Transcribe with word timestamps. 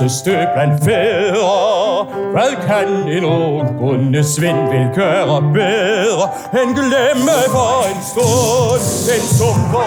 I 0.00 0.04
viseste 0.04 0.30
blandt 0.54 0.84
fædre. 0.84 2.04
Hvad 2.32 2.52
kan 2.66 2.88
en 3.16 3.24
ung 3.24 3.78
bonde 3.78 4.24
svend 4.24 4.60
vil 4.72 4.86
gøre 4.94 5.42
bedre, 5.52 6.26
end 6.62 6.70
glemme 6.78 7.36
for 7.54 7.72
en 7.90 8.00
stund 8.10 8.82
den 9.08 9.22
sumper 9.38 9.86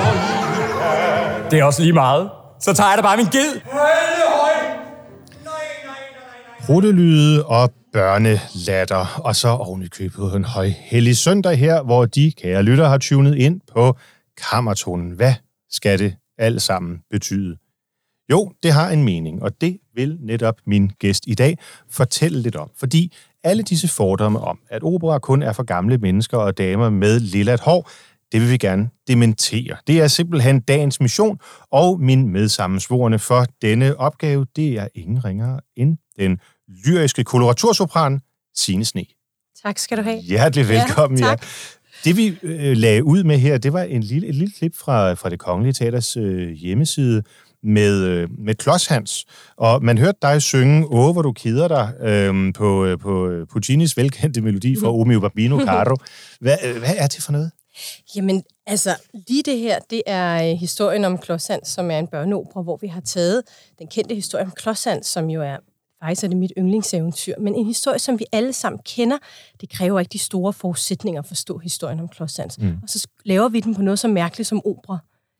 Det 1.51 1.59
er 1.59 1.63
også 1.63 1.81
lige 1.81 1.93
meget. 1.93 2.29
Så 2.59 2.73
tager 2.73 2.89
jeg 2.89 2.97
da 2.97 3.01
bare 3.01 3.17
min 3.17 3.25
ged. 3.25 3.61
Prutelyde 6.65 7.45
og 7.45 7.71
børnelatter, 7.93 9.21
og 9.23 9.35
så 9.35 9.47
oven 9.47 9.81
i 9.83 9.87
købet 9.87 10.35
en 10.35 10.45
høj 10.45 10.67
hellig 10.67 11.17
søndag 11.17 11.57
her, 11.57 11.83
hvor 11.83 12.05
de 12.05 12.31
kære 12.41 12.63
lytter 12.63 12.87
har 12.87 12.97
tunet 12.97 13.35
ind 13.35 13.61
på 13.73 13.95
kammertonen. 14.51 15.11
Hvad 15.11 15.33
skal 15.71 15.99
det 15.99 16.15
alt 16.37 16.61
sammen 16.61 16.99
betyde? 17.11 17.57
Jo, 18.31 18.51
det 18.63 18.71
har 18.71 18.89
en 18.89 19.03
mening, 19.03 19.43
og 19.43 19.61
det 19.61 19.77
vil 19.95 20.17
netop 20.21 20.55
min 20.67 20.91
gæst 20.99 21.23
i 21.27 21.33
dag 21.33 21.57
fortælle 21.89 22.41
lidt 22.41 22.55
om. 22.55 22.69
Fordi 22.79 23.13
alle 23.43 23.63
disse 23.63 23.87
fordomme 23.87 24.39
om, 24.39 24.59
at 24.69 24.83
opera 24.83 25.19
kun 25.19 25.41
er 25.43 25.53
for 25.53 25.63
gamle 25.63 25.97
mennesker 25.97 26.37
og 26.37 26.57
damer 26.57 26.89
med 26.89 27.19
lillat 27.19 27.59
hår, 27.59 27.89
det 28.31 28.41
vil 28.41 28.49
vi 28.51 28.57
gerne 28.57 28.89
dementere. 29.07 29.75
Det 29.87 30.01
er 30.01 30.07
simpelthen 30.07 30.59
dagens 30.59 31.01
mission, 31.01 31.39
og 31.71 31.99
min 31.99 32.29
medsammensvorene 32.29 33.19
for 33.19 33.45
denne 33.61 33.99
opgave, 33.99 34.45
det 34.55 34.73
er 34.79 34.87
ingen 34.95 35.25
ringere 35.25 35.59
end 35.75 35.97
den 36.19 36.39
lyriske 36.85 37.23
koloratursopran, 37.23 38.19
Signe 38.55 38.85
Sne. 38.85 39.05
Tak 39.63 39.79
skal 39.79 39.97
du 39.97 40.03
have. 40.03 40.19
Hjertelig 40.19 40.69
velkommen. 40.69 41.19
Ja, 41.19 41.25
tak. 41.25 41.45
Det 42.05 42.17
vi 42.17 42.37
øh, 42.43 42.77
lagde 42.77 43.03
ud 43.03 43.23
med 43.23 43.37
her, 43.37 43.57
det 43.57 43.73
var 43.73 43.81
en 43.81 44.03
lille, 44.03 44.27
et 44.27 44.35
lille 44.35 44.53
klip 44.57 44.75
fra, 44.75 45.13
fra 45.13 45.29
det 45.29 45.39
Kongelige 45.39 45.73
Teaters 45.73 46.17
øh, 46.17 46.49
hjemmeside 46.49 47.23
med, 47.63 48.03
øh, 48.03 48.29
med 48.37 48.55
Klodshans. 48.55 49.25
Og 49.57 49.83
man 49.83 49.97
hørte 49.97 50.17
dig 50.21 50.41
synge 50.41 50.87
Åh, 50.87 51.11
hvor 51.11 51.21
du 51.21 51.31
keder 51.31 51.67
dig 51.67 51.93
øh, 52.01 52.53
på, 52.53 52.85
øh, 52.85 52.99
på 52.99 53.27
øh, 53.27 53.47
Puccinis 53.47 53.97
velkendte 53.97 54.41
melodi 54.41 54.75
fra 54.79 54.93
Omeo 54.99 55.19
Bambino 55.19 55.59
Caro. 55.65 55.95
Hvad, 56.41 56.57
øh, 56.65 56.77
hvad 56.77 56.95
er 56.97 57.07
det 57.07 57.23
for 57.23 57.31
noget? 57.31 57.51
Jamen, 58.15 58.43
altså, 58.67 58.95
lige 59.27 59.43
det 59.43 59.59
her, 59.59 59.79
det 59.89 60.01
er 60.05 60.51
øh, 60.51 60.57
historien 60.57 61.05
om 61.05 61.17
Klodsand, 61.17 61.65
som 61.65 61.91
er 61.91 61.99
en 61.99 62.07
børneopera, 62.07 62.61
hvor 62.61 62.77
vi 62.81 62.87
har 62.87 63.01
taget 63.01 63.43
den 63.79 63.87
kendte 63.87 64.15
historie 64.15 64.45
om 64.45 64.51
Klodsand, 64.51 65.03
som 65.03 65.29
jo 65.29 65.41
er 65.41 65.57
faktisk 66.03 66.23
er 66.23 66.27
det 66.27 66.37
mit 66.37 66.53
yndlingseventyr, 66.57 67.33
men 67.39 67.55
en 67.55 67.65
historie, 67.65 67.99
som 67.99 68.19
vi 68.19 68.25
alle 68.31 68.53
sammen 68.53 68.79
kender. 68.85 69.17
Det 69.61 69.69
kræver 69.69 69.99
ikke 69.99 70.13
de 70.13 70.19
store 70.19 70.53
forudsætninger 70.53 71.21
at 71.21 71.27
forstå 71.27 71.57
historien 71.57 71.99
om 71.99 72.07
Klodsand. 72.07 72.51
Mm. 72.59 72.77
Og 72.83 72.89
så 72.89 73.07
laver 73.25 73.49
vi 73.49 73.59
den 73.59 73.75
på 73.75 73.81
noget 73.81 73.99
så 73.99 74.07
mærkeligt 74.07 74.47
som 74.47 74.61
opera. 74.65 74.97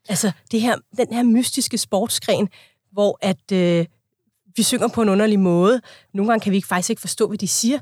Altså, 0.08 0.32
det 0.50 0.60
her, 0.60 0.76
den 0.96 1.12
her 1.12 1.22
mystiske 1.22 1.78
sportsgren, 1.78 2.48
hvor 2.92 3.18
at 3.20 3.52
øh, 3.52 3.86
vi 4.56 4.62
synger 4.62 4.88
på 4.88 5.02
en 5.02 5.08
underlig 5.08 5.40
måde. 5.40 5.80
Nogle 6.14 6.30
gange 6.30 6.42
kan 6.42 6.50
vi 6.50 6.56
ikke, 6.56 6.68
faktisk 6.68 6.90
ikke 6.90 7.00
forstå, 7.00 7.28
hvad 7.28 7.38
de 7.38 7.48
siger. 7.48 7.78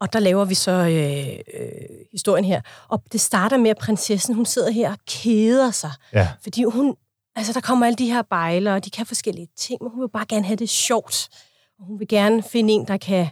Og 0.00 0.12
der 0.12 0.18
laver 0.18 0.44
vi 0.44 0.54
så 0.54 0.70
øh, 0.70 1.60
øh, 1.60 1.70
historien 2.12 2.44
her. 2.44 2.60
Og 2.88 3.02
det 3.12 3.20
starter 3.20 3.56
med, 3.56 3.70
at 3.70 3.78
prinsessen, 3.78 4.34
hun 4.34 4.46
sidder 4.46 4.70
her 4.70 4.90
og 4.90 4.98
keder 5.06 5.70
sig. 5.70 5.92
Ja. 6.12 6.28
Fordi 6.42 6.64
hun, 6.64 6.96
altså 7.36 7.52
der 7.52 7.60
kommer 7.60 7.86
alle 7.86 7.96
de 7.96 8.12
her 8.12 8.22
bejler, 8.22 8.74
og 8.74 8.84
de 8.84 8.90
kan 8.90 9.06
forskellige 9.06 9.48
ting, 9.56 9.82
men 9.82 9.90
hun 9.92 10.00
vil 10.00 10.08
bare 10.08 10.26
gerne 10.28 10.44
have 10.44 10.56
det 10.56 10.68
sjovt. 10.68 11.28
Og 11.78 11.84
hun 11.86 12.00
vil 12.00 12.08
gerne 12.08 12.42
finde 12.42 12.72
en, 12.72 12.86
der 12.86 12.96
kan 12.96 13.26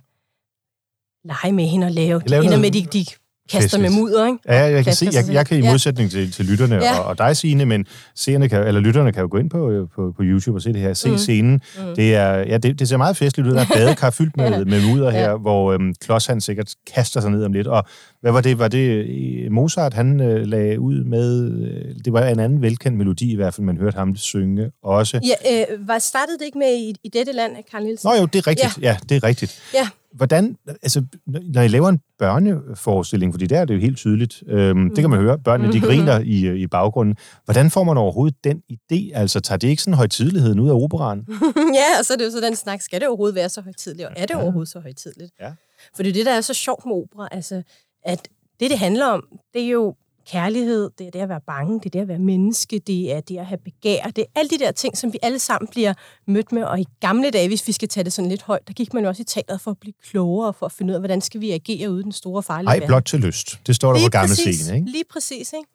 lege 1.24 1.52
med 1.52 1.64
hende 1.64 1.86
og 1.86 1.90
lave. 1.90 2.22
Lave 2.26 2.44
ender 2.44 2.58
med, 2.58 2.70
de, 2.70 2.86
de 2.86 3.06
kaster 3.52 3.78
med 3.78 3.90
mudder, 3.90 4.26
ikke? 4.26 4.38
Ja, 4.48 4.54
jeg 4.62 4.84
kan, 4.84 4.94
se, 4.94 5.08
jeg, 5.12 5.24
jeg 5.32 5.46
kan 5.46 5.58
i 5.58 5.60
Ja. 5.60 5.70
modsætning 5.70 6.10
til, 6.10 6.32
til 6.32 6.44
lytterne 6.44 6.74
Ja. 6.74 6.98
og, 6.98 7.04
og 7.04 7.18
dig, 7.18 7.36
Signe, 7.36 7.64
men 7.66 7.86
seerne 8.14 8.48
kan, 8.48 8.66
eller 8.66 8.80
lytterne 8.80 9.12
kan 9.12 9.22
jo 9.22 9.28
gå 9.30 9.38
ind 9.38 9.50
på, 9.50 9.70
øh, 9.70 9.88
på, 9.94 10.12
på 10.16 10.22
YouTube 10.22 10.56
og 10.56 10.62
se 10.62 10.72
det 10.72 10.80
her, 10.80 10.94
se 10.94 11.10
mm. 11.10 11.18
scenen. 11.18 11.52
Mm. 11.78 11.94
Det, 11.96 12.14
er, 12.14 12.34
ja, 12.38 12.56
det, 12.58 12.78
det 12.78 12.88
ser 12.88 12.96
meget 12.96 13.16
festligt 13.16 13.48
ud. 13.48 13.54
Der 13.54 13.60
er 13.60 13.66
badekar 13.76 14.10
fyldt 14.10 14.36
med, 14.36 14.64
med 14.64 14.88
mudder 14.88 15.10
her, 15.10 15.30
Ja. 15.30 15.36
hvor 15.36 15.72
øhm, 15.72 15.94
Klods 16.00 16.26
han 16.26 16.40
sikkert 16.40 16.74
kaster 16.94 17.20
sig 17.20 17.30
ned 17.30 17.44
om 17.44 17.52
lidt. 17.52 17.66
Og 17.66 17.84
hvad 18.20 18.32
var 18.32 18.40
det? 18.40 18.58
Var 18.58 18.68
det 18.68 18.88
øh, 18.88 19.52
Mozart, 19.52 19.94
han 19.94 20.20
øh, 20.20 20.46
lagde 20.46 20.80
ud 20.80 21.04
med... 21.04 21.50
Øh, 21.62 21.94
det 22.04 22.12
var 22.12 22.26
en 22.26 22.40
anden 22.40 22.62
velkendt 22.62 22.98
melodi 22.98 23.32
i 23.32 23.36
hvert 23.36 23.54
fald, 23.54 23.64
man 23.66 23.76
hørte 23.76 23.96
ham 23.98 24.16
synge 24.16 24.70
også. 24.82 25.20
Ja, 25.44 25.64
øh, 25.72 25.88
var 25.88 25.98
startede 25.98 26.38
det 26.38 26.44
ikke 26.44 26.58
med 26.58 26.74
i, 26.74 26.94
i 27.04 27.08
dette 27.08 27.32
land, 27.32 27.52
Karl 27.70 27.82
Nielsen? 27.82 28.08
Nå 28.08 28.14
jo, 28.20 28.26
det 28.26 28.38
er 28.38 28.46
rigtigt. 28.46 28.78
Ja, 28.82 28.88
ja 28.90 28.96
det 29.08 29.16
er 29.16 29.24
rigtigt. 29.28 29.60
Ja. 29.74 29.88
Hvordan, 30.14 30.56
altså, 30.82 31.04
når 31.26 31.62
I 31.62 31.68
laver 31.68 31.88
en 31.88 32.00
børneforestilling, 32.18 33.32
fordi 33.32 33.46
der 33.46 33.60
er 33.60 33.64
det 33.64 33.74
jo 33.74 33.80
helt 33.80 33.96
tydeligt, 33.96 34.42
øhm, 34.46 34.78
mm. 34.78 34.88
det 34.88 34.98
kan 34.98 35.10
man 35.10 35.20
høre, 35.20 35.38
børnene 35.38 35.72
de 35.72 35.80
griner 35.80 36.18
i, 36.18 36.46
øh, 36.46 36.58
i 36.58 36.66
baggrunden. 36.66 37.16
Hvordan 37.44 37.70
får 37.70 37.84
man 37.84 37.96
overhovedet 37.96 38.44
den 38.44 38.62
idé? 38.72 39.10
Altså, 39.14 39.40
tager 39.40 39.58
det 39.58 39.68
ikke 39.68 39.82
sådan 39.82 39.94
højtidligheden 39.94 40.60
ud 40.60 40.68
af 40.68 40.74
operaen? 40.74 41.26
ja, 41.80 41.98
og 41.98 42.04
så 42.04 42.12
er 42.12 42.16
det 42.16 42.24
jo 42.24 42.30
så 42.30 42.40
den 42.40 42.56
snak, 42.56 42.80
skal 42.80 43.00
det 43.00 43.08
overhovedet 43.08 43.34
være 43.34 43.48
så 43.48 43.60
højtidligt, 43.60 44.08
og 44.08 44.14
er 44.16 44.26
det 44.26 44.36
overhovedet 44.36 44.68
så 44.68 44.80
højtidligt? 44.80 45.32
Ja. 45.40 45.52
For 45.96 46.02
det 46.02 46.10
er 46.10 46.14
det, 46.14 46.26
der 46.26 46.32
er 46.32 46.40
så 46.40 46.54
sjovt 46.54 46.86
med 46.86 46.94
opera, 46.94 47.28
altså, 47.32 47.62
at 48.04 48.28
det, 48.60 48.70
det 48.70 48.78
handler 48.78 49.06
om, 49.06 49.24
det 49.54 49.62
er 49.62 49.68
jo 49.68 49.94
kærlighed, 50.26 50.90
det 50.98 51.06
er 51.06 51.10
det 51.10 51.18
at 51.18 51.28
være 51.28 51.40
bange, 51.46 51.80
det 51.80 51.86
er 51.86 51.90
det 51.90 52.00
at 52.00 52.08
være 52.08 52.18
menneske, 52.18 52.78
det 52.78 53.12
er 53.12 53.20
det 53.20 53.38
at 53.38 53.46
have 53.46 53.58
begær, 53.58 54.04
det 54.04 54.18
er 54.18 54.40
alle 54.40 54.50
de 54.50 54.58
der 54.58 54.72
ting, 54.72 54.96
som 54.96 55.12
vi 55.12 55.18
alle 55.22 55.38
sammen 55.38 55.68
bliver 55.68 55.94
mødt 56.26 56.52
med, 56.52 56.62
og 56.62 56.80
i 56.80 56.86
gamle 57.00 57.30
dage, 57.30 57.48
hvis 57.48 57.66
vi 57.66 57.72
skal 57.72 57.88
tage 57.88 58.04
det 58.04 58.12
sådan 58.12 58.28
lidt 58.28 58.42
højt, 58.42 58.68
der 58.68 58.72
gik 58.72 58.94
man 58.94 59.02
jo 59.02 59.08
også 59.08 59.22
i 59.22 59.24
teateret 59.24 59.60
for 59.60 59.70
at 59.70 59.78
blive 59.78 59.94
klogere, 60.02 60.54
for 60.54 60.66
at 60.66 60.72
finde 60.72 60.90
ud 60.90 60.94
af, 60.94 61.00
hvordan 61.00 61.20
skal 61.20 61.40
vi 61.40 61.50
agere 61.50 61.90
ude 61.90 62.00
i 62.00 62.02
den 62.02 62.12
store 62.12 62.42
farlige 62.42 62.70
Ej, 62.70 62.86
blot 62.86 63.04
til 63.04 63.20
lyst. 63.20 63.60
Det 63.66 63.76
står 63.76 63.92
der 63.92 64.06
på 64.06 64.10
gamle 64.10 64.28
præcis, 64.28 64.60
scene, 64.60 64.78
ikke? 64.78 64.90
Lige 64.90 65.04
præcis, 65.10 65.52
ikke? 65.52 65.68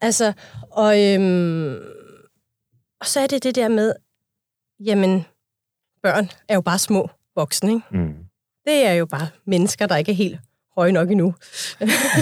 Altså, 0.00 0.32
og, 0.70 1.02
øhm, 1.02 1.74
og 3.00 3.06
så 3.06 3.20
er 3.20 3.26
det 3.26 3.42
det 3.42 3.54
der 3.54 3.68
med, 3.68 3.92
jamen, 4.80 5.24
børn 6.02 6.30
er 6.48 6.54
jo 6.54 6.60
bare 6.60 6.78
små 6.78 7.10
voksne, 7.36 7.70
ikke? 7.70 7.82
Mm. 7.90 8.14
Det 8.66 8.86
er 8.86 8.92
jo 8.92 9.06
bare 9.06 9.28
mennesker, 9.46 9.86
der 9.86 9.96
ikke 9.96 10.12
er 10.12 10.16
helt 10.16 10.38
høje 10.76 10.92
nok 10.92 11.10
endnu. 11.10 11.34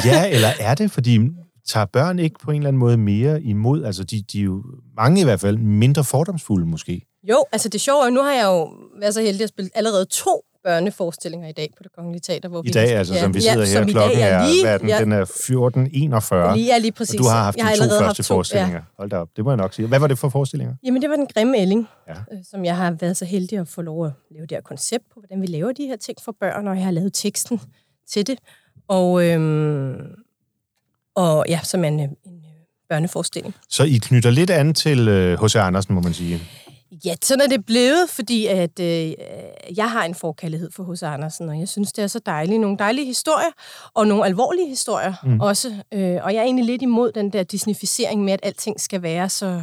Ja, 0.04 0.28
eller 0.31 0.48
er 0.60 0.75
det, 0.75 0.91
fordi 0.91 1.19
tager 1.67 1.87
børn 1.87 2.19
ikke 2.19 2.39
på 2.39 2.50
en 2.50 2.56
eller 2.56 2.69
anden 2.69 2.81
måde 2.81 2.97
mere 2.97 3.43
imod? 3.43 3.84
Altså, 3.84 4.05
de, 4.05 4.23
de 4.33 4.39
er 4.41 4.45
jo, 4.45 4.65
mange 4.97 5.21
i 5.21 5.25
hvert 5.25 5.41
fald, 5.41 5.59
mindre 5.59 6.05
fordomsfulde 6.05 6.67
måske. 6.67 7.06
Jo, 7.28 7.45
altså 7.53 7.69
det 7.69 7.81
sjove 7.81 8.06
er, 8.06 8.11
nu 8.11 8.23
har 8.23 8.33
jeg 8.33 8.45
jo 8.45 8.71
været 9.00 9.15
så 9.15 9.21
heldig 9.21 9.43
at 9.43 9.49
spille 9.49 9.71
allerede 9.75 10.05
to 10.05 10.45
børneforestillinger 10.65 11.49
i 11.49 11.53
dag 11.53 11.71
på 11.77 11.83
det 11.83 11.93
Kongelige 11.93 12.21
Teater. 12.21 12.49
Hvor 12.49 12.62
I 12.65 12.69
dag, 12.71 12.89
altså, 12.91 13.15
som 13.15 13.34
vi 13.34 13.41
sidder 13.41 13.56
her, 13.56 13.65
som 13.65 13.89
i 13.89 13.93
klokken 13.93 14.19
dag 14.19 14.31
er, 14.31 14.47
lige, 14.47 14.65
hvad 14.65 14.75
er 14.75 14.78
den, 14.78 14.89
ja, 14.89 15.01
den 15.01 15.12
er 15.12 15.25
14.41. 16.51 16.55
lige, 16.56 16.67
ja, 16.67 16.78
lige 16.78 16.93
præcis. 16.93 17.15
Og 17.15 17.25
du 17.25 17.28
har 17.28 17.43
haft 17.45 17.56
jeg 17.56 17.62
de 17.65 17.69
har 17.69 17.77
to 17.77 17.83
allerede 17.83 18.01
første 18.01 18.21
haft 18.21 18.28
to, 18.28 18.34
forestillinger. 18.34 18.75
Ja. 18.75 18.83
Hold 18.99 19.11
da 19.11 19.17
op, 19.17 19.28
det 19.37 19.45
må 19.45 19.51
jeg 19.51 19.56
nok 19.56 19.75
sige. 19.75 19.89
Hvad 19.89 19.99
var 19.99 20.06
det 20.06 20.19
for 20.19 20.28
forestillinger? 20.28 20.75
Jamen, 20.84 21.03
det 21.03 21.11
var 21.11 21.17
den 21.17 21.27
grimme 21.27 21.59
ælling, 21.59 21.89
Ja. 22.09 22.15
ja. 22.33 22.43
som 22.51 22.65
jeg 22.65 22.77
har 22.77 22.91
været 22.91 23.17
så 23.17 23.25
heldig 23.25 23.59
at 23.59 23.69
få 23.69 23.83
lov 23.83 24.06
at 24.06 24.12
lave 24.31 24.43
det 24.47 24.56
her 24.56 24.61
koncept 24.62 25.05
på, 25.15 25.21
hvordan 25.21 25.43
vi 25.43 25.47
laver 25.47 25.72
de 25.72 25.87
her 25.87 25.97
ting 25.97 26.19
for 26.25 26.34
børn, 26.41 26.69
og 26.69 26.77
jeg 26.77 26.84
har 26.84 26.91
lavet 26.91 27.13
teksten 27.15 27.60
til 28.09 28.27
det. 28.27 28.39
Og, 28.89 29.25
øhm, 29.28 29.95
og 31.16 31.44
ja, 31.48 31.60
som 31.62 31.84
en, 31.84 32.00
øh, 32.00 32.04
en 32.04 32.12
øh, 32.36 32.50
børneforestilling. 32.88 33.54
Så 33.68 33.84
I 33.84 33.98
knytter 34.03 34.30
lidt 34.30 34.50
an 34.50 34.74
til 34.74 34.98
H.C. 35.42 35.56
Andersen, 35.56 35.94
må 35.94 36.00
man 36.00 36.14
sige. 36.14 36.41
Ja, 37.04 37.14
sådan 37.22 37.41
er 37.41 37.47
det 37.56 37.66
blevet, 37.66 38.10
fordi 38.10 38.47
at 38.47 38.80
øh, 38.80 39.12
jeg 39.76 39.91
har 39.91 40.04
en 40.04 40.14
forkærlighed 40.14 40.70
for 40.76 40.92
H.C. 40.92 41.03
Andersen, 41.03 41.48
og 41.48 41.59
jeg 41.59 41.68
synes, 41.68 41.92
det 41.92 42.03
er 42.03 42.06
så 42.06 42.18
dejligt. 42.26 42.60
Nogle 42.60 42.78
dejlige 42.78 43.06
historier, 43.06 43.50
og 43.94 44.06
nogle 44.06 44.24
alvorlige 44.26 44.68
historier 44.68 45.14
mm. 45.24 45.41
også. 45.41 45.68
Øh, 45.94 46.18
og 46.22 46.34
jeg 46.34 46.38
er 46.41 46.42
egentlig 46.42 46.64
lidt 46.64 46.82
imod 46.82 47.12
den 47.12 47.30
der 47.32 47.42
disnificering 47.42 48.24
med, 48.24 48.32
at 48.32 48.41
alting 48.42 48.80
skal 48.80 49.03
være 49.03 49.28
så, 49.28 49.62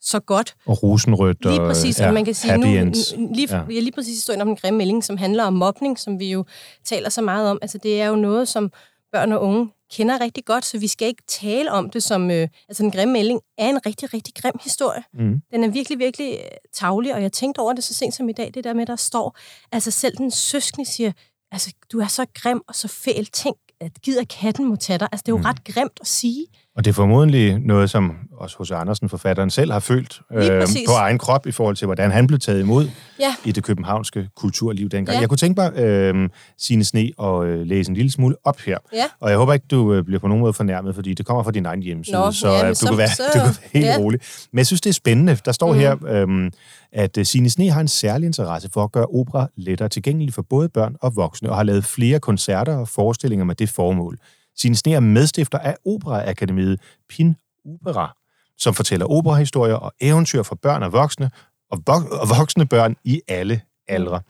så 0.00 0.20
godt. 0.20 0.54
Og 0.66 0.82
rosenrødt 0.82 1.44
Lige 1.44 1.60
og 1.60 1.66
præcis, 1.68 2.00
ja, 2.00 2.06
og 2.06 2.14
man 2.14 2.24
kan 2.24 2.34
sige 2.34 2.56
nu, 2.58 2.66
ends. 2.66 3.14
lige, 3.34 3.48
Ja. 3.50 3.56
ja. 3.70 3.80
lige 3.80 3.92
præcis 3.92 4.14
historien 4.14 4.40
om 4.40 4.46
den 4.48 4.56
grimme 4.56 4.78
melding, 4.78 5.04
som 5.04 5.16
handler 5.16 5.44
om 5.44 5.52
mobning, 5.52 5.98
som 5.98 6.18
vi 6.18 6.30
jo 6.30 6.44
taler 6.84 7.08
så 7.08 7.22
meget 7.22 7.50
om. 7.50 7.58
Altså, 7.62 7.78
det 7.78 8.00
er 8.00 8.06
jo 8.06 8.16
noget, 8.16 8.48
som 8.48 8.72
børn 9.14 9.32
og 9.32 9.42
unge 9.42 9.70
kender 9.92 10.20
rigtig 10.20 10.44
godt, 10.44 10.64
så 10.64 10.78
vi 10.78 10.88
skal 10.88 11.08
ikke 11.08 11.22
tale 11.28 11.72
om 11.72 11.90
det 11.90 12.02
som... 12.02 12.30
Øh, 12.30 12.48
altså, 12.68 12.82
den 12.82 12.90
grimme 12.90 13.12
melding 13.12 13.40
er 13.58 13.68
en 13.68 13.86
rigtig, 13.86 14.14
rigtig 14.14 14.34
grim 14.34 14.58
historie. 14.64 15.04
Mm. 15.14 15.42
Den 15.50 15.64
er 15.64 15.68
virkelig, 15.68 15.98
virkelig 15.98 16.38
øh, 16.44 16.50
tavlig, 16.72 17.14
og 17.14 17.22
jeg 17.22 17.32
tænkte 17.32 17.58
over 17.58 17.72
det 17.72 17.84
så 17.84 17.94
sent 17.94 18.14
som 18.14 18.28
i 18.28 18.32
dag, 18.32 18.50
det 18.54 18.64
der 18.64 18.74
med, 18.74 18.86
der 18.86 18.96
står, 18.96 19.36
altså 19.72 19.90
selv 19.90 20.16
den 20.16 20.30
søskende 20.30 20.90
siger, 20.90 21.12
altså, 21.52 21.72
du 21.92 22.00
er 22.00 22.06
så 22.06 22.26
grim 22.34 22.62
og 22.68 22.74
så 22.74 22.88
fæl. 22.88 23.26
Tænk, 23.26 23.56
at 23.80 24.02
gider 24.02 24.24
katten 24.24 24.64
må 24.64 24.76
tage 24.76 24.98
dig. 24.98 25.08
Altså, 25.12 25.22
det 25.26 25.32
er 25.32 25.36
jo 25.36 25.38
mm. 25.38 25.44
ret 25.44 25.64
grimt 25.64 25.98
at 26.00 26.06
sige. 26.06 26.46
Og 26.76 26.84
det 26.84 26.90
er 26.90 26.94
formodentlig 26.94 27.58
noget, 27.58 27.90
som 27.90 28.16
også 28.32 28.56
hos 28.58 28.70
Andersen, 28.70 29.08
forfatteren 29.08 29.50
selv, 29.50 29.72
har 29.72 29.80
følt 29.80 30.20
øh, 30.32 30.62
på 30.86 30.92
egen 30.92 31.18
krop 31.18 31.46
i 31.46 31.52
forhold 31.52 31.76
til, 31.76 31.86
hvordan 31.86 32.10
han 32.10 32.26
blev 32.26 32.38
taget 32.38 32.60
imod 32.60 32.88
ja. 33.20 33.34
i 33.44 33.52
det 33.52 33.64
københavnske 33.64 34.28
kulturliv 34.36 34.88
dengang. 34.88 35.16
Ja. 35.16 35.20
Jeg 35.20 35.28
kunne 35.28 35.38
tænke 35.38 35.60
mig, 35.60 35.78
øh, 35.78 36.28
Signe 36.58 36.84
Sne, 36.84 37.10
og 37.18 37.46
øh, 37.46 37.66
læse 37.66 37.90
en 37.90 37.96
lille 37.96 38.10
smule 38.10 38.36
op 38.44 38.60
her. 38.60 38.78
Ja. 38.92 39.04
Og 39.20 39.30
jeg 39.30 39.38
håber 39.38 39.52
ikke, 39.52 39.66
du 39.70 39.94
øh, 39.94 40.04
bliver 40.04 40.20
på 40.20 40.28
nogen 40.28 40.40
måde 40.40 40.52
fornærmet, 40.52 40.94
fordi 40.94 41.14
det 41.14 41.26
kommer 41.26 41.42
fra 41.42 41.50
din 41.50 41.66
egen 41.66 41.82
hjemmeside, 41.82 42.16
Nå, 42.16 42.32
så 42.32 42.48
ja, 42.48 42.62
øh, 42.62 42.68
du, 42.68 42.74
så, 42.74 42.86
kan 42.86 42.98
være, 42.98 43.08
så, 43.08 43.22
du 43.34 43.38
kan 43.38 43.42
være 43.42 43.54
helt 43.72 43.86
ja. 43.86 43.96
rolig. 43.98 44.20
Men 44.52 44.58
jeg 44.58 44.66
synes, 44.66 44.80
det 44.80 44.90
er 44.90 44.94
spændende. 44.94 45.38
Der 45.44 45.52
står 45.52 45.72
mm. 45.72 45.78
her, 45.78 45.96
øh, 46.06 46.50
at 46.92 47.26
Signe 47.26 47.50
Sne 47.50 47.70
har 47.70 47.80
en 47.80 47.88
særlig 47.88 48.26
interesse 48.26 48.68
for 48.72 48.84
at 48.84 48.92
gøre 48.92 49.06
opera 49.06 49.48
lettere 49.56 49.88
tilgængelig 49.88 50.34
for 50.34 50.42
både 50.42 50.68
børn 50.68 50.96
og 51.00 51.16
voksne, 51.16 51.50
og 51.50 51.56
har 51.56 51.62
lavet 51.62 51.84
flere 51.84 52.20
koncerter 52.20 52.76
og 52.76 52.88
forestillinger 52.88 53.44
med 53.44 53.54
det 53.54 53.68
formål. 53.68 54.18
Sine 54.56 54.76
Sne 54.76 54.92
er 54.92 55.00
medstifter 55.00 55.58
af 55.58 55.76
Operaakademiet 55.84 56.80
Pin 57.08 57.36
Opera, 57.64 58.16
som 58.58 58.74
fortæller 58.74 59.06
operahistorier 59.06 59.74
og 59.74 59.92
eventyr 60.00 60.42
for 60.42 60.54
børn 60.54 60.82
og 60.82 60.92
voksne, 60.92 61.30
og, 61.70 61.78
vok- 61.90 62.20
og 62.20 62.28
voksne 62.38 62.66
børn 62.66 62.96
i 63.04 63.20
alle 63.28 63.60
aldre. 63.88 64.20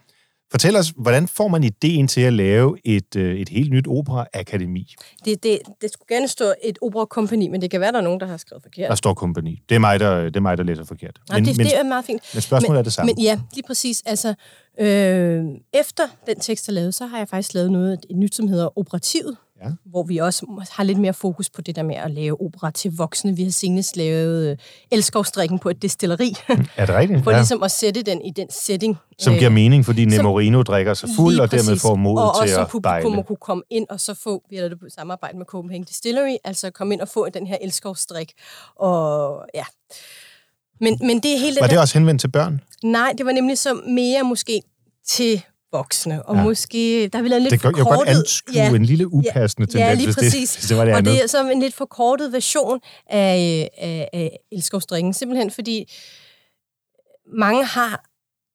Fortæl 0.50 0.76
os, 0.76 0.93
hvordan 0.97 1.29
får 1.29 1.49
man 1.49 1.65
ideen 1.65 2.09
til 2.09 2.21
at 2.21 2.32
lave 2.32 2.79
et, 2.85 3.17
øh, 3.17 3.38
et 3.38 3.49
helt 3.49 3.73
nyt 3.73 3.87
operaakademi? 3.88 4.94
Det, 5.25 5.43
det, 5.43 5.59
det 5.82 5.93
skulle 5.93 6.17
gerne 6.17 6.29
stå 6.29 6.53
et 6.65 6.79
operakompani, 6.82 7.49
men 7.49 7.61
det 7.61 7.70
kan 7.70 7.81
være, 7.81 7.93
der 7.93 7.99
er 7.99 8.03
nogen, 8.03 8.20
der 8.20 8.27
har 8.27 8.37
skrevet 8.37 8.62
forkert. 8.62 8.88
Der 8.88 8.94
står 8.94 9.15
kompani. 9.15 9.62
Det 9.69 9.75
er 9.75 9.79
mig, 9.79 10.00
der, 10.00 10.25
det 10.25 10.37
er 10.37 10.41
mig, 10.41 10.59
der 10.59 10.65
læser 10.65 10.85
forkert. 10.85 11.20
Nej, 11.29 11.38
men, 11.38 11.49
det, 11.49 11.56
men, 11.56 11.67
det 11.67 11.79
er 11.79 11.82
meget 11.82 12.05
fint. 12.05 12.23
Men 12.35 12.41
spørgsmålet 12.41 12.70
men, 12.70 12.79
er 12.79 12.82
det 12.82 12.93
samme. 12.93 13.12
Men 13.17 13.25
ja, 13.25 13.41
lige 13.55 13.65
præcis. 13.67 14.03
Altså, 14.06 14.35
øh, 14.81 15.44
efter 15.75 16.03
den 16.27 16.41
tekst 16.41 16.69
er 16.69 16.73
lavet, 16.73 16.94
så 16.94 17.06
har 17.06 17.19
jeg 17.19 17.29
faktisk 17.29 17.55
lavet 17.55 17.73
noget 17.73 17.99
et 18.11 18.17
nyt, 18.17 18.35
som 18.35 18.49
hedder 18.49 18.79
Operativet, 18.79 19.37
ja. 19.65 19.71
hvor 19.85 20.03
vi 20.03 20.19
også 20.19 20.67
har 20.71 20.85
lidt 20.85 20.99
mere 20.99 21.13
fokus 21.13 21.51
på 21.51 21.61
det 21.61 21.77
der 21.77 21.83
med 21.83 21.95
at 21.95 22.11
lave 22.11 22.41
opera 22.41 22.71
til 22.71 22.97
voksne. 22.97 23.37
Vi 23.37 23.45
har 23.45 23.51
senest 23.51 23.97
lavet 23.97 24.51
øh, 24.51 24.57
elskovstrikken 24.91 25.59
på 25.59 25.69
et 25.69 25.83
destilleri. 25.83 26.37
Er 26.77 26.87
det 26.87 26.95
rigtigt? 26.95 27.23
For 27.25 27.31
ja. 27.31 27.37
ligesom 27.37 27.63
at 27.63 27.71
sætte 27.71 28.03
den 28.03 28.23
i 28.23 28.31
den 28.31 28.51
setting. 28.51 28.97
Som 29.19 29.35
giver 29.35 29.51
mening, 29.51 29.85
fordi 29.85 30.05
Nemorino 30.05 30.59
som, 30.59 30.65
drikker 30.65 30.95
sig 30.95 31.09
fuld, 31.17 31.41
og 31.41 31.51
dermed 31.51 31.79
får 31.79 31.95
mod 31.95 32.19
og 32.19 32.47
til 32.47 32.55
at 32.55 32.59
Og 32.59 32.69
publikum 32.69 33.23
kunne 33.23 33.37
komme 33.37 33.63
ind 33.71 33.87
og 33.91 34.01
så 34.01 34.15
få, 34.15 34.43
vi 34.51 34.57
har 34.57 34.69
det 34.69 34.81
på 34.81 34.87
samarbejde 34.95 35.39
med 35.39 35.47
Copenhagen 35.47 35.85
Distillery, 35.85 36.37
altså 36.45 36.71
komme 36.71 36.95
ind 36.95 37.01
og 37.01 37.09
få 37.09 37.29
den 37.29 37.47
her 37.47 37.57
elskovstrik. 37.61 38.33
Og 38.77 39.47
ja... 39.55 39.65
Men, 40.81 40.99
men 41.01 41.21
det 41.21 41.35
er 41.35 41.39
helt 41.39 41.61
Var 41.61 41.67
det 41.67 41.79
også 41.79 41.99
henvendt 41.99 42.21
til 42.21 42.29
børn? 42.29 42.61
Nej, 42.83 43.15
det 43.19 43.27
var 43.27 43.33
nemlig 43.33 43.59
så 43.59 43.75
mere 43.87 44.23
måske 44.23 44.63
til 45.07 45.45
voksne, 45.75 46.23
og 46.23 46.37
ja. 46.37 46.43
måske, 46.43 47.09
der 47.12 47.23
vil 47.23 47.31
være 47.31 47.41
lidt 47.41 47.53
det 47.53 47.62
gør, 47.62 47.69
forkortet... 47.69 48.06
Jeg 48.06 48.15
godt 48.15 48.19
anskue 48.19 48.55
ja, 48.55 48.75
en 48.75 48.85
lille 48.85 49.12
upassende 49.12 49.67
ja, 49.67 49.73
tendens, 49.73 49.88
ja, 49.88 49.94
lige 49.94 50.06
hvis 50.06 50.17
præcis. 50.17 50.50
det, 50.50 50.59
hvis 50.59 50.69
det 50.69 50.76
var 50.76 50.85
det 50.85 50.93
og 50.93 50.99
andet. 50.99 51.12
det 51.12 51.23
er 51.23 51.26
så 51.26 51.50
en 51.50 51.61
lidt 51.61 51.75
forkortet 51.75 52.32
version 52.32 52.81
af, 53.11 53.69
af, 53.79 54.09
af 54.12 54.38
Elskovsdrikken, 54.53 55.15
simpelthen 55.15 55.50
fordi 55.50 55.93
mange 57.38 57.65
har 57.65 58.05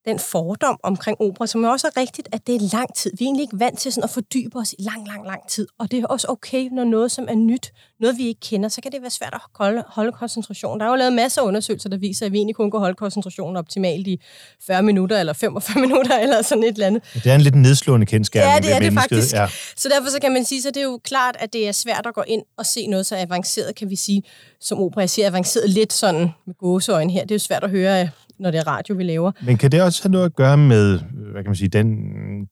den 0.09 0.19
fordom 0.19 0.79
omkring 0.83 1.17
opera, 1.21 1.47
som 1.47 1.63
er 1.63 1.69
også 1.69 1.87
er 1.87 1.99
rigtigt, 2.01 2.29
at 2.31 2.47
det 2.47 2.55
er 2.55 2.59
lang 2.73 2.95
tid. 2.95 3.11
Vi 3.17 3.25
er 3.25 3.27
egentlig 3.27 3.43
ikke 3.43 3.59
vant 3.59 3.79
til 3.79 3.91
sådan 3.91 4.03
at 4.03 4.09
fordybe 4.09 4.57
os 4.57 4.73
i 4.73 4.81
lang, 4.81 5.07
lang, 5.07 5.25
lang 5.25 5.41
tid. 5.49 5.67
Og 5.79 5.91
det 5.91 5.99
er 5.99 6.07
også 6.07 6.27
okay, 6.29 6.69
når 6.71 6.83
noget, 6.83 7.11
som 7.11 7.25
er 7.29 7.35
nyt, 7.35 7.71
noget 7.99 8.17
vi 8.17 8.27
ikke 8.27 8.39
kender, 8.39 8.69
så 8.69 8.81
kan 8.81 8.91
det 8.91 9.01
være 9.01 9.09
svært 9.09 9.33
at 9.33 9.41
holde, 9.55 9.83
holde 9.87 10.11
koncentration. 10.11 10.79
Der 10.79 10.85
er 10.85 10.89
jo 10.89 10.95
lavet 10.95 11.13
masser 11.13 11.41
af 11.41 11.45
undersøgelser, 11.45 11.89
der 11.89 11.97
viser, 11.97 12.25
at 12.25 12.31
vi 12.31 12.37
egentlig 12.37 12.55
kun 12.55 12.71
kan 12.71 12.79
holde 12.79 12.95
koncentrationen 12.95 13.57
optimalt 13.57 14.07
i 14.07 14.21
40 14.67 14.83
minutter, 14.83 15.19
eller 15.19 15.33
45 15.33 15.81
minutter, 15.85 16.17
eller 16.17 16.41
sådan 16.41 16.63
et 16.63 16.73
eller 16.73 16.87
andet. 16.87 17.03
Det 17.13 17.25
er 17.25 17.35
en 17.35 17.41
lidt 17.41 17.55
nedslående 17.55 18.05
kendskærning 18.05 18.65
Ja, 18.65 18.69
det 18.69 18.75
er 18.75 18.79
det 18.79 18.93
faktisk. 18.93 19.33
Ja. 19.33 19.47
Så 19.75 19.89
derfor 19.89 20.09
så 20.09 20.19
kan 20.21 20.33
man 20.33 20.45
sige, 20.45 20.61
så 20.61 20.67
det 20.71 20.77
er 20.77 20.83
jo 20.83 20.99
klart, 21.03 21.35
at 21.39 21.53
det 21.53 21.67
er 21.67 21.71
svært 21.71 22.05
at 22.05 22.13
gå 22.13 22.23
ind 22.27 22.41
og 22.57 22.65
se 22.65 22.87
noget 22.87 23.05
så 23.05 23.15
avanceret, 23.17 23.75
kan 23.75 23.89
vi 23.89 23.95
sige, 23.95 24.23
som 24.61 24.79
opera. 24.79 25.01
Jeg 25.01 25.09
siger 25.09 25.27
avanceret 25.27 25.69
lidt 25.69 25.93
sådan 25.93 26.29
med 26.47 26.55
gåseøjne 26.59 27.11
her. 27.11 27.21
Det 27.21 27.31
er 27.31 27.35
jo 27.35 27.39
svært 27.39 27.63
at 27.63 27.69
høre 27.69 28.09
når 28.39 28.51
det 28.51 28.59
er 28.59 28.67
radio, 28.67 28.95
vi 28.95 29.03
laver. 29.03 29.31
Men 29.41 29.57
kan 29.57 29.71
det 29.71 29.81
også 29.81 30.03
have 30.03 30.11
noget 30.11 30.25
at 30.25 30.35
gøre 30.35 30.57
med, 30.57 30.99
hvad 31.31 31.43
kan 31.43 31.49
man 31.49 31.55
sige, 31.55 31.69
den 31.69 31.97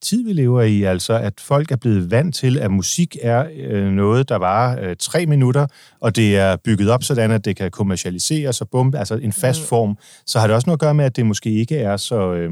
tid, 0.01 0.23
vi 0.23 0.33
lever 0.33 0.61
i, 0.61 0.83
altså 0.83 1.13
at 1.13 1.33
folk 1.39 1.71
er 1.71 1.75
blevet 1.75 2.11
vant 2.11 2.35
til, 2.35 2.57
at 2.57 2.71
musik 2.71 3.17
er 3.21 3.45
øh, 3.57 3.91
noget, 3.91 4.29
der 4.29 4.35
varer 4.35 4.89
øh, 4.89 4.95
tre 4.99 5.25
minutter, 5.25 5.67
og 5.99 6.15
det 6.15 6.37
er 6.37 6.55
bygget 6.55 6.89
op 6.89 7.03
sådan, 7.03 7.31
at 7.31 7.45
det 7.45 7.55
kan 7.55 7.71
kommercialiseres 7.71 8.61
og 8.61 8.69
bum, 8.69 8.93
altså 8.97 9.15
en 9.15 9.33
fast 9.33 9.61
mm. 9.61 9.67
form, 9.67 9.97
så 10.25 10.39
har 10.39 10.47
det 10.47 10.55
også 10.55 10.67
noget 10.69 10.75
at 10.75 10.81
gøre 10.81 10.93
med, 10.93 11.05
at 11.05 11.15
det 11.15 11.25
måske 11.25 11.49
ikke 11.49 11.77
er 11.77 11.97
så... 11.97 12.33
Øh, 12.33 12.51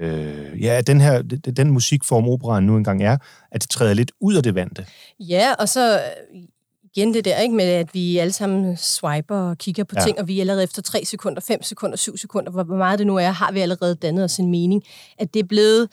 øh, 0.00 0.62
ja, 0.62 0.80
den 0.80 1.00
her 1.00 1.22
den 1.56 1.70
musikform, 1.70 2.28
operaen 2.28 2.64
nu 2.64 2.76
engang 2.76 3.02
er, 3.02 3.16
at 3.52 3.62
det 3.62 3.70
træder 3.70 3.94
lidt 3.94 4.12
ud 4.20 4.34
af 4.34 4.42
det 4.42 4.54
vante. 4.54 4.86
Ja, 5.20 5.54
og 5.58 5.68
så 5.68 6.00
igen 6.96 7.14
det 7.14 7.24
der, 7.24 7.38
ikke, 7.38 7.54
med 7.54 7.64
at 7.64 7.94
vi 7.94 8.18
alle 8.18 8.32
sammen 8.32 8.76
swiper 8.76 9.36
og 9.36 9.58
kigger 9.58 9.84
på 9.84 9.94
ja. 9.98 10.04
ting, 10.04 10.18
og 10.18 10.28
vi 10.28 10.40
allerede 10.40 10.62
efter 10.62 10.82
3 10.82 11.04
sekunder, 11.04 11.40
5 11.40 11.62
sekunder, 11.62 11.96
7 11.96 12.16
sekunder, 12.16 12.50
hvor 12.50 12.64
meget 12.64 12.98
det 12.98 13.06
nu 13.06 13.16
er, 13.16 13.30
har 13.30 13.52
vi 13.52 13.60
allerede 13.60 13.94
dannet 13.94 14.24
os 14.24 14.38
en 14.38 14.50
mening. 14.50 14.82
At 15.18 15.34
det 15.34 15.40
er 15.40 15.46
blevet, 15.46 15.88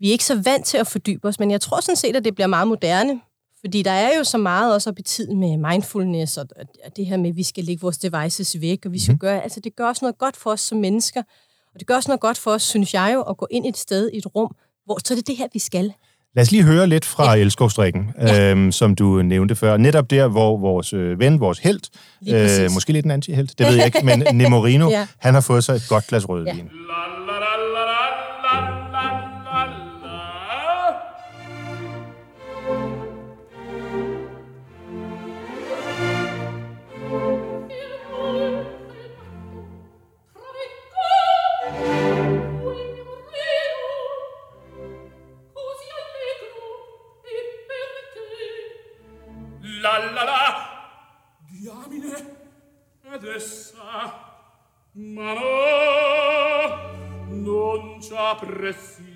vi 0.00 0.08
er 0.08 0.12
ikke 0.12 0.24
så 0.24 0.40
vant 0.40 0.66
til 0.66 0.78
at 0.78 0.86
fordybe 0.86 1.28
os, 1.28 1.38
men 1.38 1.50
jeg 1.50 1.60
tror 1.60 1.80
sådan 1.80 1.96
set, 1.96 2.16
at 2.16 2.24
det 2.24 2.34
bliver 2.34 2.46
meget 2.46 2.68
moderne, 2.68 3.20
fordi 3.60 3.82
der 3.82 3.90
er 3.90 4.18
jo 4.18 4.24
så 4.24 4.38
meget 4.38 4.74
også 4.74 4.90
op 4.90 4.98
i 4.98 5.02
tiden 5.02 5.40
med 5.40 5.56
mindfulness, 5.56 6.36
og 6.36 6.46
det 6.96 7.06
her 7.06 7.16
med, 7.16 7.30
at 7.30 7.36
vi 7.36 7.42
skal 7.42 7.64
lægge 7.64 7.80
vores 7.80 7.98
devices 7.98 8.60
væk, 8.60 8.86
og 8.86 8.92
vi 8.92 8.98
skal 8.98 9.12
mm. 9.12 9.18
gøre, 9.18 9.42
altså 9.42 9.60
det 9.60 9.76
gør 9.76 9.86
også 9.86 10.04
noget 10.04 10.18
godt 10.18 10.36
for 10.36 10.50
os 10.50 10.60
som 10.60 10.78
mennesker, 10.78 11.22
og 11.74 11.80
det 11.80 11.86
gør 11.86 11.96
også 11.96 12.08
noget 12.08 12.20
godt 12.20 12.38
for 12.38 12.50
os, 12.50 12.62
synes 12.62 12.94
jeg 12.94 13.10
jo, 13.14 13.22
at 13.22 13.36
gå 13.36 13.46
ind 13.50 13.66
et 13.66 13.76
sted, 13.76 14.10
i 14.12 14.16
et 14.16 14.34
rum, 14.34 14.56
hvor 14.84 14.98
så 15.04 15.14
er 15.14 15.16
det 15.16 15.26
det 15.26 15.36
her, 15.36 15.48
vi 15.52 15.58
skal. 15.58 15.92
Lad 16.36 16.42
os 16.42 16.50
lige 16.50 16.62
høre 16.62 16.86
lidt 16.86 17.04
fra 17.04 17.32
ja. 17.32 17.40
Elskovstrikken, 17.40 18.10
ja. 18.20 18.50
øhm, 18.50 18.72
som 18.72 18.94
du 18.94 19.22
nævnte 19.22 19.56
før. 19.56 19.76
Netop 19.76 20.10
der, 20.10 20.28
hvor 20.28 20.58
vores 20.58 20.92
øh, 20.92 21.18
ven, 21.20 21.40
vores 21.40 21.58
held, 21.58 21.80
øh, 22.28 22.70
måske 22.74 22.92
lidt 22.92 23.04
en 23.04 23.10
anti-held, 23.10 23.48
det 23.58 23.66
ved 23.66 23.74
jeg 23.76 23.86
ikke, 23.86 24.00
men 24.04 24.26
Nemorino, 24.42 24.90
ja. 24.90 25.06
han 25.18 25.34
har 25.34 25.40
fået 25.40 25.64
sig 25.64 25.74
et 25.74 25.86
godt 25.88 26.06
glas 26.06 26.28
rødvin. 26.28 26.54
Ja. 26.56 26.62
Congress 58.68 59.07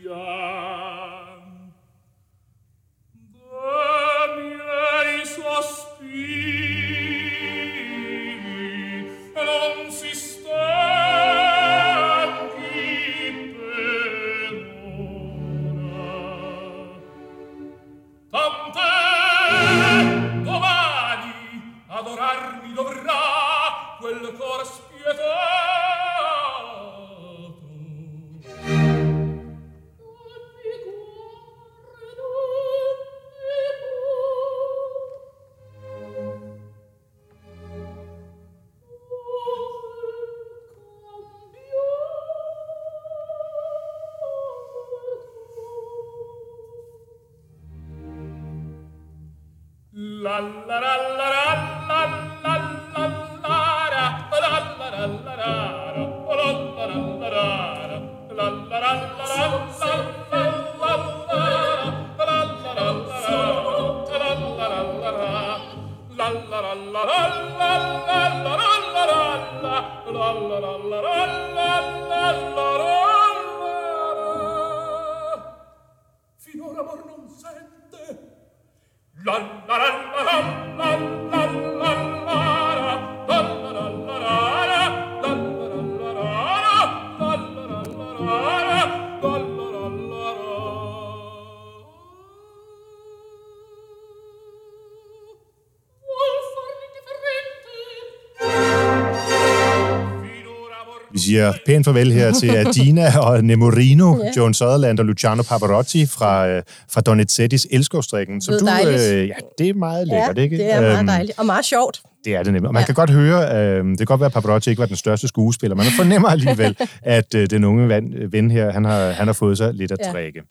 siger 101.23 101.53
pænt 101.67 101.85
farvel 101.85 102.13
her 102.13 102.33
til 102.33 102.49
Adina 102.51 103.19
og 103.27 103.45
Nemorino, 103.45 104.19
yeah. 104.25 104.37
Joan 104.37 104.55
Sutherland 104.55 104.99
og 104.99 105.05
Luciano 105.05 105.43
Pavarotti 105.43 106.07
fra, 106.07 106.49
øh, 106.49 106.63
fra 106.93 107.01
Donizettis 107.01 107.67
Elskovstrikken. 107.71 108.41
Det 108.41 108.61
du, 108.61 108.89
øh, 108.89 109.29
ja, 109.29 109.35
det 109.59 109.69
er 109.69 109.75
meget 109.75 110.09
lækkert, 110.09 110.39
ikke? 110.39 110.57
det 110.57 110.73
er 110.73 110.81
meget 110.81 110.99
Øhm, 110.99 111.07
dejligt. 111.07 111.39
Og 111.39 111.47
meget 111.47 111.65
sjovt. 111.65 112.03
Det 112.25 112.35
er 112.35 112.43
det 112.43 112.53
nemlig. 112.53 112.69
Og 112.69 112.75
man 112.75 112.81
Ja. 112.83 112.87
kan 112.87 112.95
godt 112.95 113.11
høre, 113.11 113.57
øh, 113.57 113.85
det 113.85 113.99
kan 113.99 114.07
godt 114.07 114.21
være, 114.21 114.27
at 114.27 114.33
Pavarotti 114.33 114.71
ikke 114.71 114.81
var 114.81 114.87
den 114.87 114.97
største 114.97 115.29
skuespiller, 115.29 115.75
men 115.77 115.85
man 115.85 115.93
fornemmer 115.97 116.29
alligevel, 116.29 116.77
at 117.19 117.35
øh, 117.35 117.51
den 117.51 117.65
unge 117.65 117.89
ven, 117.89 118.15
ven 118.33 118.51
her, 118.51 118.73
han 118.73 118.85
har, 118.85 119.11
han 119.11 119.27
har 119.27 119.33
fået 119.35 119.59
sig 119.59 119.75
lidt 119.75 119.93
at 119.93 119.99
Ja. 120.07 120.13
drikke. 120.13 120.43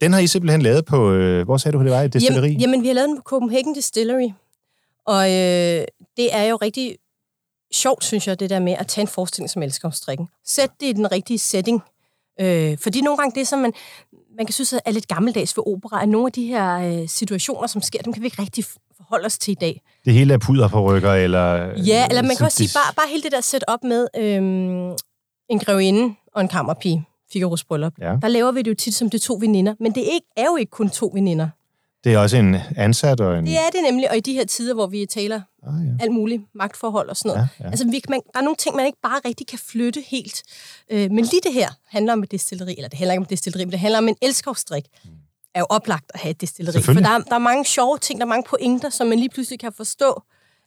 Den 0.00 0.12
har 0.12 0.20
I 0.20 0.26
simpelthen 0.26 0.62
lavet 0.62 0.84
på, 0.84 1.12
øh, 1.12 1.44
hvor 1.44 1.56
sagde 1.56 1.78
du, 1.78 1.84
det 1.84 1.90
var, 1.92 2.00
et 2.00 2.12
destilleri? 2.12 2.46
Jamen, 2.48 2.60
jamen, 2.60 2.82
vi 2.82 2.86
har 2.86 2.94
lavet 2.94 3.08
den 3.08 3.16
på 3.16 3.22
Copenhagen 3.22 3.74
Distillery. 3.74 4.28
Og 5.06 5.24
øh, 5.30 5.84
det 6.16 6.28
er 6.32 6.44
jo 6.44 6.56
rigtig 6.56 6.96
sjovt, 7.74 8.04
synes 8.04 8.26
jeg, 8.28 8.40
det 8.40 8.50
der 8.50 8.58
med 8.58 8.72
at 8.72 8.86
tage 8.86 9.02
en 9.02 9.08
forestilling 9.08 9.50
som 9.50 9.62
elskovsstrikken. 9.62 10.28
Sæt 10.46 10.70
det 10.80 10.86
i 10.86 10.92
den 10.92 11.12
rigtige 11.12 11.38
setting. 11.38 11.82
Øh, 12.40 12.78
fordi 12.78 13.00
nogle 13.00 13.16
gange 13.18 13.40
det, 13.40 13.48
som 13.48 13.58
man, 13.58 13.72
man 14.36 14.46
kan 14.46 14.52
synes 14.52 14.74
er 14.84 14.90
lidt 14.90 15.08
gammeldags 15.08 15.56
ved 15.56 15.64
opera, 15.66 16.02
er 16.02 16.06
nogle 16.06 16.26
af 16.26 16.32
de 16.32 16.46
her 16.46 16.74
øh, 17.02 17.08
situationer, 17.08 17.66
som 17.66 17.82
sker, 17.82 17.98
dem 18.02 18.12
kan 18.12 18.22
vi 18.22 18.26
ikke 18.26 18.42
rigtig 18.42 18.64
forholde 18.96 19.26
os 19.26 19.38
til 19.38 19.52
i 19.52 19.54
dag. 19.54 19.82
Det 20.04 20.12
hele 20.12 20.34
er 20.34 20.38
puder 20.38 20.68
på 20.68 20.92
rykker, 20.92 21.12
eller... 21.12 21.54
Ja, 21.86 22.06
eller 22.08 22.22
man 22.22 22.36
kan 22.36 22.46
også 22.46 22.58
det- 22.62 22.70
sige, 22.70 22.78
bare, 22.78 22.94
bare 22.94 23.08
hele 23.10 23.22
det 23.22 23.32
der 23.32 23.40
setup 23.40 23.82
med 23.82 24.08
øhm, 24.16 24.96
en 25.50 25.58
grevinde 25.58 26.14
og 26.34 26.40
en 26.42 26.48
kammerpige, 26.48 27.04
Figaro's 27.36 27.62
bryllup. 27.68 27.92
Ja. 28.00 28.16
Der 28.22 28.28
laver 28.28 28.52
vi 28.52 28.62
det 28.62 28.70
jo 28.70 28.74
tit 28.74 28.94
som 28.94 29.10
det 29.10 29.18
er 29.20 29.26
to 29.26 29.38
veninder, 29.40 29.74
men 29.80 29.92
det 29.94 30.08
er, 30.08 30.12
ikke, 30.12 30.26
er 30.36 30.44
jo 30.44 30.56
ikke 30.56 30.70
kun 30.70 30.90
to 30.90 31.10
veninder. 31.14 31.48
Det 32.04 32.12
er 32.14 32.18
også 32.18 32.36
en 32.36 32.56
ansat 32.76 33.20
og 33.20 33.38
en... 33.38 33.46
Det 33.46 33.54
er 33.54 33.70
det 33.72 33.80
nemlig, 33.90 34.10
og 34.10 34.16
i 34.16 34.20
de 34.20 34.32
her 34.32 34.44
tider, 34.44 34.74
hvor 34.74 34.86
vi 34.86 35.06
taler 35.10 35.40
Ah, 35.66 35.72
ja. 35.86 35.90
alt 36.04 36.12
muligt, 36.12 36.42
magtforhold 36.54 37.08
og 37.08 37.16
sådan 37.16 37.28
noget. 37.28 37.38
Ja, 37.38 37.42
Ja, 37.42 37.48
ja. 37.60 37.64
ja. 37.64 37.70
Altså, 37.70 37.84
vi, 37.90 38.00
man, 38.08 38.20
der 38.32 38.38
er 38.38 38.42
nogle 38.44 38.56
ting, 38.56 38.76
man 38.76 38.86
ikke 38.86 38.98
bare 39.02 39.20
rigtig 39.24 39.46
kan 39.46 39.58
flytte 39.58 40.00
helt. 40.08 40.42
Øh, 40.92 41.10
men 41.10 41.24
lige 41.24 41.40
det 41.44 41.52
her 41.52 41.68
handler 41.88 42.12
om 42.12 42.22
et 42.22 42.30
destilleri, 42.30 42.74
eller 42.76 42.88
det 42.88 42.98
handler 42.98 43.12
ikke 43.12 43.18
om 43.20 43.22
et 43.22 43.30
destilleri, 43.30 43.64
men 43.64 43.72
det 43.72 43.80
handler 43.80 43.98
om 43.98 44.08
en 44.08 44.16
elskovsstrik. 44.22 44.84
Er 45.54 45.60
jo 45.60 45.66
oplagt 45.70 46.04
at 46.14 46.20
have 46.20 46.30
et 46.30 46.40
destilleri. 46.40 46.82
For 46.82 46.92
der, 46.92 47.00
er- 47.08 47.18
der 47.18 47.34
er 47.34 47.38
mange 47.38 47.64
sjove 47.64 47.98
ting, 47.98 48.20
der 48.20 48.24
er 48.26 48.28
mange 48.28 48.44
pointer, 48.50 48.90
som 48.90 49.06
man 49.06 49.18
lige 49.18 49.30
pludselig 49.30 49.60
kan 49.60 49.72
forstå. 49.76 50.22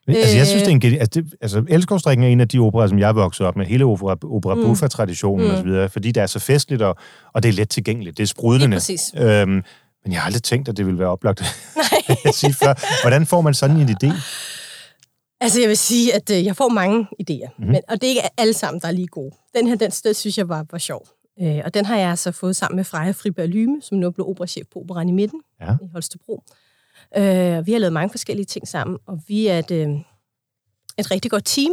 Altså, 0.08 0.38
jeg 0.38 0.48
synes, 0.48 0.62
Øh. 0.64 0.70
det 0.70 0.84
er 0.84 0.90
en... 0.92 1.00
Altså, 1.00 1.22
det, 1.22 1.34
altså 1.42 1.64
Elskovstrikken 1.70 2.24
er 2.24 2.28
en 2.30 2.40
af 2.42 2.48
de 2.48 2.60
operer, 2.60 2.88
som 2.88 3.00
jeg 3.00 3.16
vokset 3.16 3.46
op 3.48 3.56
med. 3.56 3.66
Hele 3.66 3.86
opera, 3.86 4.18
opera 4.24 4.56
Mm. 4.56 4.62
buffa-traditionen 4.64 5.46
mm. 5.46 5.52
og 5.52 5.58
så 5.58 5.64
videre, 5.64 5.90
fordi 5.90 6.12
det 6.12 6.22
er 6.24 6.28
så 6.28 6.40
festligt, 6.40 6.82
og, 6.82 6.96
og 7.34 7.44
det 7.44 7.50
er 7.50 7.54
let 7.54 7.70
tilgængeligt. 7.70 8.18
Det 8.18 8.24
er 8.24 8.28
sprudlende. 8.28 8.76
Præcis. 8.76 9.12
Øhm, 9.18 9.62
men 10.04 10.12
jeg 10.14 10.22
har 10.22 10.26
aldrig 10.26 10.44
tænkt, 10.44 10.70
at 10.70 10.78
det 10.78 10.86
ville 10.86 11.00
være 11.00 11.08
oplagt 11.10 11.42
at 12.26 12.36
sige 12.36 12.54
før. 12.54 13.02
Hvordan 13.04 13.26
får 13.26 13.42
man 13.42 13.54
sådan 13.54 13.78
en 13.78 13.90
idé? 13.90 14.12
Altså, 15.42 15.60
jeg 15.60 15.70
vil 15.70 15.78
sige, 15.78 16.14
at 16.16 16.30
øh, 16.30 16.46
jeg 16.46 16.56
får 16.56 16.70
mange 16.70 17.08
idéer, 17.22 17.34
Mhm. 17.34 17.54
mm-hmm. 17.58 17.72
men, 17.72 17.82
og 17.90 18.02
det 18.02 18.04
er 18.04 18.10
ikke 18.10 18.22
alle 18.38 18.54
sammen, 18.54 18.82
der 18.82 18.88
er 18.88 18.92
lige 18.92 19.08
gode. 19.08 19.36
Den 19.56 19.68
her, 19.68 19.76
den, 19.76 19.92
den 19.92 20.14
synes 20.14 20.38
jeg 20.38 20.50
var, 20.50 20.66
var 20.72 20.78
sjov. 20.78 21.08
Øh, 21.42 21.62
og 21.66 21.74
den 21.74 21.86
har 21.86 21.98
jeg 21.98 22.10
altså 22.10 22.32
fået 22.32 22.56
sammen 22.56 22.76
med 22.76 22.84
Freja 22.84 23.12
Friberg 23.12 23.48
Lyme, 23.48 23.82
som 23.82 23.98
nu 23.98 24.12
blevet 24.12 24.30
operachef 24.30 24.66
på 24.74 24.80
Operan 24.80 25.10
i 25.10 25.12
Midten 25.12 25.42
Ja. 25.62 25.72
i 25.82 25.88
Holstebro. 25.94 26.44
Øh, 27.18 27.66
vi 27.68 27.72
har 27.72 27.78
lavet 27.80 27.94
mange 27.94 28.10
forskellige 28.10 28.46
ting 28.46 28.68
sammen, 28.68 28.98
og 29.08 29.20
vi 29.28 29.48
er 29.48 29.60
et, 29.60 29.72
øh, 29.72 29.90
et 30.98 31.12
rigtig 31.12 31.32
godt 31.32 31.46
team. 31.46 31.72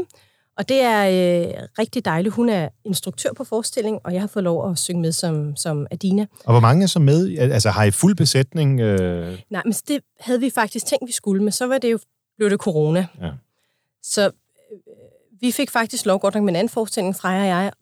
Og 0.58 0.68
det 0.68 0.80
er 0.80 1.00
øh, 1.08 1.54
rigtig 1.78 2.04
dejligt. 2.04 2.34
Hun 2.34 2.48
er 2.48 2.68
instruktør 2.84 3.30
på 3.36 3.44
forestilling, 3.44 3.98
og 4.04 4.12
jeg 4.12 4.20
har 4.20 4.28
fået 4.28 4.42
lov 4.44 4.70
at 4.70 4.78
synge 4.78 5.02
med 5.02 5.12
som, 5.12 5.56
som 5.56 5.86
Adina. 5.90 6.26
Og 6.44 6.52
hvor 6.52 6.60
mange 6.60 6.82
er 6.82 6.86
så 6.86 6.98
med? 6.98 7.38
Altså, 7.38 7.70
har 7.70 7.84
I 7.84 7.90
fuld 7.90 8.16
besætning? 8.16 8.80
Øh, 8.80 9.38
Nej, 9.50 9.62
men 9.64 9.72
det 9.88 10.00
havde 10.20 10.40
vi 10.40 10.50
faktisk 10.50 10.86
tænkt, 10.86 11.06
vi 11.06 11.12
skulle, 11.12 11.42
men 11.42 11.52
så 11.52 11.66
var 11.66 11.78
det 11.78 11.92
jo, 11.92 11.98
blev 12.36 12.50
det 12.50 12.58
corona. 12.58 13.06
Ja. 13.20 13.30
Så 14.02 14.24
øh, 14.26 14.30
vi 15.40 15.52
fik 15.52 15.70
faktisk 15.70 16.06
lov, 16.06 16.18
godt 16.20 16.34
nok 16.34 16.44
med 16.44 16.52
en 16.52 16.56
anden 16.56 16.68
forestilling, 16.68 17.16
Freja 17.16 17.40
og 17.40 17.46
jeg, 17.46 17.72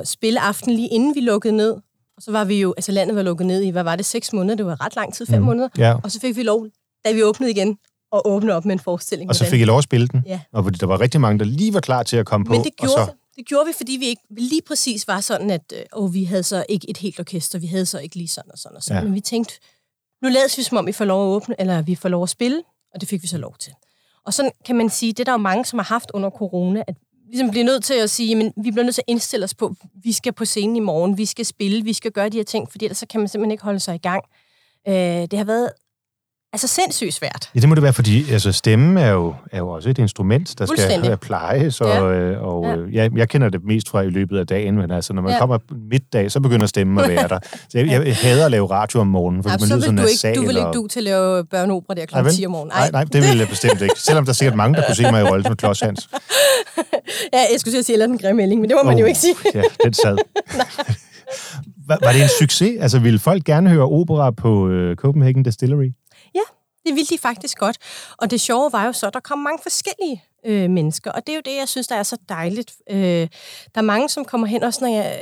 at 0.00 0.08
spille 0.08 0.40
aften 0.40 0.72
lige 0.74 0.88
inden 0.88 1.14
vi 1.14 1.20
lukkede 1.20 1.56
ned. 1.56 1.72
Og 2.16 2.22
så 2.22 2.32
var 2.32 2.44
vi 2.44 2.60
jo, 2.60 2.74
altså 2.76 2.92
landet 2.92 3.16
var 3.16 3.22
lukket 3.22 3.46
ned 3.46 3.62
i, 3.62 3.70
hvad 3.70 3.82
var 3.82 3.96
det, 3.96 4.06
seks 4.06 4.32
måneder? 4.32 4.56
Det 4.56 4.66
var 4.66 4.84
ret 4.84 4.96
lang 4.96 5.14
tid, 5.14 5.26
fem 5.26 5.38
mm. 5.38 5.46
måneder. 5.46 5.68
ja. 5.78 5.94
Og 6.04 6.10
så 6.10 6.20
fik 6.20 6.36
vi 6.36 6.42
lov, 6.42 6.66
da 7.04 7.12
vi 7.12 7.22
åbnede 7.22 7.50
igen, 7.50 7.78
at 8.12 8.22
åbne 8.24 8.54
op 8.54 8.64
med 8.64 8.72
en 8.72 8.78
forestilling. 8.78 9.30
Og 9.30 9.36
så 9.36 9.44
fik 9.44 9.60
I 9.60 9.64
lov 9.64 9.78
at 9.78 9.84
spille 9.84 10.08
den? 10.08 10.22
Ja. 10.26 10.40
Og 10.52 10.80
der 10.80 10.86
var 10.86 11.00
rigtig 11.00 11.20
mange, 11.20 11.38
der 11.38 11.44
lige 11.44 11.74
var 11.74 11.80
klar 11.80 12.02
til 12.02 12.16
at 12.16 12.26
komme 12.26 12.46
på. 12.46 12.52
Men 12.52 12.64
det 12.64 12.72
og 12.78 12.86
gjorde, 12.86 13.06
så, 13.06 13.12
det 13.36 13.46
gjorde 13.46 13.66
vi, 13.66 13.72
fordi 13.76 13.92
vi 13.92 14.06
ikke 14.06 14.22
lige 14.30 14.62
præcis 14.66 15.08
var 15.08 15.20
sådan, 15.20 15.50
at 15.50 15.72
øh, 15.76 15.82
åh, 15.92 16.14
vi 16.14 16.24
havde 16.24 16.42
så 16.42 16.64
ikke 16.68 16.90
et 16.90 16.96
helt 16.96 17.20
orkester, 17.20 17.58
vi 17.58 17.66
havde 17.66 17.86
så 17.86 17.98
ikke 17.98 18.16
lige 18.16 18.28
sådan 18.28 18.52
og 18.52 18.58
sådan 18.58 18.76
og 18.76 18.82
sådan. 18.82 19.02
Ja. 19.02 19.04
Men 19.04 19.14
vi 19.14 19.20
tænkte, 19.20 19.54
nu 20.22 20.28
lader 20.28 20.54
vi 20.56 20.62
som 20.62 20.78
om, 20.78 20.86
vi 20.86 20.92
får 20.92 21.04
lov 21.04 21.22
at 21.22 21.36
åbne, 21.36 21.54
eller 21.58 21.82
vi 21.82 21.94
får 21.94 22.08
lov 22.08 22.22
at 22.22 22.28
spille, 22.28 22.62
og 22.94 23.00
det 23.00 23.08
fik 23.08 23.22
vi 23.22 23.28
så 23.28 23.38
lov 23.38 23.56
til. 23.58 23.72
Og 24.26 24.34
sådan 24.34 24.50
kan 24.64 24.76
man 24.76 24.90
sige, 24.90 25.12
det 25.12 25.20
er 25.20 25.24
der 25.24 25.32
jo 25.32 25.38
mange, 25.38 25.64
som 25.64 25.78
har 25.78 25.84
haft 25.84 26.10
under 26.14 26.30
corona, 26.30 26.82
at 26.86 26.94
vi 27.12 27.30
ligesom 27.30 27.50
bliver 27.50 27.64
nødt 27.64 27.84
til 27.84 27.94
at 27.94 28.10
sige, 28.10 28.34
men 28.34 28.52
vi 28.56 28.70
bliver 28.70 28.84
nødt 28.84 28.94
til 28.94 29.02
at 29.08 29.12
indstille 29.12 29.44
os 29.44 29.54
på, 29.54 29.74
vi 30.02 30.12
skal 30.12 30.32
på 30.32 30.44
scenen 30.44 30.76
i 30.76 30.80
morgen, 30.80 31.18
vi 31.18 31.24
skal 31.24 31.46
spille, 31.46 31.84
vi 31.84 31.92
skal 31.92 32.12
gøre 32.12 32.28
de 32.28 32.36
her 32.36 32.44
ting, 32.44 32.70
fordi 32.70 32.84
ellers 32.84 32.98
så 32.98 33.06
kan 33.06 33.20
man 33.20 33.28
simpelthen 33.28 33.50
ikke 33.50 33.64
holde 33.64 33.80
sig 33.80 33.94
i 33.94 33.98
gang. 33.98 34.24
Øh, 34.88 34.94
det 34.94 35.32
har 35.32 35.44
været 35.44 35.70
altså 36.52 36.66
sindssygt 36.68 37.14
svært. 37.14 37.50
Ja, 37.54 37.60
det 37.60 37.68
må 37.68 37.74
det 37.74 37.82
være, 37.82 37.92
fordi 37.92 38.30
altså, 38.32 38.52
stemmen 38.52 38.96
er 38.98 39.08
jo, 39.10 39.34
er 39.52 39.58
jo 39.58 39.68
også 39.68 39.90
et 39.90 39.98
instrument, 39.98 40.48
der 40.58 40.66
skal 40.66 40.66
Fuldstændig. 40.66 41.10
øh, 41.10 41.16
plejes, 41.16 41.80
og, 41.80 41.88
Ja. 41.88 42.02
øh, 42.18 42.42
og 42.42 42.64
Ja. 42.66 43.02
jeg, 43.02 43.16
jeg 43.16 43.28
kender 43.28 43.48
det 43.48 43.60
mest 43.64 43.88
fra 43.88 44.00
i 44.00 44.10
løbet 44.10 44.38
af 44.38 44.46
dagen, 44.46 44.76
men 44.76 44.90
altså, 44.90 45.12
når 45.12 45.22
man 45.22 45.32
ja. 45.32 45.38
Kommer 45.38 45.58
middag, 45.90 46.30
så 46.32 46.40
begynder 46.40 46.66
stemmen 46.66 46.98
at 46.98 47.08
være 47.08 47.28
der. 47.28 47.38
Så 47.68 47.78
jeg, 47.78 47.86
jeg 48.06 48.16
hader 48.16 48.44
at 48.44 48.50
lave 48.50 48.70
radio 48.70 49.00
om 49.00 49.06
morgenen, 49.06 49.42
for 49.42 49.50
Ja, 49.50 49.56
man 49.60 49.68
lyder 49.68 49.80
så 49.80 49.90
vil 49.90 49.98
du, 50.02 50.06
ikke, 50.06 50.40
du 50.40 50.46
vil 50.46 50.56
ikke 50.56 50.66
og... 50.68 50.74
du 50.74 50.86
til 50.86 51.00
at 51.00 51.04
lave 51.04 51.44
børneopera 51.44 51.94
der 51.94 52.06
kl. 52.06 52.16
vel? 52.24 52.32
10 52.34 52.46
om 52.46 52.52
morgenen. 52.52 52.72
Nej, 52.76 52.90
nej, 52.90 53.04
det 53.04 53.22
vil 53.22 53.38
jeg 53.38 53.48
bestemt 53.48 53.80
ikke. 53.82 53.94
Selvom 54.00 54.24
der 54.24 54.30
er 54.30 54.34
sikkert 54.34 54.56
mange, 54.56 54.74
der 54.76 54.86
kunne 54.86 54.94
se 54.96 55.02
mig 55.10 55.20
i 55.20 55.24
rollen 55.24 55.44
som 55.46 55.56
Klods 55.56 55.80
Hans. 55.80 56.08
Ja, 57.32 57.38
jeg 57.52 57.60
skulle 57.60 57.72
til 57.74 57.78
at 57.78 57.84
sige, 57.84 57.94
eller 57.94 58.06
den 58.06 58.18
grimme 58.18 58.46
men 58.46 58.62
det 58.62 58.72
må 58.76 58.82
man 58.90 58.98
jo 58.98 59.04
ikke 59.06 59.18
sige. 59.18 59.34
Ja, 59.54 59.62
den 59.84 59.92
sad. 59.94 60.16
var, 61.88 61.98
var 62.02 62.12
det 62.12 62.22
en 62.22 62.28
succes? 62.40 62.76
Altså, 62.80 62.98
ville 62.98 63.18
folk 63.18 63.44
gerne 63.44 63.70
høre 63.70 63.84
opera 63.84 64.30
på 64.30 64.68
øh, 64.68 64.96
Copenhagen 64.96 65.42
Distillery? 65.42 65.90
Det 66.86 66.94
ville 66.94 67.06
de 67.06 67.18
faktisk 67.18 67.58
godt. 67.58 67.76
Og 68.18 68.30
det 68.30 68.40
sjove 68.40 68.72
var 68.72 68.86
jo 68.86 68.92
så, 68.92 69.06
at 69.06 69.14
der 69.14 69.20
kom 69.20 69.38
mange 69.38 69.58
forskellige 69.62 70.24
øh, 70.46 70.70
mennesker, 70.70 71.10
og 71.12 71.26
det 71.26 71.32
er 71.32 71.36
jo 71.36 71.42
det, 71.44 71.56
jeg 71.60 71.68
synes, 71.68 71.86
der 71.86 71.94
er 71.96 72.02
så 72.02 72.16
dejligt. 72.28 72.72
Øh, 72.90 72.98
der 72.98 73.28
er 73.74 73.80
mange, 73.82 74.08
som 74.08 74.24
kommer 74.24 74.46
hen, 74.46 74.62
også 74.62 74.84
når 74.84 74.88
jeg, 74.94 75.20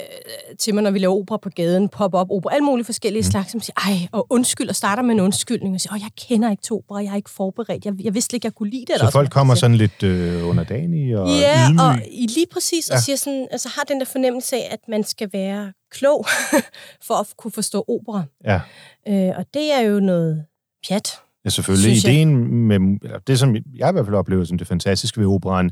øh, 0.51 0.57
til 0.57 0.75
mig, 0.75 0.83
når 0.83 0.91
vi 0.91 0.99
laver 0.99 1.15
opera 1.15 1.37
på 1.37 1.49
gaden, 1.51 1.89
pop-up 1.89 2.31
opera, 2.31 2.53
alle 2.55 2.65
mulige 2.65 2.85
forskellige 2.85 3.21
mm. 3.23 3.31
slags, 3.31 3.51
som 3.53 3.61
siger, 3.61 3.75
ej, 3.87 4.09
og 4.13 4.27
undskyld, 4.31 4.69
og 4.69 4.77
starter 4.77 5.03
med 5.03 5.15
en 5.15 5.21
undskyldning, 5.21 5.75
og 5.75 5.81
siger, 5.81 5.93
åh, 5.95 6.01
jeg 6.01 6.11
kender 6.29 6.51
ikke 6.51 6.63
to 6.63 6.77
opera, 6.89 7.03
jeg 7.03 7.13
er 7.13 7.17
ikke 7.17 7.31
forberedt, 7.31 7.85
jeg, 7.85 7.95
jeg 8.05 8.15
vidste 8.15 8.37
ikke, 8.37 8.47
jeg 8.47 8.55
kunne 8.55 8.71
lide 8.71 8.81
det. 8.87 8.91
eller 8.91 8.99
Så 8.99 9.07
også, 9.07 9.17
folk 9.19 9.31
kommer 9.31 9.55
sådan 9.55 9.77
lidt 9.77 10.03
øh, 10.03 10.49
underdanige 10.49 11.21
og 11.21 11.29
Ja, 11.29 11.67
ydmyge? 11.69 11.83
og 11.83 11.95
i 12.11 12.27
lige 12.27 12.47
præcis, 12.53 12.89
og 12.91 12.95
Ja. 12.97 13.01
siger 13.01 13.17
sådan, 13.17 13.49
altså 13.51 13.69
har 13.69 13.83
den 13.83 13.99
der 14.01 14.07
fornemmelse 14.07 14.57
af, 14.57 14.69
at 14.71 14.81
man 14.89 15.05
skal 15.05 15.31
være 15.33 15.73
klog 15.91 16.27
for 17.07 17.15
at 17.15 17.27
kunne 17.37 17.53
forstå 17.53 17.85
opera. 17.89 18.23
Ja. 18.45 18.61
Øh, 19.09 19.39
og 19.39 19.45
det 19.55 19.73
er 19.73 19.81
jo 19.81 20.01
noget 20.01 20.45
pjat. 20.89 21.21
Ja, 21.49 21.51
selvfølgelig. 21.51 21.91
Synes 22.01 22.05
jeg. 22.05 22.13
Ideen 22.15 22.37
med, 22.69 22.79
det, 23.27 23.39
som 23.39 23.55
jeg 23.55 23.89
i 23.89 23.93
hvert 23.93 24.05
fald 24.07 24.17
oplever 24.17 24.45
som 24.45 24.59
det 24.59 24.67
fantastiske 24.67 25.21
ved 25.21 25.27
operan, 25.27 25.71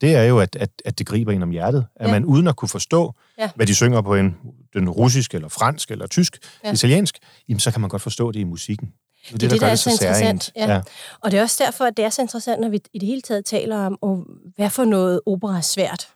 det 0.00 0.14
er 0.14 0.22
jo, 0.22 0.38
at, 0.38 0.56
at, 0.56 0.70
at 0.84 0.98
det 0.98 1.06
griber 1.06 1.32
ind 1.32 1.42
om 1.42 1.50
hjertet. 1.50 1.86
At 1.96 2.06
Ja. 2.06 2.12
man 2.12 2.24
uden 2.24 2.48
at 2.48 2.56
kunne 2.56 2.68
forstå, 2.68 3.14
Ja. 3.38 3.50
hvad 3.54 3.66
de 3.66 3.74
synger 3.74 4.00
på 4.00 4.14
en, 4.14 4.36
den 4.74 4.88
russisk, 4.90 5.34
eller 5.34 5.48
fransk, 5.48 5.90
eller 5.90 6.06
tysk, 6.06 6.38
ja. 6.64 6.68
Ja. 6.68 6.74
italiensk, 6.74 7.18
jamen, 7.48 7.60
så 7.60 7.70
kan 7.70 7.80
man 7.80 7.90
godt 7.90 8.02
forstå 8.02 8.32
det 8.32 8.40
i 8.40 8.44
musikken. 8.44 8.86
Det 8.88 9.34
er 9.34 9.38
det, 9.38 9.40
det, 9.40 9.50
der 9.50 9.56
der 9.56 9.60
gør 9.60 9.66
er 9.66 9.70
det 9.70 9.78
så 9.78 9.90
interessant, 9.90 10.52
ja. 10.56 10.80
Og 11.22 11.30
det 11.30 11.38
er 11.38 11.42
også 11.42 11.62
derfor, 11.64 11.84
at 11.84 11.96
det 11.96 12.04
er 12.04 12.10
så 12.10 12.22
interessant, 12.22 12.60
når 12.60 12.68
vi 12.68 12.80
i 12.92 12.98
det 12.98 13.06
hele 13.08 13.22
taget 13.22 13.44
taler 13.44 13.76
om, 13.76 13.98
og 14.02 14.24
hvad 14.56 14.70
for 14.70 14.84
noget 14.84 15.20
opera 15.26 15.56
er 15.56 15.60
svært. 15.60 16.08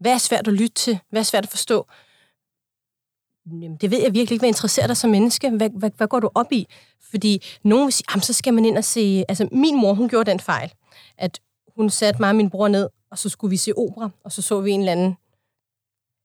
Hvad 0.00 0.12
er 0.12 0.18
svært 0.18 0.48
at 0.48 0.54
lytte 0.54 0.74
til? 0.74 0.98
Hvad 1.10 1.20
er 1.20 1.24
svært 1.24 1.44
at 1.44 1.50
forstå? 1.50 1.86
Jamen, 3.46 3.76
det 3.76 3.90
ved 3.90 3.98
jeg 4.02 4.14
virkelig 4.14 4.32
ikke, 4.32 4.40
hvad 4.40 4.48
interesserer 4.48 4.86
dig 4.86 4.96
som 4.96 5.10
menneske. 5.10 5.50
Hvad, 5.50 5.70
hvad, 5.78 5.90
hvad 5.96 6.06
går 6.06 6.20
du 6.20 6.30
op 6.34 6.52
i? 6.52 6.66
Fordi 7.10 7.42
nogen 7.62 7.84
vil 7.84 7.92
sige, 7.92 8.06
jamen, 8.10 8.22
så 8.22 8.32
skal 8.32 8.54
man 8.54 8.64
ind 8.64 8.78
og 8.78 8.84
se... 8.84 9.24
Altså, 9.28 9.48
min 9.52 9.80
mor, 9.80 9.94
hun 9.94 10.08
gjorde 10.08 10.30
den 10.30 10.40
fejl, 10.40 10.72
at 11.18 11.40
hun 11.76 11.90
satte 11.90 12.22
mig 12.22 12.28
og 12.30 12.36
min 12.36 12.50
bror 12.50 12.68
ned, 12.68 12.88
og 13.10 13.18
så 13.18 13.28
skulle 13.28 13.50
vi 13.50 13.56
se 13.56 13.72
opera, 13.76 14.10
og 14.24 14.32
så 14.32 14.42
så 14.42 14.60
vi 14.60 14.70
en 14.70 14.80
eller 14.80 14.92
anden 14.92 15.16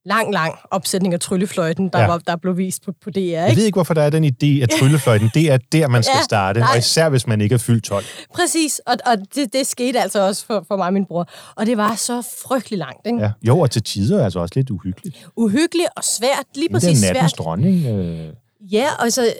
lang, 0.10 0.34
lang 0.34 0.56
opsætning 0.72 1.14
af 1.14 1.20
Tryllefløjten, 1.20 1.90
der, 1.90 2.00
Ja. 2.00 2.08
var, 2.08 2.18
der 2.18 2.36
blev 2.36 2.58
vist 2.58 2.86
på, 2.86 2.92
på 3.04 3.10
DR, 3.10 3.20
Jeg 3.20 3.50
ikke? 3.50 3.60
ved 3.60 3.66
ikke, 3.66 3.76
hvorfor 3.76 3.94
der 3.94 4.02
er 4.02 4.10
den 4.10 4.24
idé, 4.26 4.64
at 4.64 4.70
tryllefløjten, 4.80 5.32
det 5.34 5.52
er 5.52 5.58
der, 5.72 5.88
man 5.88 6.04
skal 6.04 6.16
Ja, 6.18 6.24
starte, 6.24 6.60
nej. 6.60 6.70
og 6.72 6.78
især 6.78 7.10
hvis 7.10 7.28
man 7.28 7.42
ikke 7.42 7.54
er 7.54 7.60
fyldt 7.60 7.84
12. 7.84 8.06
Præcis, 8.34 8.82
og, 8.86 8.96
og 9.06 9.18
det, 9.36 9.54
det 9.54 9.68
skete 9.68 10.00
altså 10.00 10.28
også 10.28 10.46
for, 10.46 10.66
for 10.68 10.78
mig 10.78 10.88
og 10.88 10.94
min 10.94 11.06
bror. 11.06 11.30
Og 11.56 11.66
det 11.66 11.78
var 11.78 11.96
så 11.96 12.22
frygtelig 12.48 12.80
langt. 12.80 13.08
Ikke? 13.08 13.20
Ja. 13.20 13.32
Jo, 13.48 13.60
og 13.60 13.72
til 13.72 13.84
tider 13.84 14.20
er 14.20 14.24
altså 14.24 14.40
også 14.40 14.54
lidt 14.56 14.70
uhyggeligt. 14.70 15.28
Uhyggeligt 15.36 15.88
og 15.96 16.04
svært, 16.04 16.46
lige 16.56 16.68
Men 16.72 16.76
det 16.82 16.88
præcis 16.88 17.04
er 17.04 17.14
nattens 17.14 17.32
svært. 17.32 17.46
dronning. 17.46 17.86
Øh, 17.86 18.34
Ja, 18.72 18.86
og 19.00 19.12
så, 19.12 19.34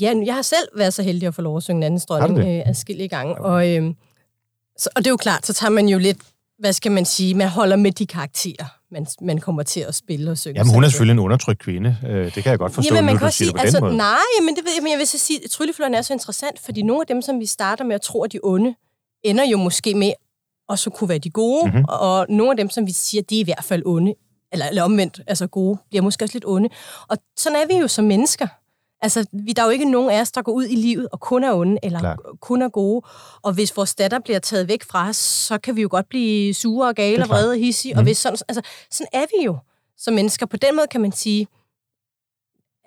ja, 0.00 0.12
jeg 0.24 0.34
har 0.34 0.42
selv 0.42 0.68
været 0.76 0.94
så 0.94 1.02
heldig 1.02 1.26
at 1.28 1.34
få 1.34 1.42
lov 1.42 1.56
at 1.56 1.62
synge 1.62 1.86
Andens 1.86 2.06
dronning 2.06 2.36
det? 2.36 2.56
øh, 2.56 2.62
adskillige 2.68 3.08
gange. 3.08 3.34
Og, 3.40 3.68
øh, 3.76 3.82
så, 4.78 4.88
og 4.96 4.98
det 5.04 5.06
er 5.06 5.10
jo 5.10 5.16
klart, 5.16 5.46
så 5.46 5.52
tager 5.52 5.70
man 5.70 5.88
jo 5.88 5.98
lidt, 5.98 6.16
hvad 6.60 6.72
skal 6.72 6.92
man 6.92 7.04
sige, 7.04 7.34
man 7.34 7.48
holder 7.48 7.76
med 7.76 7.92
de 7.92 8.06
karakterer, 8.06 8.64
man, 8.90 9.06
man 9.20 9.38
kommer 9.38 9.62
til 9.62 9.80
at 9.80 9.94
spille 9.94 10.30
og 10.30 10.38
synge. 10.38 10.58
jamen, 10.60 10.74
hun 10.74 10.84
er 10.84 10.88
selvfølgelig 10.88 11.12
en 11.12 11.18
undertrykt 11.18 11.58
kvinde. 11.60 11.96
Øh, 12.08 12.24
det 12.34 12.42
kan 12.42 12.50
jeg 12.50 12.58
godt 12.58 12.74
forstå, 12.74 12.94
Jamen, 12.94 13.06
man 13.06 13.14
nu 13.14 13.18
kan 13.18 13.28
du 13.28 13.32
sige, 13.32 13.52
det 13.52 13.60
altså, 13.60 13.80
nej, 13.90 14.16
men 14.42 14.56
det 14.56 14.64
ved 14.64 14.72
jeg, 14.76 14.82
men 14.82 14.90
jeg 14.92 14.98
vil 14.98 15.06
så 15.06 15.18
sige, 15.18 15.44
at 15.44 15.50
tryllefløjen 15.50 15.94
er 15.94 16.02
så 16.02 16.12
interessant, 16.12 16.60
fordi 16.60 16.82
nogle 16.82 17.00
af 17.00 17.06
dem, 17.06 17.22
som 17.22 17.40
vi 17.40 17.46
starter 17.46 17.84
med 17.84 17.94
at 17.94 18.00
tro, 18.02 18.22
at 18.24 18.32
de 18.32 18.38
onde, 18.42 18.74
ender 19.24 19.44
jo 19.44 19.56
måske 19.56 19.94
med 19.94 20.12
at 20.68 20.78
så 20.78 20.90
kunne 20.90 21.08
være 21.08 21.18
de 21.18 21.30
gode, 21.30 21.62
Mhm. 21.66 21.72
mm-hmm. 21.74 21.84
og 21.88 22.26
nogle 22.28 22.50
af 22.50 22.56
dem, 22.56 22.70
som 22.70 22.86
vi 22.86 22.92
siger, 22.92 23.22
de 23.22 23.36
er 23.36 23.40
i 23.40 23.44
hvert 23.44 23.64
fald 23.64 23.82
onde, 23.86 24.14
eller, 24.52 24.66
eller 24.66 24.82
omvendt, 24.82 25.20
altså 25.26 25.46
gode, 25.46 25.78
bliver 25.90 26.02
måske 26.02 26.24
også 26.24 26.34
lidt 26.34 26.44
onde. 26.46 26.68
Og 27.08 27.16
sådan 27.38 27.56
er 27.62 27.66
vi 27.66 27.74
jo 27.80 27.88
som 27.88 28.04
mennesker. 28.04 28.46
Altså, 29.02 29.26
vi, 29.32 29.52
der 29.52 29.62
er 29.62 29.66
jo 29.66 29.70
ikke 29.70 29.90
nogen 29.90 30.10
af 30.10 30.20
os, 30.20 30.32
der 30.32 30.42
går 30.42 30.52
ud 30.52 30.66
i 30.66 30.74
livet 30.74 31.08
og 31.12 31.20
kun 31.20 31.44
er 31.44 31.52
onde, 31.52 31.78
eller 31.82 32.00
Klart. 32.00 32.18
kun 32.40 32.62
er 32.62 32.68
gode. 32.68 33.06
Og 33.42 33.52
hvis 33.52 33.76
vores 33.76 33.94
datter 33.94 34.18
bliver 34.18 34.38
taget 34.38 34.68
væk 34.68 34.84
fra 34.84 35.08
os, 35.08 35.16
så 35.16 35.58
kan 35.58 35.76
vi 35.76 35.82
jo 35.82 35.88
godt 35.90 36.08
blive 36.08 36.54
sure 36.54 36.88
og 36.88 36.94
gale 36.94 37.22
og 37.22 37.28
vrede 37.28 37.50
og 37.50 37.56
hissige. 37.58 37.94
Mm. 37.94 37.98
Og 37.98 38.02
hvis 38.04 38.18
sådan, 38.18 38.38
altså, 38.48 38.62
sådan 38.90 39.08
er 39.12 39.24
vi 39.38 39.44
jo 39.44 39.58
som 39.98 40.14
mennesker. 40.14 40.46
På 40.46 40.56
den 40.56 40.76
måde 40.76 40.86
kan 40.86 41.00
man 41.00 41.12
sige, 41.12 41.46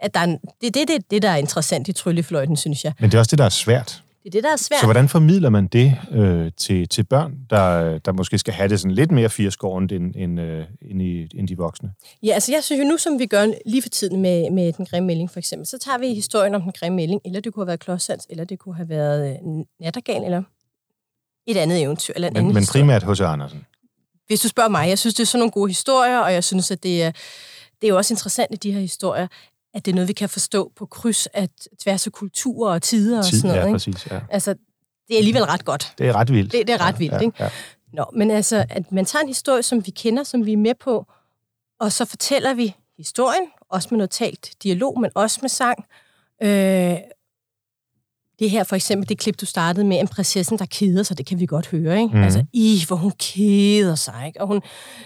at 0.01 0.13
der 0.13 0.19
er 0.19 0.23
en, 0.23 0.39
det 0.61 0.67
er 0.67 0.71
det, 0.71 0.87
det, 0.87 1.11
det, 1.11 1.21
der 1.21 1.29
er 1.29 1.35
interessant 1.35 1.87
i 1.87 1.93
tryllefløjten, 1.93 2.57
synes 2.57 2.83
jeg. 2.83 2.93
Men 2.99 3.11
det 3.11 3.15
er 3.15 3.19
også 3.19 3.29
det, 3.29 3.37
der 3.39 3.45
er 3.45 3.49
svært. 3.49 4.02
Det 4.23 4.29
er 4.29 4.31
det, 4.31 4.43
der 4.43 4.51
er 4.51 4.57
svært. 4.57 4.79
Så 4.79 4.85
hvordan 4.85 5.09
formidler 5.09 5.49
man 5.49 5.67
det 5.67 5.97
øh, 6.11 6.51
til, 6.57 6.89
til 6.89 7.03
børn, 7.03 7.37
der, 7.49 7.97
der 7.97 8.11
måske 8.11 8.37
skal 8.37 8.53
have 8.53 8.69
det 8.69 8.79
sådan 8.79 8.95
lidt 8.95 9.11
mere 9.11 9.29
firskårent 9.29 9.91
end, 9.91 10.15
end, 10.15 10.39
øh, 10.39 10.65
end, 10.81 11.01
i, 11.01 11.27
end 11.35 11.47
de 11.47 11.57
voksne? 11.57 11.91
Ja, 12.23 12.33
altså 12.33 12.51
jeg 12.51 12.63
synes 12.63 12.79
jo 12.79 12.85
nu, 12.85 12.97
som 12.97 13.19
vi 13.19 13.25
gør 13.25 13.53
lige 13.65 13.81
for 13.81 13.89
tiden 13.89 14.21
med, 14.21 14.51
med 14.51 14.73
den 14.73 14.85
grimme 14.85 15.07
melding 15.07 15.31
for 15.31 15.39
eksempel, 15.39 15.67
så 15.67 15.77
tager 15.77 15.97
vi 15.97 16.13
historien 16.13 16.55
om 16.55 16.61
den 16.61 16.71
grimme 16.79 16.95
melding, 16.95 17.21
eller 17.25 17.39
det 17.39 17.53
kunne 17.53 17.63
have 17.63 17.67
været 17.67 17.79
Klodshands, 17.79 18.25
eller 18.29 18.43
det 18.43 18.59
kunne 18.59 18.75
have 18.75 18.89
været 18.89 19.29
øh, 19.29 19.35
Nattergal, 19.79 20.23
eller 20.23 20.43
et 21.47 21.57
andet 21.57 21.81
eventyr, 21.81 22.13
eller 22.15 22.27
en 22.27 22.35
anden 22.35 22.47
Men, 22.47 22.53
men 22.53 22.61
historie. 22.61 22.81
primært 22.81 23.03
hos 23.03 23.21
Andersen. 23.21 23.65
Hvis 24.27 24.41
du 24.41 24.47
spørger 24.47 24.69
mig, 24.69 24.89
jeg 24.89 24.99
synes, 24.99 25.13
det 25.15 25.23
er 25.23 25.27
sådan 25.27 25.39
nogle 25.39 25.51
gode 25.51 25.69
historier, 25.69 26.19
og 26.19 26.33
jeg 26.33 26.43
synes, 26.43 26.71
at 26.71 26.83
det 26.83 27.03
er, 27.03 27.11
det 27.81 27.87
er 27.87 27.89
jo 27.89 27.97
også 27.97 28.13
interessant 28.13 28.53
i 28.53 28.57
de 28.57 28.71
her 28.71 28.79
historier, 28.79 29.27
at 29.73 29.85
det 29.85 29.91
er 29.91 29.95
noget, 29.95 30.07
vi 30.07 30.13
kan 30.13 30.29
forstå 30.29 30.71
på 30.75 30.85
kryds 30.85 31.27
af 31.27 31.49
tværs 31.83 32.07
af 32.07 32.13
kulturer 32.13 32.73
og 32.73 32.81
tider 32.81 33.17
og 33.17 33.25
Tid, 33.25 33.39
sådan 33.39 33.47
noget. 33.47 33.61
ja, 33.61 33.65
ikke? 33.67 33.75
præcis. 33.75 34.11
Ja. 34.11 34.19
Altså, 34.29 34.53
det 35.07 35.13
er 35.13 35.17
alligevel 35.17 35.43
ret 35.43 35.65
godt. 35.65 35.93
Det 35.97 36.07
er 36.07 36.13
ret 36.15 36.33
vildt. 36.33 36.51
Det, 36.51 36.67
det 36.67 36.73
er 36.73 36.81
ret 36.81 36.93
ja, 36.93 36.97
vildt, 36.97 37.13
ja, 37.13 37.19
ikke? 37.19 37.43
Ja. 37.43 37.49
Nå, 37.93 38.05
men 38.13 38.31
altså, 38.31 38.65
at 38.69 38.91
man 38.91 39.05
tager 39.05 39.23
en 39.23 39.27
historie, 39.27 39.63
som 39.63 39.85
vi 39.85 39.91
kender, 39.91 40.23
som 40.23 40.45
vi 40.45 40.53
er 40.53 40.57
med 40.57 40.73
på, 40.79 41.05
og 41.79 41.91
så 41.91 42.05
fortæller 42.05 42.53
vi 42.53 42.75
historien, 42.97 43.43
også 43.69 43.87
med 43.91 43.97
noget 43.97 44.09
talt 44.09 44.51
dialog, 44.63 44.99
men 45.01 45.11
også 45.15 45.39
med 45.41 45.49
sang. 45.49 45.85
Øh, 46.43 46.97
det 48.43 48.51
her 48.51 48.63
for 48.63 48.75
eksempel, 48.75 49.09
det 49.09 49.19
klip, 49.19 49.41
du 49.41 49.45
startede 49.45 49.85
med, 49.85 49.99
en 49.99 50.07
prinsessen, 50.07 50.59
der 50.59 50.65
keder 50.65 51.03
sig, 51.03 51.17
det 51.17 51.25
kan 51.25 51.39
vi 51.39 51.45
godt 51.45 51.67
høre, 51.67 52.01
ikke? 52.01 52.17
Mm. 52.17 52.23
Altså, 52.23 52.45
i, 52.53 52.83
hvor 52.87 52.95
hun 52.95 53.11
keder 53.11 53.95
sig, 53.95 54.23
ikke? 54.27 54.41
Og 54.41 54.47
hun, 54.47 54.61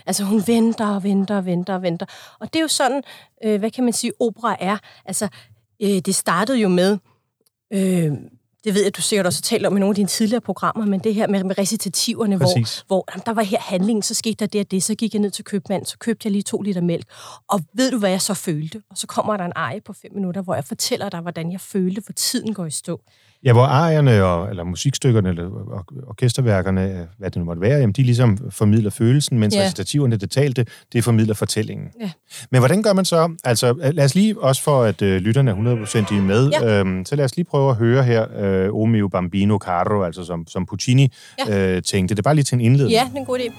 altså, 0.06 0.24
hun 0.24 0.44
venter 0.48 0.88
og 0.96 1.03
venter 1.03 1.38
og 1.38 1.46
venter 1.46 1.74
og 1.74 1.82
venter. 1.82 2.06
Og 2.39 2.53
det 2.53 2.60
er 2.60 2.62
jo 2.62 2.67
sådan, 2.67 3.01
øh, 3.44 3.60
hvad 3.60 3.72
kan 3.72 3.84
man 3.84 3.94
sige, 3.94 4.12
opera 4.20 4.56
er. 4.60 4.77
Altså, 5.06 5.27
øh, 5.82 5.89
det 5.89 6.15
startede 6.15 6.60
jo 6.60 6.67
med, 6.67 6.98
øh, 7.74 8.12
det 8.67 8.75
ved 8.75 8.83
jeg, 8.83 8.95
du 8.97 9.01
sikkert 9.01 9.25
også 9.25 9.39
har 9.39 9.57
talt 9.57 9.65
om 9.65 9.77
i 9.77 9.79
nogle 9.79 9.91
af 9.91 9.95
dine 9.95 10.07
tidligere 10.07 10.41
programmer, 10.41 10.86
men 10.86 11.00
det 11.00 11.13
her 11.13 11.27
med, 11.27 11.43
med 11.43 11.57
recitativerne, 11.57 12.36
hvor, 12.38 12.45
Præcis. 12.45 12.83
hvor 12.88 13.05
jamen, 13.13 13.24
der 13.25 13.33
var 13.33 13.43
her 13.43 13.57
handlingen, 13.62 14.03
så 14.03 14.13
skete 14.13 14.36
der 14.39 14.45
det 14.45 14.62
og 14.62 14.71
det, 14.71 14.83
så 14.83 14.95
gik 14.95 15.13
jeg 15.13 15.21
ned 15.21 15.31
til 15.31 15.45
købmanden, 15.45 15.86
så 15.86 15.97
købte 15.97 16.25
jeg 16.27 16.31
lige 16.31 16.41
to 16.43 16.62
liter 16.62 16.81
mælk. 16.81 17.05
Og 17.50 17.62
ved 17.74 17.91
du, 17.91 17.97
hvad 18.00 18.09
jeg 18.09 18.21
så 18.21 18.33
følte? 18.33 18.81
Og 18.91 18.97
så 18.97 19.07
kommer 19.07 19.38
der 19.38 19.45
en 19.45 19.51
eje 19.55 19.81
på 19.86 19.93
fem 20.01 20.12
minutter, 20.15 20.41
hvor 20.41 20.55
jeg 20.55 20.63
fortæller 20.63 21.09
dig, 21.09 21.19
hvordan 21.19 21.51
jeg 21.51 21.62
følte, 21.62 22.01
for 22.05 22.13
tiden 22.13 22.53
går 22.53 22.65
i 22.65 22.71
stå. 22.71 23.01
Ja, 23.43 23.53
hvor 23.53 23.63
arierne, 23.63 24.24
og, 24.24 24.50
eller 24.50 24.63
musikstykkerne, 24.63 25.29
eller 25.29 25.45
or- 25.50 26.10
orkesterværkerne, 26.10 27.08
hvad 27.17 27.30
det 27.32 27.38
nu 27.38 27.43
måtte 27.45 27.62
være, 27.62 27.80
jamen, 27.80 27.93
de 27.93 28.03
ligesom 28.03 28.38
formidler 28.49 28.89
følelsen, 28.89 29.39
mens 29.39 29.56
Ja. 29.56 29.62
recitativerne, 29.63 30.17
det 30.17 30.32
talte, 30.32 30.65
det 30.93 31.03
formidler 31.03 31.34
fortællingen. 31.34 31.88
Ja. 32.01 32.12
Men 32.51 32.62
hvordan 32.62 32.82
gør 32.84 32.93
man 32.93 33.06
så? 33.06 33.36
Altså, 33.43 33.73
lad 33.93 34.06
os 34.06 34.15
lige, 34.15 34.39
også 34.41 34.62
for 34.63 34.84
at 34.84 35.01
øh, 35.01 35.21
lytterne 35.21 35.51
er 35.51 35.56
100% 36.10 36.15
i 36.15 36.19
med, 36.19 36.49
Ja. 36.49 36.80
øhm, 36.80 37.06
så 37.06 37.15
lad 37.15 37.25
os 37.25 37.36
lige 37.36 37.45
prøve 37.45 37.69
at 37.69 37.75
høre 37.75 38.03
her, 38.03 38.25
øh, 38.38 38.57
O 38.72 38.86
mio 38.86 39.08
bambino 39.10 39.58
caro, 39.58 40.04
altså 40.04 40.24
som, 40.24 40.48
som 40.48 40.65
Puccini 40.65 41.12
Ja. 41.48 41.76
øh, 41.76 41.84
tænkte. 41.84 42.15
Det 42.15 42.20
er 42.20 42.24
bare 42.24 42.36
lige 42.36 42.43
til 42.43 42.56
en 42.56 42.62
indledning. 42.62 42.91
Ja, 42.91 43.04
det 43.10 43.15
er 43.15 43.20
en 43.20 43.26
god 43.26 43.39
idé. 43.39 43.52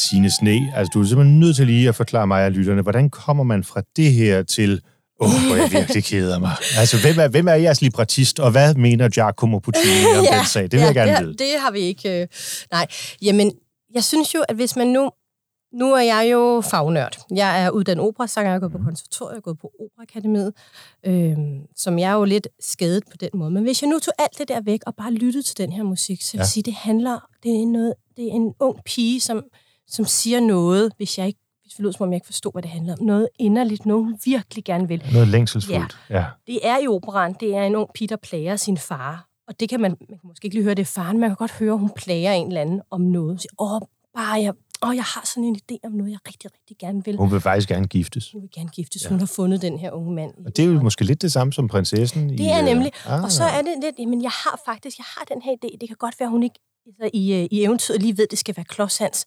Signe 0.00 0.30
Sne, 0.30 0.72
altså 0.76 0.90
du 0.94 1.00
er 1.02 1.06
simpelthen 1.06 1.40
nødt 1.40 1.56
til 1.56 1.66
lige 1.66 1.88
at 1.88 1.94
forklare 1.94 2.26
mig 2.26 2.44
og 2.44 2.50
lytterne, 2.52 2.82
hvordan 2.82 3.10
kommer 3.10 3.44
man 3.44 3.64
fra 3.64 3.82
det 3.96 4.12
her 4.12 4.42
til, 4.42 4.80
åh, 5.20 5.28
oh, 5.34 5.46
hvor 5.46 5.56
jeg 5.56 5.72
virkelig 5.78 6.04
keder 6.04 6.38
mig. 6.38 6.52
Altså, 6.78 6.96
hvem 7.00 7.18
er, 7.18 7.28
hvem 7.28 7.48
er 7.48 7.54
jeres 7.54 7.82
librettist, 7.82 8.40
og 8.40 8.50
hvad 8.50 8.74
mener 8.74 9.08
Giacomo 9.08 9.58
Puccini 9.58 10.04
om 10.18 10.24
den 10.38 10.44
sag? 10.46 10.62
Det 10.62 10.72
vil 10.72 10.80
jeg 10.80 10.94
gerne 10.94 11.16
det, 11.16 11.24
vide. 11.26 11.34
Det 11.34 11.60
har 11.60 11.70
vi 11.70 11.78
ikke. 11.78 12.22
Øh, 12.22 12.26
nej, 12.72 12.86
jamen, 13.22 13.52
jeg 13.94 14.04
synes 14.04 14.34
jo, 14.34 14.40
at 14.48 14.56
hvis 14.56 14.76
man 14.76 14.86
nu... 14.86 15.10
Nu 15.72 15.92
er 15.94 16.00
jeg 16.00 16.28
jo 16.32 16.62
fagnørd. 16.70 17.16
Jeg 17.36 17.64
er 17.64 17.70
uddannet 17.70 18.04
operasanger, 18.04 18.50
jeg 18.50 18.56
er 18.56 18.60
gået 18.60 18.72
på 18.72 18.78
konservatoriet, 18.84 19.30
jeg 19.32 19.36
er 19.36 19.40
gået 19.40 19.58
på 19.58 19.70
Operakademiet, 19.80 20.52
øh, 21.06 21.36
som 21.76 21.98
jeg 21.98 22.10
er 22.10 22.14
jo 22.14 22.24
lidt 22.24 22.48
skadet 22.60 23.02
på 23.10 23.16
den 23.20 23.28
måde. 23.34 23.50
Men 23.50 23.62
hvis 23.62 23.82
jeg 23.82 23.90
nu 23.90 23.98
tog 23.98 24.14
alt 24.18 24.38
det 24.38 24.48
der 24.48 24.60
væk 24.64 24.80
og 24.86 24.94
bare 24.94 25.12
lyttede 25.12 25.42
til 25.42 25.58
den 25.58 25.72
her 25.72 25.82
musik, 25.82 26.22
så 26.22 26.32
vil 26.32 26.38
Ja. 26.38 26.42
jeg 26.42 26.46
sige, 26.48 26.62
det 26.62 26.74
handler, 26.74 27.26
det 27.42 27.50
er, 27.62 27.66
noget, 27.66 27.94
det 28.16 28.24
er 28.24 28.32
en 28.32 28.52
ung 28.60 28.76
pige, 28.84 29.20
som, 29.20 29.42
som 29.90 30.04
siger 30.04 30.40
noget, 30.40 30.92
hvis 30.96 31.18
jeg 31.18 31.26
ikke 31.26 31.40
hvis 31.70 31.76
det 31.76 31.82
lyder, 31.82 31.92
som 31.92 32.04
om 32.04 32.12
jeg 32.12 32.16
ikke 32.16 32.26
forstår, 32.26 32.50
hvad 32.50 32.62
det 32.62 32.70
handler 32.70 32.92
om. 32.92 33.04
Noget 33.04 33.28
inderligt, 33.38 33.86
noget 33.86 34.04
hun 34.04 34.18
virkelig 34.24 34.64
gerne 34.64 34.88
vil. 34.88 35.02
Noget 35.12 35.28
længselsfuldt. 35.28 35.98
Ja. 36.10 36.16
ja. 36.16 36.24
Det 36.46 36.58
er 36.62 36.78
i 36.78 36.86
operan, 36.86 37.36
det 37.40 37.54
er 37.56 37.62
en 37.62 37.76
ung 37.76 37.90
pige, 37.94 38.08
der 38.08 38.16
plager 38.16 38.56
sin 38.56 38.78
far. 38.78 39.26
Og 39.48 39.60
det 39.60 39.68
kan 39.68 39.80
man, 39.80 39.90
man 39.90 40.18
kan 40.18 40.28
måske 40.28 40.46
ikke 40.46 40.56
lige 40.56 40.64
høre, 40.64 40.74
det 40.74 40.82
er 40.82 40.86
faren, 40.86 41.16
men 41.16 41.20
man 41.20 41.30
kan 41.30 41.36
godt 41.36 41.52
høre, 41.52 41.76
hun 41.76 41.90
plager 41.96 42.32
en 42.32 42.46
eller 42.46 42.60
anden 42.60 42.80
om 42.90 43.00
noget. 43.00 43.40
Så, 43.40 43.48
åh, 43.58 43.80
bare 44.14 44.42
jeg, 44.42 44.52
åh, 44.82 44.96
jeg 44.96 45.04
har 45.04 45.22
sådan 45.26 45.44
en 45.44 45.56
idé 45.56 45.76
om 45.84 45.92
noget, 45.92 46.10
jeg 46.10 46.18
rigtig, 46.28 46.50
rigtig 46.54 46.76
gerne 46.78 47.04
vil. 47.04 47.16
Hun 47.16 47.32
vil 47.32 47.40
faktisk 47.40 47.68
gerne 47.68 47.86
giftes. 47.86 48.32
Hun 48.32 48.42
vil 48.42 48.50
gerne 48.54 48.68
giftes. 48.68 49.06
Hun 49.06 49.18
har 49.18 49.26
fundet 49.26 49.62
den 49.62 49.78
her 49.78 49.90
unge 49.90 50.14
mand. 50.14 50.34
i 50.38 50.46
Og 50.46 50.56
det 50.56 50.64
er 50.64 50.68
jo 50.68 50.82
måske 50.82 51.04
lidt 51.04 51.22
det 51.22 51.32
samme 51.32 51.52
som 51.52 51.68
prinsessen. 51.68 52.30
i, 52.30 52.36
Det 52.36 52.52
er 52.52 52.58
øh, 52.58 52.64
nemlig. 52.64 52.92
Ah, 53.06 53.22
Og 53.22 53.32
så 53.32 53.44
er 53.44 53.62
det 53.62 53.74
lidt, 53.82 53.98
jamen 53.98 54.22
jeg 54.22 54.30
har 54.30 54.60
faktisk, 54.64 54.98
jeg 54.98 55.04
har 55.16 55.24
den 55.24 55.42
her 55.42 55.52
idé. 55.52 55.76
Det 55.80 55.88
kan 55.88 55.96
godt 55.96 56.20
være, 56.20 56.28
hun 56.28 56.42
ikke 56.42 56.58
altså, 56.86 57.10
i, 57.14 57.34
øh, 57.34 57.48
i 57.50 57.64
eventyret 57.64 58.02
lige 58.02 58.16
ved, 58.18 58.26
det 58.30 58.38
skal 58.38 58.56
være 58.56 58.64
klodshans. 58.64 59.24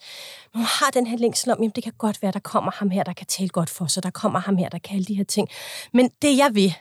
Men 0.53 0.59
hun 0.59 0.67
har 0.79 0.91
den 0.93 1.07
her 1.07 1.17
længsel 1.17 1.51
om, 1.51 1.57
jamen 1.59 1.71
det 1.75 1.83
kan 1.83 1.93
godt 1.97 2.21
være, 2.21 2.31
der 2.31 2.39
kommer 2.39 2.71
ham 2.71 2.89
her, 2.89 3.03
der 3.03 3.13
kan 3.13 3.27
tale 3.27 3.49
godt 3.49 3.69
for 3.69 3.85
sig. 3.85 4.03
Der 4.03 4.09
kommer 4.09 4.39
ham 4.39 4.57
her, 4.57 4.69
der 4.69 4.77
kan 4.77 4.95
alle 4.95 5.05
de 5.05 5.15
her 5.15 5.23
ting. 5.23 5.47
Men 5.93 6.09
det 6.21 6.37
jeg 6.37 6.49
vil, 6.53 6.73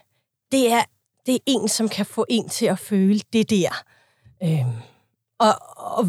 det 0.51 0.71
er, 0.71 0.81
det 1.25 1.35
er 1.35 1.39
en, 1.47 1.67
som 1.67 1.89
kan 1.89 2.05
få 2.05 2.25
en 2.29 2.49
til 2.49 2.65
at 2.65 2.79
føle 2.79 3.21
det 3.33 3.49
der. 3.49 3.83
Øhm, 4.43 4.71
og, 5.39 5.53
og 5.97 6.07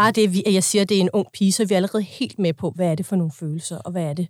bare 0.00 0.12
det, 0.12 0.32
vi- 0.34 0.42
at 0.46 0.54
jeg 0.54 0.64
siger, 0.64 0.82
at 0.82 0.88
det 0.88 0.96
er 0.96 1.00
en 1.00 1.10
ung 1.12 1.26
pige, 1.32 1.52
så 1.52 1.62
er 1.62 1.66
vi 1.66 1.74
allerede 1.74 2.02
helt 2.02 2.38
med 2.38 2.52
på, 2.52 2.70
hvad 2.76 2.86
er 2.86 2.94
det 2.94 3.06
for 3.06 3.16
nogle 3.16 3.32
følelser, 3.40 3.78
og 3.78 3.92
hvad 3.92 4.02
er 4.02 4.12
det, 4.12 4.28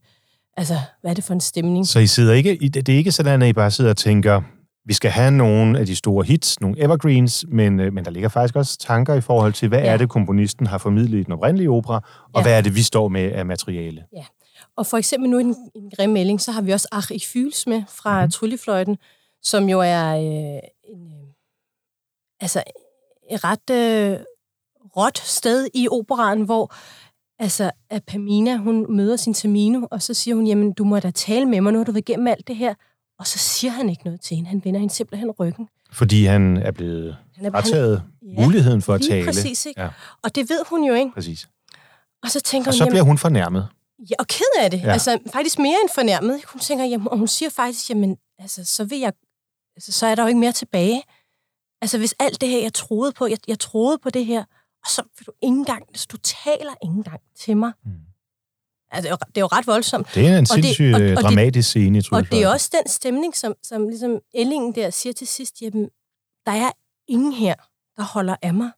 altså, 0.56 0.74
hvad 1.00 1.10
er 1.10 1.14
det 1.14 1.24
for 1.24 1.34
en 1.34 1.40
stemning. 1.40 1.86
Så 1.86 1.98
I 1.98 2.06
sidder 2.06 2.34
ikke, 2.34 2.58
det 2.74 2.88
er 2.88 2.96
ikke 2.96 3.12
sådan, 3.12 3.42
at 3.42 3.48
I 3.48 3.52
bare 3.52 3.70
sidder 3.70 3.90
og 3.90 3.96
tænker, 3.96 4.42
vi 4.84 4.94
skal 4.94 5.10
have 5.10 5.30
nogle 5.30 5.78
af 5.78 5.86
de 5.86 5.96
store 5.96 6.24
hits, 6.24 6.60
nogle 6.60 6.78
evergreens, 6.84 7.44
men, 7.48 7.80
øh, 7.80 7.92
men 7.92 8.04
der 8.04 8.10
ligger 8.10 8.28
faktisk 8.28 8.56
også 8.56 8.78
tanker 8.78 9.14
i 9.14 9.20
forhold 9.20 9.52
til, 9.52 9.68
hvad 9.68 9.78
Ja. 9.78 9.84
ja. 9.86 9.92
er 9.92 9.96
det, 9.96 10.08
komponisten 10.08 10.66
har 10.66 10.78
formidlet 10.78 11.18
i 11.18 11.22
den 11.22 11.32
oprindelige 11.32 11.70
opera, 11.70 11.94
og 12.34 12.40
Ja. 12.40 12.42
hvad 12.42 12.52
er 12.58 12.60
det, 12.60 12.74
vi 12.74 12.82
står 12.82 13.08
med 13.08 13.32
af 13.32 13.46
materiale. 13.46 14.04
Og 14.76 14.86
for 14.86 14.96
eksempel 14.96 15.30
nu 15.30 15.38
i 15.38 15.42
en, 15.42 15.56
en 15.74 15.90
grim 15.96 16.10
melding, 16.10 16.40
så 16.40 16.52
har 16.52 16.62
vi 16.62 16.70
også 16.72 16.88
Ach 16.92 17.10
ich 17.12 17.28
Fyls 17.28 17.66
med 17.66 17.82
fra 17.88 18.14
mm-hmm. 18.20 18.30
Tryllefløjten, 18.30 18.96
som 19.42 19.68
jo 19.68 19.80
er 19.80 20.06
øh, 20.16 20.60
en, 20.94 21.06
øh, 21.12 21.28
altså 22.40 22.62
et 23.30 23.44
ret 23.44 23.70
øh, 23.70 24.18
råt 24.96 25.18
sted 25.18 25.68
i 25.74 25.88
operaen, 25.90 26.42
hvor 26.42 26.74
altså, 27.38 27.70
at 27.90 28.04
Pamina, 28.04 28.56
hun 28.56 28.96
møder 28.96 29.16
sin 29.16 29.34
Tamino, 29.34 29.86
og 29.90 30.02
så 30.02 30.14
siger 30.14 30.34
hun, 30.34 30.46
jamen, 30.46 30.72
du 30.72 30.84
må 30.84 30.98
da 31.00 31.10
tale 31.10 31.46
med 31.46 31.60
mig, 31.60 31.72
nu 31.72 31.78
har 31.78 31.84
du 31.84 31.92
været 31.92 32.08
igennem 32.08 32.26
alt 32.26 32.46
det 32.48 32.56
her. 32.56 32.74
Og 33.18 33.26
så 33.26 33.38
siger 33.38 33.70
han 33.70 33.88
ikke 33.90 34.04
noget 34.04 34.20
til 34.20 34.36
hende. 34.36 34.48
Han 34.50 34.60
vender 34.64 34.80
hende 34.80 34.94
simpelthen 34.94 35.30
ryggen. 35.30 35.68
Fordi 35.92 36.24
han 36.24 36.56
er 36.56 36.70
blevet 36.70 37.16
Han 37.36 37.46
er- 37.46 37.50
frataget 37.50 38.02
Ja, 38.22 38.44
muligheden 38.44 38.82
for 38.82 38.94
at 38.94 39.00
tale. 39.10 39.26
præcis, 39.26 39.66
ikke? 39.66 39.80
Ja, 39.82 39.88
Og 40.22 40.34
det 40.34 40.50
ved 40.50 40.58
hun 40.70 40.84
jo 40.84 40.94
ikke. 40.94 41.10
præcis. 41.14 41.48
Og 42.22 42.30
så 42.30 42.40
tænker 42.40 42.68
Og 42.70 42.72
hun, 42.74 42.78
så 42.78 42.84
jamen, 42.84 42.92
bliver 42.92 43.04
hun 43.04 43.18
fornærmet. 43.18 43.68
Ja, 44.10 44.14
og 44.18 44.26
ked 44.26 44.44
af 44.60 44.70
det. 44.70 44.80
Ja. 44.80 44.86
Ja. 44.86 44.92
Altså, 44.92 45.18
faktisk 45.32 45.58
mere 45.58 45.76
end 45.82 45.90
fornærmet. 45.94 46.36
ikke? 46.36 46.48
Hun 46.52 46.60
tænker, 46.60 46.84
jamen, 46.84 47.08
og 47.08 47.18
hun 47.18 47.28
siger 47.28 47.50
faktisk, 47.50 47.90
jamen, 47.90 48.16
altså, 48.38 48.64
så 48.64 48.84
vil 48.84 48.98
jeg, 48.98 49.12
altså, 49.76 49.92
så 49.92 50.06
er 50.06 50.14
der 50.14 50.22
jo 50.22 50.26
ikke 50.28 50.40
mere 50.40 50.52
tilbage. 50.52 51.02
Altså, 51.82 51.98
hvis 51.98 52.14
alt 52.18 52.40
det 52.40 52.48
her, 52.48 52.60
jeg 52.62 52.74
troede 52.74 53.12
på, 53.12 53.26
jeg, 53.26 53.38
jeg 53.48 53.58
troede 53.58 53.98
på 53.98 54.10
det 54.10 54.26
her, 54.26 54.44
og 54.84 54.90
så 54.90 55.02
vil 55.18 55.26
du 55.26 55.32
ikke 55.42 55.56
engang, 55.56 55.84
altså, 55.88 56.06
du 56.12 56.16
taler 56.16 56.74
ikke 56.82 56.94
engang 56.96 57.20
til 57.36 57.56
mig. 57.56 57.72
Mm. 57.84 57.90
Altså, 58.90 59.02
det 59.02 59.06
er, 59.06 59.10
jo, 59.10 59.16
det 59.28 59.36
er 59.36 59.40
jo 59.40 59.46
ret 59.46 59.66
voldsomt. 59.66 60.06
Det 60.14 60.26
er 60.28 60.38
en 60.38 60.46
Og 60.50 60.56
det- 60.56 60.64
sindssygt 60.64 60.94
og- 60.94 61.00
øh, 61.02 61.16
og 61.16 61.22
dramatisk 61.22 61.68
scene 61.68 61.98
i 61.98 62.02
Og 62.12 62.30
det 62.30 62.42
er 62.42 62.48
også 62.48 62.70
den 62.72 62.88
stemning, 62.88 63.36
som, 63.36 63.54
som 63.62 63.88
ligesom 63.88 64.18
Ellingen 64.34 64.74
der 64.74 64.90
siger 64.90 65.12
til 65.12 65.26
sidst, 65.26 65.62
jamen, 65.62 65.88
der 66.46 66.52
er 66.52 66.70
ingen 67.08 67.32
her, 67.32 67.54
der 67.96 68.02
holder 68.02 68.36
af 68.42 68.54
mig. 68.54 68.70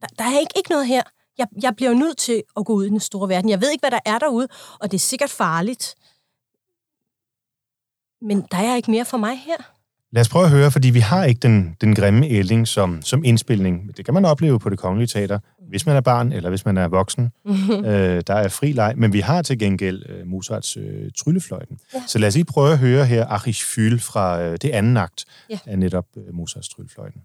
Der, 0.00 0.06
der 0.18 0.24
er 0.24 0.38
ikke, 0.40 0.52
ikke 0.56 0.70
noget 0.70 0.86
her. 0.86 1.02
Jeg, 1.38 1.46
jeg 1.62 1.76
bliver 1.76 1.94
nødt 1.94 2.18
til 2.18 2.42
at 2.56 2.64
gå 2.66 2.72
ud 2.72 2.84
i 2.86 2.88
den 2.88 3.00
store 3.00 3.28
verden. 3.28 3.50
Jeg 3.50 3.60
ved 3.60 3.70
ikke, 3.70 3.82
hvad 3.82 3.90
der 3.90 4.00
er 4.04 4.18
derude, 4.18 4.48
og 4.80 4.90
det 4.90 4.96
er 4.96 5.00
sikkert 5.00 5.30
farligt. 5.30 5.94
Men 8.22 8.42
der 8.50 8.56
er 8.58 8.76
ikke 8.76 8.90
mere 8.90 9.04
for 9.04 9.16
mig 9.16 9.38
her. 9.38 9.56
Lad 10.12 10.20
os 10.20 10.28
prøve 10.28 10.44
at 10.44 10.50
høre, 10.50 10.70
fordi 10.70 10.90
vi 10.90 11.00
har 11.00 11.24
ikke 11.24 11.38
den, 11.38 11.76
den 11.80 11.94
grimme 11.94 12.26
ælling 12.28 12.68
som, 12.68 13.02
som 13.02 13.24
indspilning. 13.24 13.96
Det 13.96 14.04
kan 14.04 14.14
man 14.14 14.24
opleve 14.24 14.58
på 14.58 14.68
det 14.70 14.78
kongelige 14.78 15.06
teater, 15.06 15.38
hvis 15.68 15.86
man 15.86 15.96
er 15.96 16.00
barn 16.00 16.32
eller 16.32 16.48
hvis 16.48 16.64
man 16.64 16.76
er 16.76 16.88
voksen. 16.88 17.30
øh, 17.86 18.22
der 18.26 18.34
er 18.34 18.48
fri 18.48 18.72
leg, 18.72 18.94
men 18.96 19.12
vi 19.12 19.20
har 19.20 19.42
til 19.42 19.58
gengæld 19.58 20.02
øh, 20.08 20.26
Mozarts 20.26 20.76
øh, 20.76 21.10
Tryllefløjten. 21.18 21.78
Ja. 21.94 22.02
Så 22.06 22.18
lad 22.18 22.28
os 22.28 22.34
lige 22.34 22.44
prøve 22.44 22.72
at 22.72 22.78
høre 22.78 23.06
her 23.06 23.26
Achich 23.26 23.64
Fyl 23.74 23.98
fra 23.98 24.42
øh, 24.42 24.52
det 24.62 24.70
anden 24.70 24.96
akt 24.96 25.24
Ja. 25.50 25.58
af 25.66 25.78
netop 25.78 26.06
øh, 26.16 26.34
Mozarts 26.34 26.68
Tryllefløjten. 26.68 27.20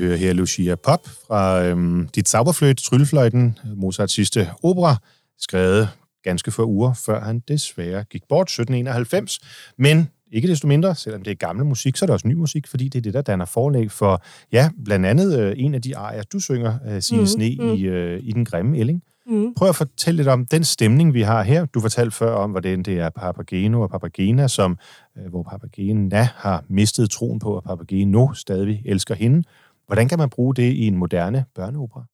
Vi 0.00 0.04
hører 0.04 0.16
her 0.16 0.32
Lucia 0.32 0.74
Pop 0.74 1.00
fra 1.26 1.64
øhm, 1.64 2.08
Dit 2.08 2.28
Sauberfløjt, 2.28 2.76
Tryllefløjten, 2.76 3.58
Mozarts 3.76 4.14
sidste 4.14 4.50
opera, 4.62 4.96
skrevet 5.38 5.88
ganske 6.24 6.50
få 6.50 6.66
uger, 6.66 6.94
før 6.94 7.20
han 7.24 7.42
desværre 7.48 8.04
gik 8.04 8.22
bort, 8.28 8.46
1791. 8.46 9.40
Men 9.78 10.08
ikke 10.32 10.48
desto 10.48 10.68
mindre, 10.68 10.94
selvom 10.94 11.22
det 11.22 11.30
er 11.30 11.34
gammel 11.34 11.66
musik, 11.66 11.96
så 11.96 12.04
er 12.04 12.06
det 12.06 12.14
også 12.14 12.28
ny 12.28 12.34
musik, 12.34 12.66
fordi 12.66 12.88
det 12.88 12.98
er 12.98 13.02
det, 13.02 13.14
der 13.14 13.22
danner 13.22 13.44
forlæg 13.44 13.90
for, 13.90 14.22
ja, 14.52 14.70
blandt 14.84 15.06
andet 15.06 15.40
øh, 15.40 15.54
en 15.56 15.74
af 15.74 15.82
de 15.82 15.96
arier, 15.96 16.22
du 16.22 16.40
synger, 16.40 16.78
øh, 16.88 17.02
Signe 17.02 17.20
Mhm, 17.20 17.26
Sne, 17.26 17.56
mhm. 17.58 17.68
i, 17.68 17.82
øh, 17.82 18.20
i 18.22 18.32
Den 18.32 18.44
Grimme 18.44 18.78
Ælling. 18.78 19.02
Mm. 19.26 19.54
Prøv 19.54 19.68
at 19.68 19.76
fortælle 19.76 20.16
lidt 20.16 20.28
om 20.28 20.46
den 20.46 20.64
stemning, 20.64 21.14
vi 21.14 21.22
har 21.22 21.42
her. 21.42 21.64
Du 21.64 21.80
fortalte 21.80 22.16
før 22.16 22.32
om, 22.34 22.50
hvordan 22.50 22.82
det 22.82 22.98
er 22.98 23.10
Papageno 23.10 23.80
og 23.80 23.90
Papagena, 23.90 24.48
som, 24.48 24.78
øh, 25.18 25.30
hvor 25.30 25.42
Papagena 25.42 26.28
har 26.36 26.64
mistet 26.68 27.10
troen 27.10 27.38
på, 27.38 27.56
at 27.56 27.64
Papageno 27.64 28.34
stadig 28.34 28.82
elsker 28.84 29.14
hende. 29.14 29.42
Hvordan 29.90 30.08
kan 30.08 30.18
man 30.18 30.30
bruge 30.30 30.54
det 30.54 30.62
i 30.72 30.86
en 30.86 30.96
moderne 30.96 31.44
børneopera? 31.54 32.04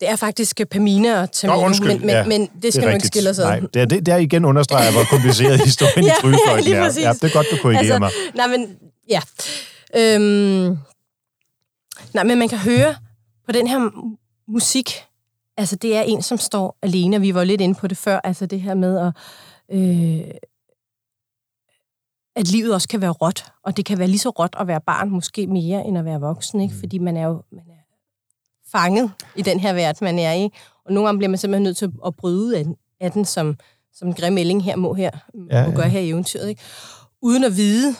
Det 0.00 0.08
er 0.10 0.16
faktisk 0.16 0.60
øh, 0.60 0.66
Pamina 0.66 1.20
og 1.22 1.32
Tamino, 1.32 1.64
undskyld. 1.66 1.88
men, 1.88 2.00
men, 2.00 2.10
Ja, 2.10 2.26
men 2.26 2.48
det 2.62 2.72
skal 2.74 2.84
er 2.84 2.88
du 2.90 2.94
ikke 2.94 3.06
skille 3.06 3.30
os 3.30 3.38
ad. 3.38 3.44
Nej, 3.44 3.60
det, 3.60 3.82
er, 3.82 3.86
det, 3.86 4.06
det 4.06 4.14
er 4.14 4.18
igen 4.18 4.44
understreger, 4.44 4.92
hvor 4.92 5.04
kompliceret 5.10 5.60
historien 5.70 6.04
Ja, 6.06 6.12
i 6.12 6.20
Trygefløjten 6.20 6.64
lige 6.64 6.76
er. 6.76 6.82
Ja, 7.00 7.12
det 7.12 7.24
er 7.24 7.32
godt, 7.32 7.46
du 7.50 7.56
korrigerer 7.62 7.98
mig. 7.98 8.10
Nej, 8.34 8.46
men 8.46 8.76
ja. 9.08 9.20
Øhm, 9.96 10.76
nej, 12.14 12.24
men 12.24 12.38
man 12.38 12.48
kan 12.48 12.58
høre 12.58 12.94
på 13.46 13.52
den 13.52 13.66
her 13.66 13.88
mu- 13.88 14.44
musik, 14.48 14.90
altså 15.56 15.76
det 15.76 15.96
er 15.96 16.02
en, 16.02 16.22
som 16.22 16.38
står 16.38 16.78
alene, 16.82 17.16
og 17.16 17.22
vi 17.22 17.34
var 17.34 17.44
lidt 17.44 17.60
inde 17.60 17.74
på 17.74 17.86
det 17.88 17.96
før, 17.98 18.20
altså 18.24 18.46
det 18.46 18.60
her 18.60 18.74
med 18.74 18.98
at, 18.98 19.12
øh, 19.76 20.20
at 22.36 22.48
livet 22.48 22.74
også 22.74 22.88
kan 22.88 23.00
være 23.00 23.10
råt, 23.10 23.44
og 23.64 23.76
det 23.76 23.84
kan 23.84 23.98
være 23.98 24.08
lige 24.08 24.18
så 24.18 24.28
råt 24.28 24.56
at 24.60 24.66
være 24.66 24.80
barn, 24.86 25.10
måske 25.10 25.46
mere 25.46 25.84
end 25.86 25.98
at 25.98 26.04
være 26.04 26.20
voksen, 26.20 26.60
ikke? 26.60 26.74
fordi 26.80 26.98
man 26.98 27.16
er 27.16 27.26
jo 27.26 27.42
man 27.52 27.62
er 27.68 27.82
fanget 28.72 29.10
i 29.36 29.42
den 29.42 29.60
her 29.60 29.72
verden, 29.72 30.04
man 30.04 30.18
er 30.18 30.32
i, 30.32 30.48
og 30.86 30.92
nogle 30.92 31.06
gange 31.08 31.18
bliver 31.18 31.28
man 31.28 31.38
simpelthen 31.38 31.62
nødt 31.62 31.76
til 31.76 31.90
at 32.06 32.16
bryde 32.16 32.38
ud 32.40 32.52
af 32.52 32.64
den, 32.64 32.76
af 33.00 33.12
den 33.12 33.24
som, 33.24 33.56
som 33.94 34.08
en 34.08 34.14
grim 34.14 34.38
ælling 34.38 34.64
her 34.64 34.76
må 34.76 34.94
her, 34.94 35.10
Ja, 35.50 35.64
må 35.64 35.70
ja. 35.70 35.76
gøre 35.76 35.88
her 35.88 36.00
i 36.00 36.08
eventyret, 36.08 36.48
ikke? 36.48 36.62
uden 37.22 37.44
at 37.44 37.56
vide, 37.56 37.94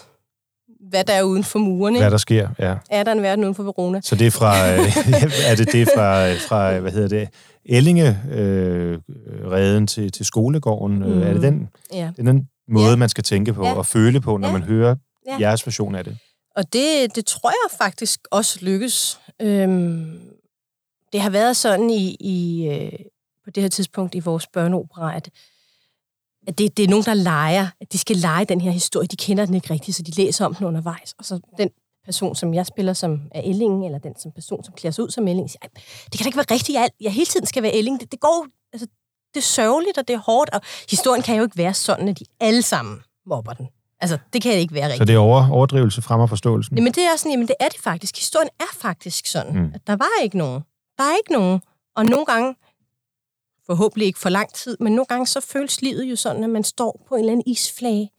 hvad 0.91 1.05
der 1.05 1.13
er 1.13 1.23
uden 1.23 1.45
for 1.45 1.59
murene. 1.59 1.99
Hvad 1.99 2.11
der 2.11 2.17
sker, 2.17 2.49
ja. 2.59 2.75
Er 2.91 3.03
der 3.03 3.13
en 3.13 3.23
verden 3.23 3.45
uden 3.45 3.55
for 3.55 3.63
Verona? 3.63 4.01
Så 4.01 4.15
det 4.17 4.27
er 4.27 4.31
fra, 4.31 4.73
øh, 4.73 4.79
er 5.51 5.55
det 5.57 5.73
det 5.73 5.89
fra, 5.97 6.33
fra 6.33 6.79
hvad 6.79 6.93
hedder 6.93 7.09
det, 7.09 7.29
Ellinge 7.65 8.19
øh, 8.31 8.99
reden 9.51 9.87
til, 9.87 10.13
til 10.13 10.27
skolegården? 10.27 10.99
Mm. 10.99 11.23
Er 11.23 11.33
det 11.33 11.43
den, 11.43 11.69
Ja. 11.93 12.11
det 12.17 12.29
er 12.29 12.33
den 12.33 12.49
måde, 12.73 12.91
Ja. 12.91 12.97
man 12.97 13.09
skal 13.09 13.25
tænke 13.25 13.53
på 13.53 13.65
Ja. 13.65 13.73
og 13.75 13.87
føle 13.87 14.21
på, 14.21 14.37
når 14.37 14.49
Ja. 14.49 14.53
man 14.53 14.63
hører 14.63 14.97
Ja. 15.27 15.37
jeres 15.41 15.67
version 15.67 15.95
af 15.95 16.05
det? 16.05 16.19
Og 16.57 16.73
det, 16.73 17.15
det 17.17 17.27
tror 17.27 17.51
jeg 17.51 17.79
faktisk 17.79 18.21
også 18.31 18.59
lykkes. 18.65 19.21
Øhm, 19.43 20.21
det 21.13 21.21
har 21.21 21.31
været 21.31 21.57
sådan 21.57 21.91
i, 21.91 22.17
i 22.21 22.69
øh, 22.69 22.93
på 23.45 23.51
det 23.51 23.63
her 23.63 23.69
tidspunkt 23.71 24.15
i 24.15 24.19
vores 24.19 24.47
børneopera, 24.47 25.17
at, 25.17 25.31
at 26.47 26.59
det, 26.59 26.77
det 26.77 26.85
er 26.85 26.89
nogen, 26.89 27.05
der 27.05 27.15
leger, 27.15 27.67
at 27.81 27.93
de 27.93 27.99
skal 27.99 28.17
lege 28.17 28.45
den 28.45 28.61
her 28.61 28.71
historie. 28.71 29.07
De 29.09 29.17
kender 29.17 29.47
den 29.47 29.55
ikke 29.55 29.71
rigtigt, 29.75 29.97
så 29.97 30.03
de 30.03 30.11
læser 30.11 30.45
om 30.45 30.55
den 30.55 30.67
undervejs. 30.67 31.15
Og 31.19 31.25
så 31.25 31.41
den 31.59 31.71
person, 32.05 32.35
som 32.37 32.55
jeg 32.55 32.67
spiller, 32.67 32.93
som 32.93 33.21
er 33.35 33.41
Elling, 33.41 33.87
eller 33.87 33.99
den 33.99 34.13
som 34.19 34.33
person, 34.33 34.65
som 34.65 34.75
klæder 34.75 34.93
sig 34.93 35.05
ud 35.05 35.11
som 35.11 35.29
Elling, 35.29 35.51
siger, 35.51 35.59
"Ej, 35.63 35.69
det 36.05 36.13
kan 36.19 36.25
da 36.25 36.29
ikke 36.29 36.37
være 36.37 36.47
rigtigt, 36.55 36.79
at 36.79 36.91
jeg 37.01 37.13
hele 37.13 37.27
tiden 37.27 37.47
skal 37.47 37.63
være 37.63 37.75
Elling. 37.75 38.01
Det, 38.01 38.13
det 38.13 38.21
går, 38.21 38.47
altså, 38.73 38.87
det 39.35 39.41
er 39.41 39.45
sørgeligt, 39.45 39.99
og 39.99 40.09
det 40.09 40.15
er 40.15 40.19
hårdt, 40.19 40.51
og 40.51 40.61
historien 40.91 41.23
kan 41.23 41.37
jo 41.37 41.43
ikke 41.43 41.59
være 41.59 41.75
sådan, 41.75 42.09
at 42.09 42.19
de 42.19 42.25
alle 42.41 42.63
sammen 42.63 43.03
mobber 43.27 43.53
den. 43.53 43.69
Altså, 44.01 44.19
det 44.33 44.43
kan 44.43 44.53
ikke 44.53 44.75
være 44.75 44.85
rigtigt. 44.85 44.99
Så 44.99 45.05
det 45.05 45.15
er 45.15 45.19
over, 45.19 45.51
overdrivelse 45.51 46.03
fremmer 46.03 46.27
forståelsen? 46.27 46.77
Jamen 46.77 46.93
det 46.93 47.03
er 47.03 47.17
sådan, 47.17 47.33
jamen 47.33 47.49
det 47.49 47.57
er 47.61 47.69
det 47.69 47.81
faktisk. 47.81 48.17
Historien 48.17 48.49
er 48.61 48.77
faktisk 48.81 49.27
sådan, 49.27 49.53
mm. 49.57 49.71
at 49.75 49.87
der 49.87 49.97
var 49.97 50.23
ikke 50.23 50.39
nogen. 50.39 50.63
Der 50.99 51.05
er 51.05 51.17
ikke 51.17 51.33
nogen. 51.33 51.63
Og 51.97 52.05
nogle 52.05 52.27
gange, 52.27 52.55
forhåbentlig 53.67 54.07
ikke 54.07 54.19
for 54.19 54.29
lang 54.29 54.55
tid, 54.55 54.77
men 54.81 54.93
nogle 54.93 55.07
gange 55.07 55.27
så 55.27 55.41
føles 55.41 55.83
livet 55.83 56.05
jo 56.05 56.17
sådan, 56.17 56.45
at 56.45 56.51
man 56.51 56.65
står 56.65 57.05
på 57.09 57.15
en 57.15 57.19
eller 57.21 57.33
anden 57.33 57.45
isflage 57.47 58.11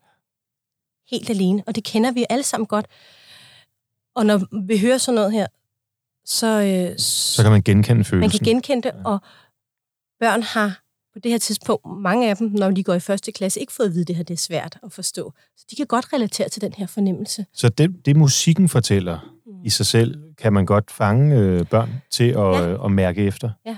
helt 1.10 1.30
alene. 1.30 1.62
Og 1.66 1.74
det 1.74 1.84
kender 1.84 2.12
vi 2.12 2.26
alle 2.30 2.44
sammen 2.44 2.66
godt. 2.66 2.86
Og 4.16 4.26
når 4.26 4.66
vi 4.66 4.78
hører 4.78 4.98
sådan 4.98 5.14
noget 5.14 5.32
her, 5.32 5.46
så, 6.24 6.46
øh, 6.46 6.98
Så 6.98 7.42
kan 7.42 7.52
man 7.52 7.62
genkende 7.62 8.04
følelsen. 8.04 8.20
man 8.20 8.30
kan 8.30 8.40
genkende 8.44 8.82
det, 8.82 8.92
og 9.04 9.18
børn 10.20 10.42
har 10.42 10.80
på 11.14 11.18
det 11.18 11.30
her 11.30 11.38
tidspunkt, 11.38 11.86
mange 12.02 12.30
af 12.30 12.36
dem, 12.36 12.50
når 12.54 12.70
de 12.70 12.82
går 12.84 12.94
i 12.94 13.00
første 13.00 13.32
klasse, 13.32 13.60
ikke 13.60 13.72
fået 13.72 13.86
at 13.86 13.92
vide, 13.92 14.00
at 14.02 14.08
det 14.08 14.16
her 14.16 14.22
det 14.22 14.34
er 14.34 14.38
svært 14.38 14.78
at 14.82 14.92
forstå. 14.92 15.32
Så 15.56 15.64
de 15.70 15.76
kan 15.76 15.86
godt 15.86 16.12
relatere 16.12 16.48
til 16.48 16.62
den 16.62 16.72
her 16.72 16.86
fornemmelse. 16.86 17.46
Så 17.52 17.68
det, 17.68 18.06
det 18.06 18.16
musikken 18.16 18.68
fortæller 18.68 19.18
i 19.64 19.70
sig 19.70 19.86
selv, 19.86 20.18
kan 20.38 20.52
man 20.52 20.66
godt 20.66 20.90
fange 20.90 21.36
øh, 21.36 21.66
børn 21.66 21.90
til 22.10 22.24
at, 22.28 22.36
Ja. 22.36 22.68
ja. 22.70 22.84
at 22.84 22.92
mærke 22.92 23.22
efter. 23.26 23.50
Ja. 23.66 23.76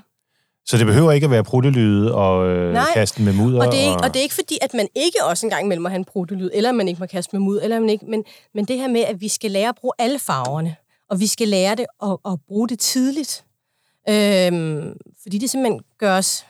Så 0.66 0.77
det 0.79 0.87
behøver 0.87 1.12
ikke 1.12 1.25
at 1.25 1.31
være 1.31 1.44
pruttelyde 1.44 2.14
og 2.14 2.46
øh, 2.49 2.72
Nej. 2.72 2.85
kasten 2.94 3.25
med 3.25 3.33
mudder. 3.33 3.66
Og 3.66 3.72
det, 3.72 3.81
er 3.81 3.85
ikke, 3.90 4.03
og 4.03 4.09
det 4.14 4.16
er 4.16 4.22
ikke 4.22 4.35
fordi, 4.35 4.59
at 4.62 4.75
man 4.75 4.88
ikke 4.94 5.18
også 5.25 5.46
engang 5.46 5.64
imellem 5.64 5.83
må 5.83 5.88
have 5.88 5.96
en 5.99 6.05
protolyd, 6.05 6.51
eller 6.55 6.72
man 6.72 6.88
ikke 6.88 7.01
må 7.01 7.07
kaste 7.07 7.37
med 7.37 7.40
mud, 7.40 7.61
eller 7.62 7.81
man 7.81 7.90
ikke, 7.90 8.07
men, 8.07 8.25
men 8.55 8.64
det 8.64 8.77
her 8.79 8.88
med, 8.88 9.01
at 9.01 9.20
vi 9.20 9.29
skal 9.29 9.51
lære 9.51 9.68
at 9.68 9.75
bruge 9.81 9.92
alle 9.99 10.18
farverne, 10.18 10.77
og 11.11 11.20
vi 11.20 11.27
skal 11.27 11.49
lære 11.49 11.75
det 11.75 11.87
at, 12.03 12.16
at 12.33 12.38
bruge 12.49 12.68
det 12.68 12.79
tidligt. 12.79 13.44
Øhm, 14.09 14.96
fordi 15.22 15.38
det 15.38 15.51
simpelthen 15.51 15.81
gør 15.99 16.16
os 16.18 16.46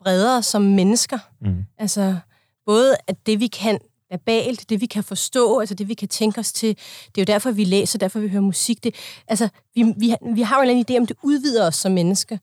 bredere 0.00 0.42
som 0.42 0.62
mennesker. 0.62 1.18
Mm. 1.40 1.64
Altså, 1.78 2.18
både 2.66 2.96
at 3.06 3.26
det, 3.26 3.40
vi 3.40 3.46
kan 3.46 3.78
verbalt, 4.10 4.70
det 4.70 4.80
vi 4.80 4.86
kan 4.86 5.04
forstå, 5.04 5.60
altså 5.60 5.74
det 5.74 5.88
vi 5.88 5.94
kan 5.94 6.08
tænke 6.08 6.40
os 6.40 6.52
til, 6.52 6.68
det 7.06 7.18
er 7.18 7.22
jo 7.22 7.24
derfor, 7.24 7.50
vi 7.50 7.64
læser, 7.64 7.98
derfor 7.98 8.20
vi 8.20 8.28
hører 8.28 8.42
musik. 8.42 8.84
Det, 8.84 8.94
altså, 9.28 9.48
vi, 9.74 9.82
vi, 9.96 10.14
vi 10.34 10.42
har 10.42 10.56
jo 10.56 10.62
en 10.62 10.68
eller 10.68 10.80
anden 10.80 10.96
idé 10.96 11.00
om, 11.00 11.06
det 11.06 11.16
udvider 11.22 11.66
os 11.66 11.76
som 11.76 11.92
mennesker. 11.92 12.38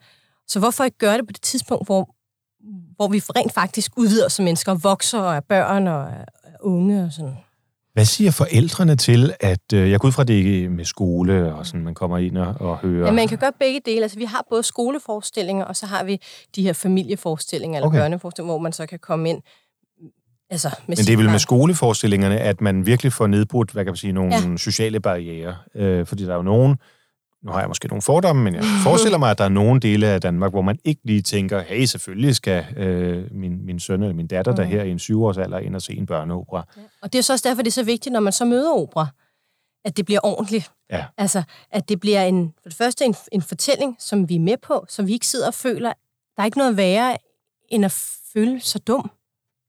Så 0.48 0.60
hvorfor 0.60 0.84
ikke 0.84 0.98
gøre 0.98 1.18
det 1.18 1.28
på 1.28 1.32
det 1.32 1.42
tidspunkt, 1.42 1.88
hvor, 1.88 2.16
hvor 2.96 3.08
vi 3.08 3.20
rent 3.20 3.54
faktisk 3.54 3.92
udvider 3.98 4.26
os 4.26 4.34
som 4.34 4.46
mennesker, 4.46 4.72
og 4.72 4.84
vokser 4.84 5.20
og 5.20 5.36
er 5.36 5.40
børn 5.40 5.88
og 5.88 6.04
er 6.04 6.26
unge 6.62 7.04
og 7.04 7.14
sådan. 7.14 7.38
Hvad 7.96 8.06
siger 8.06 8.32
forældrene 8.32 8.96
til, 8.96 9.34
at 9.40 9.74
øh, 9.74 9.92
jeg 9.92 10.00
går 10.00 10.08
ud 10.08 10.12
fra 10.12 10.24
det 10.24 10.72
med 10.72 10.86
skole, 10.86 11.56
og 11.56 11.66
sådan, 11.66 11.84
man 11.84 11.94
kommer 11.94 12.18
ind 12.18 12.38
og, 12.38 12.56
og 12.60 12.78
hører... 12.78 13.06
Ja, 13.06 13.12
man 13.12 13.28
kan 13.28 13.38
gøre 13.38 13.52
begge 13.60 13.82
dele. 13.86 14.02
Altså, 14.02 14.18
vi 14.18 14.24
har 14.26 14.46
både 14.50 14.64
skoleforestillinger, 14.64 15.66
og 15.66 15.76
så 15.76 15.86
har 15.86 16.04
vi 16.04 16.22
de 16.56 16.62
her 16.62 16.74
familieforestillinger, 16.74 17.78
eller 17.78 17.88
Okay. 17.88 18.00
børneforestillinger, 18.00 18.54
hvor 18.54 18.62
man 18.62 18.74
så 18.74 18.86
kan 18.86 19.00
komme 19.00 19.30
ind 19.30 19.42
altså, 20.50 20.70
med 20.88 20.98
Men 20.98 21.06
det 21.06 21.14
er 21.14 21.18
vel 21.18 21.30
med 21.30 21.40
skoleforestillingerne, 21.40 22.40
at 22.40 22.62
man 22.62 22.86
virkelig 22.86 23.14
får 23.14 23.28
nedbrudt, 23.28 23.72
hvad 23.72 23.84
kan 23.84 23.92
man 23.92 23.98
sige, 23.98 24.14
nogle. 24.14 24.36
Ja. 24.36 24.58
sociale 24.58 25.00
barriere. 25.00 25.56
Øh, 25.76 26.06
fordi 26.06 26.24
der 26.24 26.32
er 26.32 26.36
jo 26.36 26.42
nogen, 26.42 26.78
nu 27.46 27.52
har 27.52 27.60
jeg 27.60 27.68
måske 27.68 27.88
nogle 27.88 28.02
fordomme, 28.02 28.44
men 28.44 28.56
jeg 28.56 28.64
forestiller 28.84 29.18
mig, 29.18 29.32
at 29.32 29.38
der 29.38 29.44
er 29.44 29.50
nogle 29.50 29.80
dele 29.80 30.08
af 30.08 30.22
Danmark, 30.22 30.52
hvor 30.52 30.62
man 30.62 30.80
ikke 30.84 31.02
lige 31.04 31.22
tænker, 31.22 31.62
hey, 31.62 31.86
selvfølgelig 31.86 32.36
skal 32.36 32.66
øh, 32.78 33.36
min, 33.36 33.66
min 33.66 33.80
søn 33.80 34.02
eller 34.04 34.16
min 34.16 34.28
datter, 34.28 34.56
der 34.56 34.64
Mm. 34.64 34.70
her 34.70 34.84
i 34.84 34.90
en 34.92 35.00
syvårsalder, 35.00 35.60
ind 35.60 35.76
og 35.76 35.82
se 35.82 35.94
en 35.94 36.06
børneopera. 36.06 36.68
Og 37.02 37.14
det 37.14 37.20
er 37.20 37.24
så 37.24 37.34
også 37.34 37.50
derfor, 37.50 37.62
det 37.62 37.68
er 37.68 37.74
så 37.74 37.84
vigtigt, 37.84 38.14
når 38.14 38.20
man 38.20 38.34
så 38.34 38.46
møder 38.46 38.72
opera, 38.72 39.08
at 39.86 39.98
det 39.98 40.06
bliver 40.06 40.20
ordentligt. 40.24 40.72
Ja. 40.92 41.06
Altså, 41.18 41.44
at 41.72 41.90
det 41.90 42.00
bliver 42.00 42.24
en, 42.24 42.54
for 42.64 42.70
det 42.70 42.78
første 42.78 43.06
en, 43.06 43.16
en 43.32 43.42
fortælling, 43.42 43.96
som 44.00 44.30
vi 44.30 44.36
er 44.36 44.40
med 44.40 44.58
på, 44.58 44.86
så 44.90 45.04
vi 45.04 45.14
ikke 45.14 45.28
sidder 45.28 45.48
og 45.48 45.54
føler, 45.54 45.94
der 46.36 46.42
er 46.42 46.46
ikke 46.46 46.58
noget 46.58 46.78
værre, 46.78 47.18
end 47.70 47.86
at 47.86 47.92
føle 48.34 48.60
sig 48.62 48.88
dum. 48.88 49.12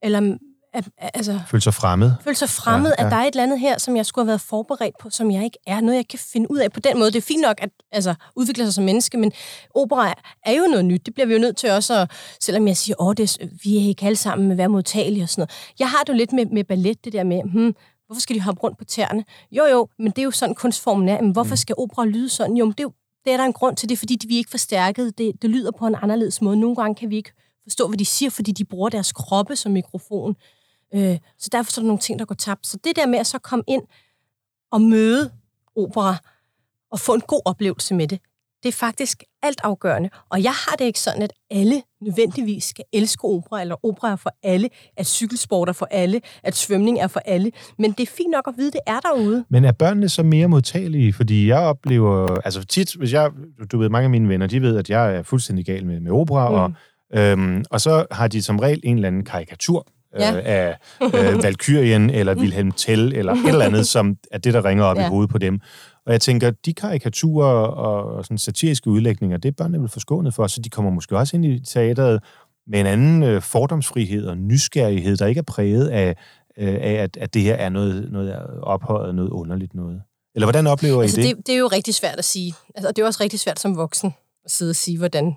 Eller 0.02 0.38
at, 0.76 0.84
altså, 1.14 1.40
Føle 1.48 1.60
sig 1.60 1.74
fremmed. 1.74 2.12
føle 2.24 2.36
sig 2.36 2.48
fremmed, 2.48 2.90
Ja, 2.98 3.02
ja, 3.02 3.06
at 3.06 3.12
der 3.12 3.18
er 3.18 3.22
et 3.24 3.26
eller 3.32 3.42
andet 3.42 3.60
her, 3.60 3.78
som 3.78 3.96
jeg 3.96 4.06
skulle 4.06 4.22
have 4.24 4.28
været 4.28 4.40
forberedt 4.40 4.94
på, 5.00 5.10
som 5.10 5.30
jeg 5.30 5.44
ikke 5.44 5.58
er. 5.66 5.80
Noget, 5.80 5.96
jeg 5.96 6.08
kan 6.08 6.18
finde 6.18 6.50
ud 6.50 6.58
af 6.58 6.72
på 6.72 6.80
den 6.80 6.98
måde. 6.98 7.10
Det 7.10 7.18
er 7.18 7.22
fint 7.22 7.42
nok 7.42 7.56
at 7.62 7.70
altså, 7.92 8.14
udvikle 8.36 8.64
sig 8.64 8.74
som 8.74 8.84
menneske, 8.84 9.18
men 9.18 9.32
opera 9.74 10.14
er 10.44 10.52
jo 10.52 10.62
noget 10.70 10.84
nyt. 10.84 11.06
Det 11.06 11.14
bliver 11.14 11.26
vi 11.26 11.32
jo 11.32 11.38
nødt 11.38 11.56
til 11.56 11.70
også, 11.70 11.94
at, 11.94 12.10
selvom 12.40 12.68
jeg 12.68 12.76
siger, 12.76 12.96
åh, 13.02 13.14
det 13.16 13.38
er, 13.40 13.46
vi 13.64 13.76
er 13.76 13.88
ikke 13.88 14.06
alle 14.06 14.16
sammen 14.16 14.48
med 14.48 14.54
hver 14.56 14.68
modtagelige 14.68 15.22
og 15.22 15.28
sådan 15.28 15.40
noget. 15.40 15.50
Jeg 15.78 15.90
har 15.90 15.98
det 16.02 16.08
jo 16.08 16.16
lidt 16.16 16.32
med, 16.32 16.46
med 16.46 16.64
ballet, 16.64 17.04
det 17.04 17.12
der 17.12 17.24
med, 17.24 17.42
hmm, 17.42 17.74
hvorfor 18.06 18.20
skal 18.20 18.36
de 18.36 18.40
hoppe 18.40 18.60
rundt 18.62 18.78
på 18.78 18.84
tæerne? 18.84 19.24
Jo, 19.52 19.64
jo, 19.64 19.88
men 19.98 20.06
det 20.10 20.18
er 20.18 20.22
jo 20.22 20.30
sådan 20.30 20.54
kunstformen 20.54 21.08
er. 21.08 21.20
Men 21.22 21.30
hvorfor 21.30 21.50
Mm. 21.52 21.56
skal 21.56 21.74
opera 21.78 22.04
lyde 22.04 22.28
sådan? 22.28 22.56
Jo, 22.56 22.64
men 22.64 22.72
det 22.72 22.80
er, 22.80 22.84
jo, 22.84 22.92
det 23.24 23.32
er 23.32 23.36
der 23.36 23.44
en 23.44 23.52
grund 23.52 23.76
til 23.76 23.88
det, 23.88 23.94
er, 23.94 23.98
fordi 23.98 24.18
vi 24.28 24.34
er 24.34 24.38
ikke 24.38 24.50
forstærket. 24.50 25.18
Det, 25.18 25.32
det 25.42 25.50
lyder 25.50 25.70
på 25.78 25.86
en 25.86 25.94
anderledes 26.02 26.42
måde. 26.42 26.56
Nogle 26.56 26.76
gange 26.76 26.94
kan 26.94 27.10
vi 27.10 27.16
ikke 27.16 27.32
forstå, 27.62 27.88
hvad 27.88 27.98
de 27.98 28.04
siger, 28.04 28.30
fordi 28.30 28.52
de 28.52 28.64
bruger 28.64 28.88
deres 28.88 29.12
kroppe 29.12 29.56
som 29.56 29.72
mikrofon. 29.72 30.36
Øh, 30.94 31.18
så 31.38 31.48
derfor 31.52 31.70
så 31.70 31.80
er 31.80 31.82
der 31.82 31.86
nogle 31.86 32.00
ting, 32.00 32.18
der 32.18 32.24
går 32.24 32.34
tabt. 32.34 32.66
Så 32.66 32.78
det 32.84 32.96
der 32.96 33.06
med 33.06 33.18
at 33.18 33.26
så 33.26 33.38
komme 33.38 33.64
ind 33.66 33.82
og 34.70 34.80
møde 34.80 35.30
opera 35.76 36.16
og 36.90 37.00
få 37.00 37.14
en 37.14 37.20
god 37.20 37.42
oplevelse 37.44 37.94
med 37.94 38.08
det, 38.08 38.20
det 38.62 38.68
er 38.68 38.76
faktisk 38.76 39.22
alt 39.42 39.60
afgørende. 39.64 40.10
Og 40.30 40.42
jeg 40.42 40.52
har 40.52 40.76
det 40.76 40.84
ikke 40.84 41.00
sådan, 41.00 41.22
at 41.22 41.32
alle 41.50 41.82
nødvendigvis 42.00 42.64
skal 42.64 42.84
elske 42.92 43.24
opera, 43.24 43.60
eller 43.60 43.84
opera 43.84 44.12
er 44.12 44.16
for 44.16 44.30
alle, 44.42 44.68
at 44.96 45.06
cykelsport 45.06 45.68
er 45.68 45.72
for 45.72 45.88
alle, 45.90 46.20
at 46.42 46.56
svømning 46.56 46.98
er 46.98 47.06
for 47.06 47.20
alle. 47.20 47.52
Men 47.78 47.92
det 47.92 48.00
er 48.00 48.12
fint 48.16 48.30
nok 48.30 48.44
at 48.48 48.54
vide, 48.56 48.70
det 48.70 48.80
er 48.86 49.00
derude. 49.00 49.44
Men 49.48 49.64
er 49.64 49.72
børnene 49.72 50.08
så 50.08 50.22
mere 50.22 50.48
modtagelige? 50.48 51.12
Fordi 51.12 51.48
jeg 51.48 51.58
oplever, 51.58 52.40
altså 52.44 52.64
tit, 52.64 52.94
hvis 52.94 53.12
jeg, 53.12 53.30
du 53.72 53.78
ved, 53.78 53.88
mange 53.88 54.04
af 54.04 54.10
mine 54.10 54.28
venner, 54.28 54.46
de 54.46 54.62
ved, 54.62 54.76
at 54.76 54.90
jeg 54.90 55.16
er 55.16 55.22
fuldstændig 55.22 55.66
gal 55.66 55.86
med, 55.86 56.00
med 56.00 56.12
opera, 56.12 56.48
mm. 56.48 56.54
og, 56.54 57.20
øhm, 57.20 57.64
og 57.70 57.80
så 57.80 58.06
har 58.10 58.28
de 58.28 58.42
som 58.42 58.58
regel 58.58 58.80
en 58.84 58.96
eller 58.96 59.08
anden 59.08 59.24
karikatur 59.24 59.86
Ja. 60.18 60.36
øh, 60.36 60.42
af 60.44 60.76
øh, 61.02 61.42
Valkyrien, 61.44 62.10
eller 62.10 62.34
Wilhelm 62.34 62.72
Tell, 62.72 63.12
eller 63.14 63.32
et 63.32 63.48
eller 63.48 63.64
andet, 63.64 63.86
som 63.86 64.16
er 64.30 64.38
det, 64.38 64.54
der 64.54 64.64
ringer 64.64 64.84
op 64.84 64.96
ja. 64.96 65.06
i 65.06 65.08
hovedet 65.08 65.30
på 65.30 65.38
dem. 65.38 65.60
Og 66.06 66.12
jeg 66.12 66.20
tænker, 66.20 66.50
de 66.50 66.74
karikaturer 66.74 67.66
og, 67.66 68.14
og 68.14 68.24
sådan 68.24 68.38
satiriske 68.38 68.90
udlægninger, 68.90 69.36
det 69.36 69.48
er 69.48 69.52
børnene 69.52 69.80
vel 69.80 69.88
forskånet 69.88 70.34
for, 70.34 70.46
så 70.46 70.60
de 70.60 70.70
kommer 70.70 70.90
måske 70.90 71.16
også 71.16 71.36
ind 71.36 71.44
i 71.44 71.60
teateret 71.64 72.22
med 72.66 72.80
en 72.80 72.86
anden 72.86 73.22
øh, 73.22 73.42
fordomsfrihed 73.42 74.26
og 74.26 74.38
nysgerrighed, 74.38 75.16
der 75.16 75.26
ikke 75.26 75.38
er 75.38 75.42
præget 75.42 75.88
af, 75.88 76.16
øh, 76.58 76.74
af 76.74 76.92
at, 76.92 77.16
at 77.16 77.34
det 77.34 77.42
her 77.42 77.54
er 77.54 77.68
noget, 77.68 78.12
noget 78.12 78.36
ophøjet, 78.62 79.14
noget 79.14 79.30
underligt 79.30 79.74
noget. 79.74 80.02
Eller 80.34 80.46
hvordan 80.46 80.66
oplever 80.66 81.02
I 81.02 81.04
Altså, 81.04 81.20
det? 81.20 81.36
det, 81.36 81.46
det 81.46 81.54
er 81.54 81.58
jo 81.58 81.66
rigtig 81.66 81.94
svært 81.94 82.18
at 82.18 82.24
sige. 82.24 82.54
Altså, 82.74 82.88
og 82.88 82.96
det 82.96 83.02
er 83.02 83.06
også 83.06 83.22
rigtig 83.22 83.40
svært 83.40 83.60
som 83.60 83.76
voksen 83.76 84.14
at 84.44 84.50
sidde 84.50 84.70
og 84.70 84.76
sige, 84.76 84.98
hvordan 84.98 85.34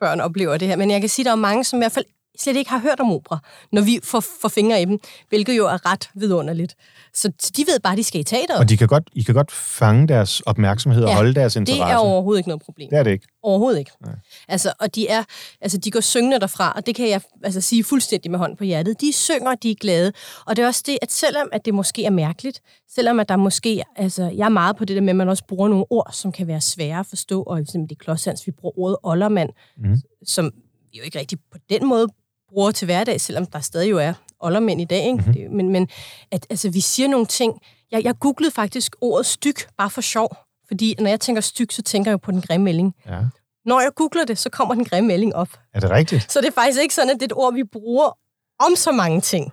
børn 0.00 0.20
oplever 0.20 0.56
det 0.56 0.68
her. 0.68 0.76
Men 0.76 0.90
jeg 0.90 1.00
kan 1.00 1.08
sige, 1.08 1.22
at 1.22 1.26
der 1.26 1.32
er 1.32 1.36
mange, 1.36 1.64
som 1.64 1.78
i 1.78 1.80
hvert 1.80 1.92
fald 1.92 2.04
slet 2.38 2.56
ikke 2.56 2.70
har 2.70 2.78
hørt 2.78 3.00
om 3.00 3.12
opera, 3.12 3.38
når 3.72 3.82
vi 3.82 4.00
får, 4.02 4.20
får 4.42 4.48
fingre 4.48 4.82
i 4.82 4.84
dem, 4.84 4.98
hvilket 5.28 5.56
jo 5.56 5.66
er 5.66 5.86
ret 5.92 6.10
vidunderligt. 6.14 6.74
Så 7.14 7.28
de 7.56 7.62
ved 7.66 7.80
bare, 7.80 7.92
at 7.92 7.96
de 7.98 8.04
skal 8.04 8.20
i 8.20 8.24
teateret. 8.24 8.58
Og 8.60 8.68
de 8.68 8.76
kan 8.76 8.88
godt, 8.88 9.10
I 9.12 9.22
kan 9.22 9.34
godt 9.34 9.50
fange 9.52 10.08
deres 10.08 10.40
opmærksomhed 10.40 11.02
og 11.02 11.08
Ja, 11.08 11.14
holde 11.14 11.34
deres 11.34 11.52
det 11.52 11.60
interesse. 11.60 11.92
er 11.92 11.96
overhovedet 11.96 12.38
ikke 12.38 12.48
noget 12.48 12.62
problem. 12.62 12.88
det 12.90 12.98
er 12.98 13.02
det 13.02 13.10
ikke. 13.10 13.26
Overhovedet 13.42 13.78
ikke. 13.78 13.90
Nej. 14.06 14.14
Altså, 14.48 14.72
og 14.80 14.94
de 14.94 15.08
er, 15.08 15.24
altså, 15.60 15.78
de 15.78 15.90
går 15.90 16.00
syngende 16.00 16.40
derfra, 16.40 16.72
og 16.76 16.86
det 16.86 16.94
kan 16.94 17.08
jeg 17.08 17.20
altså, 17.44 17.60
sige 17.60 17.84
fuldstændig 17.84 18.30
med 18.30 18.38
hånd 18.38 18.56
på 18.56 18.64
hjertet. 18.64 19.00
De 19.00 19.12
synger, 19.12 19.54
de 19.54 19.70
er 19.70 19.74
glade. 19.74 20.12
Og 20.46 20.56
det 20.56 20.62
er 20.62 20.66
også 20.66 20.82
det, 20.86 20.98
at 21.02 21.12
selvom 21.12 21.48
at 21.52 21.64
det 21.64 21.74
måske 21.74 22.04
er 22.04 22.10
mærkeligt, 22.10 22.60
selvom 22.94 23.20
at 23.20 23.28
der 23.28 23.36
måske, 23.36 23.82
altså, 23.96 24.22
jeg 24.36 24.44
er 24.44 24.48
meget 24.48 24.76
på 24.76 24.84
det 24.84 24.96
der 24.96 25.02
med, 25.02 25.10
at 25.10 25.16
man 25.16 25.28
også 25.28 25.44
bruger 25.48 25.68
nogle 25.68 25.84
ord, 25.90 26.10
som 26.12 26.32
kan 26.32 26.46
være 26.46 26.60
svære 26.60 26.98
at 27.00 27.06
forstå, 27.06 27.42
og 27.42 27.60
eksempel 27.60 27.90
det 27.90 27.98
klodshands, 27.98 28.46
vi 28.46 28.52
bruger 28.52 28.78
ordet 28.78 28.96
oldermand, 29.02 29.50
mm. 29.78 29.96
som 30.26 30.50
jo 30.94 31.02
ikke 31.02 31.18
rigtig 31.18 31.38
på 31.52 31.58
den 31.70 31.86
måde 31.88 32.06
bruger 32.52 32.70
til 32.70 32.86
hverdag, 32.86 33.20
selvom 33.20 33.46
der 33.46 33.60
stadig 33.60 33.90
jo 33.90 33.98
er 33.98 34.12
oldermænd 34.40 34.80
i 34.80 34.84
dag. 34.84 35.04
Ikke? 35.04 35.12
Mm-hmm. 35.12 35.32
Det, 35.32 35.50
men, 35.50 35.68
men 35.68 35.88
at, 36.30 36.46
altså, 36.50 36.70
vi 36.70 36.80
siger 36.80 37.08
nogle 37.08 37.26
ting. 37.26 37.60
Jeg, 37.90 38.04
jeg 38.04 38.14
googlede 38.20 38.50
faktisk 38.50 38.96
ordet 39.00 39.26
styk, 39.26 39.68
bare 39.78 39.90
for 39.90 40.00
sjov. 40.00 40.36
Fordi 40.68 40.94
når 40.98 41.08
jeg 41.08 41.20
tænker 41.20 41.42
styk, 41.42 41.72
så 41.72 41.82
tænker 41.82 42.10
jeg 42.10 42.12
jo 42.12 42.18
på 42.18 42.30
den 42.30 42.40
grimme 42.40 42.64
melding. 42.64 42.94
Ja. 43.06 43.20
Når 43.64 43.80
jeg 43.80 43.90
googler 43.96 44.24
det, 44.24 44.38
så 44.38 44.50
kommer 44.50 44.74
den 44.74 44.84
grimme 44.84 45.08
melding 45.08 45.34
op. 45.34 45.48
Er 45.74 45.80
det 45.80 45.90
rigtigt? 45.90 46.32
Så 46.32 46.40
det 46.40 46.46
er 46.46 46.52
faktisk 46.52 46.80
ikke 46.80 46.94
sådan, 46.94 47.10
at 47.10 47.14
det 47.14 47.22
er 47.22 47.26
et 47.26 47.32
ord, 47.32 47.54
vi 47.54 47.64
bruger 47.64 48.18
om 48.58 48.76
så 48.76 48.92
mange 48.92 49.20
ting. 49.20 49.52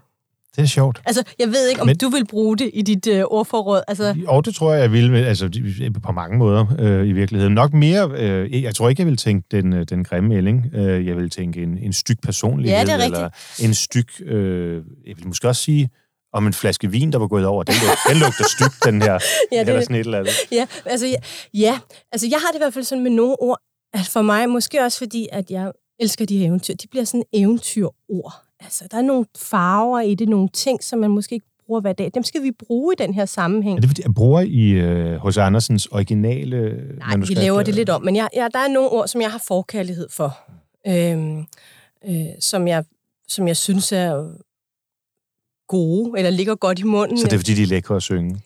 Det 0.59 0.65
er 0.65 0.67
sjovt. 0.69 1.01
Altså, 1.05 1.23
jeg 1.39 1.47
ved 1.47 1.67
ikke, 1.69 1.81
om 1.81 1.87
Men- 1.87 1.97
du 1.97 2.09
vil 2.09 2.25
bruge 2.27 2.57
det 2.57 2.71
i 2.73 2.81
dit 2.81 3.07
øh, 3.07 3.23
ordforråd. 3.27 3.81
Altså, 3.87 4.15
Og 4.27 4.45
det 4.45 4.55
tror 4.55 4.73
jeg, 4.73 4.81
jeg 4.81 4.91
vil, 4.91 5.15
altså 5.15 5.47
de- 5.47 5.93
på 6.03 6.11
mange 6.11 6.37
måder 6.37 6.65
øh, 6.79 7.07
i 7.07 7.11
virkeligheden. 7.11 7.53
Nok 7.53 7.73
mere, 7.73 8.11
øh, 8.17 8.63
jeg 8.63 8.75
tror 8.75 8.89
ikke, 8.89 9.01
jeg 9.01 9.07
vil 9.07 9.17
tænke 9.17 9.47
den, 9.51 9.73
øh, 9.73 9.85
den 9.89 10.03
grimme 10.03 10.35
ælling. 10.35 10.65
Øh, 10.75 11.07
jeg 11.07 11.17
vil 11.17 11.29
tænke 11.29 11.63
en, 11.63 11.77
en 11.77 11.93
styk 11.93 12.17
personlighed. 12.23 12.77
Ja, 12.77 12.83
det 12.83 13.01
er 13.01 13.05
Eller 13.05 13.29
en 13.59 13.73
styk, 13.73 14.11
øh, 14.25 14.73
jeg 15.07 15.17
vil 15.17 15.27
måske 15.27 15.47
også 15.47 15.63
sige, 15.63 15.89
om 16.33 16.47
en 16.47 16.53
flaske 16.53 16.91
vin, 16.91 17.11
der 17.11 17.17
var 17.19 17.27
gået 17.27 17.45
over. 17.45 17.63
Den, 17.63 17.75
lug, 17.81 17.89
den 18.13 18.17
lugter 18.21 18.43
styk, 18.49 18.85
den 18.91 19.01
her. 19.01 19.13
Ja, 19.51 19.59
Eller 19.59 19.73
det- 19.73 19.83
sådan 19.83 19.95
et 19.95 19.99
eller 19.99 20.17
andet. 20.19 20.31
ja, 20.51 20.65
altså, 20.85 21.07
ja, 21.07 21.15
ja, 21.53 21.79
altså, 22.11 22.27
jeg 22.27 22.37
har 22.39 22.47
det 22.47 22.55
i 22.55 22.63
hvert 22.63 22.73
fald 22.73 22.83
sådan 22.85 23.03
med 23.03 23.11
nogle 23.11 23.35
ord, 23.41 23.59
at 23.93 24.07
for 24.13 24.21
mig, 24.21 24.49
måske 24.49 24.81
også 24.83 24.97
fordi, 24.97 25.27
at 25.31 25.51
jeg 25.51 25.71
elsker 25.99 26.25
de 26.25 26.37
her 26.37 26.47
eventyr, 26.47 26.73
de 26.73 26.87
bliver 26.87 27.03
sådan 27.05 27.23
eventyrord. 27.33 28.33
Altså, 28.59 28.87
der 28.91 28.97
er 28.97 29.01
nogle 29.01 29.25
farver 29.37 29.99
i 30.01 30.15
det, 30.15 30.29
nogle 30.29 30.49
ting, 30.49 30.83
som 30.83 30.99
man 30.99 31.09
måske 31.11 31.35
ikke 31.35 31.45
bruger 31.65 31.81
hver 31.81 31.93
dag. 31.93 32.11
Dem 32.13 32.23
skal 32.23 32.43
vi 32.43 32.51
bruge 32.51 32.93
i 32.93 33.03
den 33.03 33.13
her 33.13 33.25
sammenhæng. 33.25 33.77
Er 33.77 33.81
det 33.81 33.89
fordi, 33.89 34.01
jeg 34.05 34.13
bruger 34.13 34.41
i 34.41 34.69
øh, 34.69 35.15
hos 35.15 35.37
Andersens 35.37 35.85
originale 35.85 36.57
Nej, 36.97 37.17
vi 37.17 37.33
laver 37.33 37.63
det 37.63 37.75
lidt 37.75 37.89
om, 37.89 38.03
men 38.03 38.15
jeg, 38.15 38.29
jeg, 38.35 38.49
der 38.53 38.59
er 38.59 38.67
nogle 38.67 38.89
ord, 38.89 39.07
som 39.07 39.21
jeg 39.21 39.31
har 39.31 39.43
forkærlighed 39.47 40.07
for, 40.11 40.37
øhm, 40.87 41.45
øh, 42.05 42.25
som, 42.39 42.67
jeg, 42.67 42.83
som 43.27 43.47
jeg 43.47 43.57
synes 43.57 43.91
er 43.91 44.31
gode, 45.67 46.17
eller 46.17 46.29
ligger 46.29 46.55
godt 46.55 46.79
i 46.79 46.83
munden. 46.83 47.17
Så 47.17 47.25
det 47.25 47.33
er 47.33 47.37
fordi, 47.37 47.53
de 47.53 47.63
er 47.63 47.67
lækre 47.67 47.95
at 47.95 48.03
synge? 48.03 48.41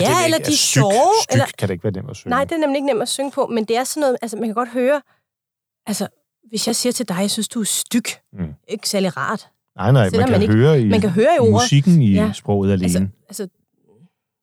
ja, 0.00 0.20
er 0.20 0.24
eller 0.24 0.38
de 0.38 0.52
er 0.52 0.56
sjove. 0.56 0.92
Styk 1.22 1.32
Eller, 1.32 1.46
kan 1.58 1.68
det 1.68 1.74
ikke 1.74 1.84
være 1.84 1.92
nemt 1.92 2.10
at 2.10 2.16
synge. 2.16 2.30
nej, 2.30 2.44
det 2.44 2.52
er 2.52 2.58
nemlig 2.58 2.76
ikke 2.76 2.86
nemt 2.86 3.02
at 3.02 3.08
synge 3.08 3.30
på, 3.30 3.46
men 3.46 3.64
det 3.64 3.76
er 3.76 3.84
sådan 3.84 4.00
noget, 4.00 4.16
altså 4.22 4.36
man 4.36 4.48
kan 4.48 4.54
godt 4.54 4.68
høre, 4.68 5.02
altså 5.86 6.08
hvis 6.48 6.66
jeg 6.66 6.76
siger 6.76 6.92
til 6.92 7.08
dig, 7.08 7.16
jeg 7.20 7.30
synes, 7.30 7.48
du 7.48 7.60
er 7.60 7.64
styk, 7.64 8.08
Mm. 8.32 8.54
ikke 8.68 8.88
særlig 8.88 9.16
rart. 9.16 9.48
nej, 9.76 9.92
nej, 9.92 10.02
man 10.02 10.10
selvom 10.10 10.24
kan, 10.28 10.32
man 10.32 10.42
ikke- 10.42 10.54
høre 10.54 10.80
i, 10.80 10.84
man 10.88 11.00
kan 11.00 11.10
høre 11.10 11.34
i 11.36 11.38
ordet. 11.38 11.52
musikken 11.52 12.02
i 12.02 12.12
Ja. 12.12 12.32
sproget 12.34 12.72
alene. 12.72 12.84
Altså, 12.84 13.08
altså, 13.28 13.48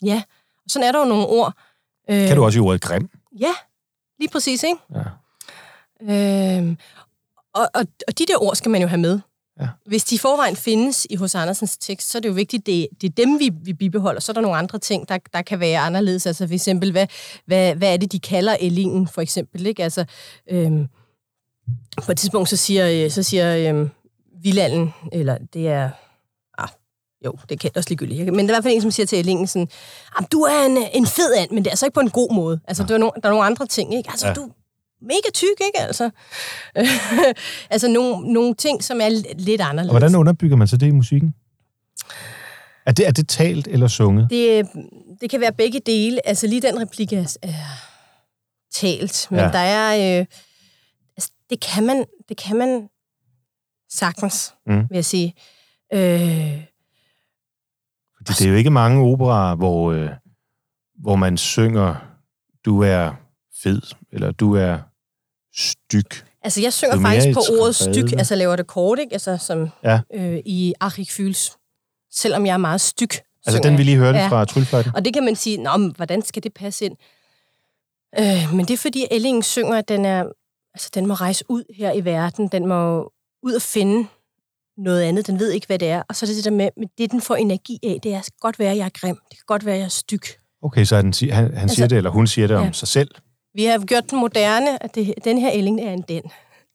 ja, 0.03 0.23
og 0.65 0.69
sådan 0.71 0.87
er 0.87 0.91
der 0.91 0.99
jo 0.99 1.05
nogle 1.05 1.27
ord. 1.27 1.53
Øh, 2.09 2.27
kan 2.27 2.35
du 2.37 2.43
også 2.45 2.59
i 2.59 2.61
ordet 2.61 2.81
grim? 2.81 3.09
Ja, 3.39 3.51
lige 4.19 4.29
præcis, 4.29 4.63
ikke? 4.63 4.77
Ja. 4.95 5.03
Øhm, 6.57 6.77
og, 7.53 7.67
og, 7.73 7.85
og 8.07 8.17
de 8.19 8.25
der 8.27 8.43
ord 8.43 8.55
skal 8.55 8.71
man 8.71 8.81
jo 8.81 8.87
have 8.87 9.01
med. 9.01 9.19
Ja. 9.59 9.67
Hvis 9.85 10.03
de 10.03 10.15
i 10.15 10.17
forvejen 10.17 10.55
findes 10.55 11.07
i 11.09 11.15
hos 11.15 11.35
Andersens 11.35 11.77
tekst, 11.77 12.09
så 12.11 12.17
er 12.17 12.19
det 12.19 12.29
jo 12.29 12.33
vigtigt, 12.33 12.65
det, 12.65 12.87
det 13.01 13.07
er 13.09 13.13
dem, 13.25 13.39
vi, 13.39 13.51
vi 13.63 13.73
bibeholder. 13.73 14.19
Så 14.21 14.31
er 14.31 14.33
der 14.33 14.41
nogle 14.41 14.57
andre 14.57 14.79
ting, 14.79 15.09
der, 15.09 15.17
der 15.33 15.41
kan 15.41 15.59
være 15.59 15.79
anderledes. 15.79 16.25
Altså 16.25 16.47
for 16.47 16.53
eksempel, 16.53 16.91
hvad, 16.91 17.07
hvad, 17.45 17.75
hvad 17.75 17.93
er 17.93 17.97
det, 17.97 18.11
de 18.11 18.19
kalder 18.19 18.57
Ellingen, 18.59 19.07
for 19.07 19.21
eksempel? 19.21 19.65
Ikke? 19.65 19.83
Altså, 19.83 20.05
øhm, 20.51 20.87
på 22.05 22.11
et 22.11 22.17
tidspunkt, 22.17 22.49
så 22.49 22.57
siger, 22.57 23.05
øh, 23.05 23.11
så 23.11 23.23
siger 23.23 23.69
øhm, 23.69 23.89
Vilanden, 24.43 24.93
eller 25.11 25.37
det 25.53 25.67
er... 25.67 25.89
Ah, 26.57 26.67
jo, 27.25 27.33
det 27.49 27.59
kan 27.59 27.71
også 27.75 27.89
ligegyldigt. 27.89 28.25
Men 28.33 28.33
der 28.35 28.41
er 28.41 28.43
i 28.43 28.55
hvert 28.55 28.63
fald 28.63 28.73
en, 28.75 28.81
som 28.81 28.91
siger 28.91 29.05
til 29.07 29.19
Ellingen 29.19 29.47
sådan, 29.47 29.67
"Jamen, 30.17 30.27
du 30.31 30.41
er 30.41 30.65
en, 30.65 30.77
en 30.93 31.05
fed 31.07 31.33
and, 31.37 31.49
men 31.51 31.57
det 31.57 31.67
er 31.67 31.71
altså 31.71 31.85
ikke 31.85 31.93
på 31.93 31.99
en 31.99 32.09
god 32.09 32.33
måde. 32.35 32.59
Altså, 32.67 32.83
der, 32.83 32.93
er 32.93 32.97
nogle, 32.97 33.11
der 33.23 33.27
er 33.29 33.33
nogle 33.33 33.45
andre 33.45 33.65
ting, 33.67 33.93
ikke? 33.95 34.09
Altså, 34.09 34.25
Ja. 34.27 34.29
ja. 34.29 34.35
du 34.35 34.41
er 34.43 34.49
mega 35.01 35.29
tyk, 35.33 35.61
ikke? 35.65 35.79
Altså, 35.79 36.09
altså 37.73 37.87
nogle, 37.87 38.33
nogle 38.33 38.53
ting, 38.55 38.83
som 38.83 39.01
er 39.01 39.09
li- 39.09 39.33
lidt 39.37 39.61
anderledes. 39.61 39.89
Og 39.89 39.99
hvordan 39.99 40.15
underbygger 40.15 40.57
man 40.57 40.67
så 40.67 40.77
det 40.77 40.87
i 40.87 40.91
musikken? 40.91 41.33
Er 42.85 42.91
det, 42.91 43.07
er 43.07 43.11
det 43.11 43.27
talt 43.27 43.67
eller 43.67 43.87
sunget? 43.87 44.27
Det, 44.29 44.67
det 45.21 45.29
kan 45.29 45.41
være 45.41 45.53
begge 45.53 45.79
dele. 45.85 46.27
Altså 46.27 46.47
lige 46.47 46.61
den 46.61 46.81
replik 46.81 47.13
er, 47.13 47.37
er 47.41 47.53
talt, 48.75 49.27
men 49.29 49.39
Ja. 49.39 49.45
ja. 49.45 49.51
der 49.51 49.59
er... 49.59 50.19
Øh, 50.19 50.25
det, 51.49 51.59
kan 51.61 51.85
man, 51.85 52.05
det 52.29 52.37
kan 52.37 52.57
man 52.57 52.89
sagtens, 53.89 54.53
Mm. 54.67 54.75
vil 54.89 54.95
jeg 54.95 55.05
sige. 55.05 55.33
Øh, 55.93 56.63
Fordi 58.17 58.33
det 58.39 58.45
er 58.45 58.49
jo 58.49 58.55
ikke 58.55 58.69
mange 58.69 59.01
operaer, 59.11 59.55
hvor, 59.55 59.91
øh, 59.91 60.09
hvor 61.01 61.15
man 61.15 61.37
synger, 61.37 61.95
du 62.65 62.83
er 62.83 63.11
fed, 63.63 63.81
eller 64.11 64.31
du 64.31 64.55
er 64.55 64.77
styk. 65.57 66.25
altså 66.41 66.61
jeg 66.61 66.73
synger 66.73 66.95
er 66.95 67.01
faktisk 67.01 67.33
på 67.33 67.41
ordet 67.61 67.75
styk, 67.75 68.11
altså 68.11 68.35
laver 68.35 68.55
det 68.55 68.67
kort, 68.67 68.99
ikke? 68.99 69.13
Altså 69.13 69.37
som 69.37 69.69
Ja. 69.83 69.99
øh, 70.13 70.39
i 70.45 70.73
Achik 70.81 71.11
Fyls. 71.11 71.57
Selvom 72.11 72.45
jeg 72.45 72.53
er 72.53 72.57
meget 72.57 72.81
styk. 72.81 73.21
Altså 73.45 73.61
den, 73.63 73.77
vi 73.77 73.83
lige 73.83 73.97
hørte 73.97 74.17
Ja. 74.17 74.27
fra 74.27 74.45
Tryllefløjten. 74.45 74.95
Og 74.95 75.05
det 75.05 75.13
kan 75.13 75.23
man 75.25 75.35
sige, 75.35 75.57
Nå, 75.57 75.77
men 75.77 75.93
hvordan 75.95 76.21
skal 76.21 76.43
det 76.43 76.53
passe 76.53 76.85
ind? 76.85 76.97
Øh, 78.19 78.53
men 78.55 78.65
det 78.65 78.73
er 78.73 78.77
fordi, 78.77 79.07
Ellingen 79.11 79.43
synger, 79.43 79.77
at 79.77 79.87
den, 79.89 80.05
er, 80.05 80.25
altså, 80.75 80.89
den 80.93 81.05
må 81.05 81.13
rejse 81.13 81.43
ud 81.49 81.63
her 81.77 81.91
i 81.93 82.05
verden. 82.05 82.47
Den 82.47 82.67
må 82.67 83.11
ud 83.43 83.53
og 83.53 83.61
finde 83.61 84.07
noget 84.77 85.01
andet. 85.01 85.27
Den 85.27 85.39
ved 85.39 85.51
ikke, 85.51 85.67
hvad 85.67 85.79
det 85.79 85.87
er. 85.89 86.01
Og 86.09 86.15
så 86.15 86.25
er 86.25 86.27
det 86.27 86.35
det 86.35 86.45
der 86.45 86.51
med, 86.51 86.69
med 86.77 86.87
det, 86.97 87.11
den 87.11 87.21
får 87.21 87.35
energi 87.35 87.79
af, 87.83 87.99
det 88.03 88.13
er, 88.13 88.17
det 88.17 88.25
kan 88.25 88.37
godt 88.41 88.59
være, 88.59 88.71
at 88.71 88.77
jeg 88.77 88.85
er 88.85 88.89
grim. 88.99 89.15
Det 89.29 89.37
kan 89.37 89.43
godt 89.47 89.65
være, 89.65 89.75
at 89.75 89.79
jeg 89.79 89.85
er 89.85 89.89
styk. 89.89 90.27
Okay, 90.63 90.85
så 90.85 90.95
han, 90.95 91.05
han, 91.05 91.13
han 91.13 91.33
siger 91.33 91.61
Altså- 91.61 91.87
det, 91.87 91.97
eller 91.97 92.09
hun 92.09 92.27
siger 92.27 92.47
det 92.47 92.57
om 92.57 92.65
Ja. 92.65 92.71
sig 92.71 92.87
selv. 92.87 93.09
Vi 93.55 93.63
har 93.65 93.79
gjort 93.85 94.09
den 94.11 94.19
moderne, 94.19 94.83
at 94.83 94.95
det, 94.95 95.13
den 95.23 95.37
her 95.37 95.49
Elling 95.51 95.81
er 95.81 95.91
en 95.93 96.03
den. 96.07 96.21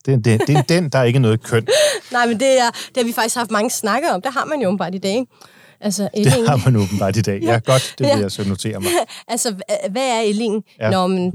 Det, 0.05 0.25
det, 0.25 0.41
det 0.47 0.55
er 0.57 0.61
den, 0.61 0.89
der 0.89 0.99
er 0.99 1.03
ikke 1.03 1.19
noget 1.19 1.43
køn. 1.43 1.67
Nej, 2.11 2.27
men 2.27 2.39
det, 2.39 2.59
er, 2.59 2.69
det 2.71 2.97
har 2.97 3.03
vi 3.03 3.11
faktisk 3.11 3.35
haft 3.35 3.51
mange 3.51 3.69
snakker 3.69 4.13
om. 4.13 4.21
Det 4.21 4.33
har 4.33 4.45
man 4.45 4.61
jo 4.61 4.67
åbenbart 4.67 4.95
i 4.95 4.97
dag, 4.97 5.11
ikke? 5.15 5.31
Altså, 5.79 6.09
Elling, 6.13 6.35
Det 6.35 6.49
har 6.49 6.61
man 6.65 6.75
åbenbart 6.75 7.15
i 7.17 7.21
dag. 7.21 7.41
Ja, 7.49 7.59
godt, 7.65 7.95
det 7.97 8.05
vil 8.07 8.07
Ja. 8.15 8.17
jeg 8.19 8.31
så 8.31 8.43
notere 8.49 8.79
mig. 8.79 8.89
altså 9.27 9.49
hva- 9.49 9.89
hvad 9.91 10.01
er 10.09 10.19
Elling? 10.19 10.63
Ja. 10.79 10.85
Ja. 10.85 10.91
Nå, 10.91 11.07
men 11.07 11.31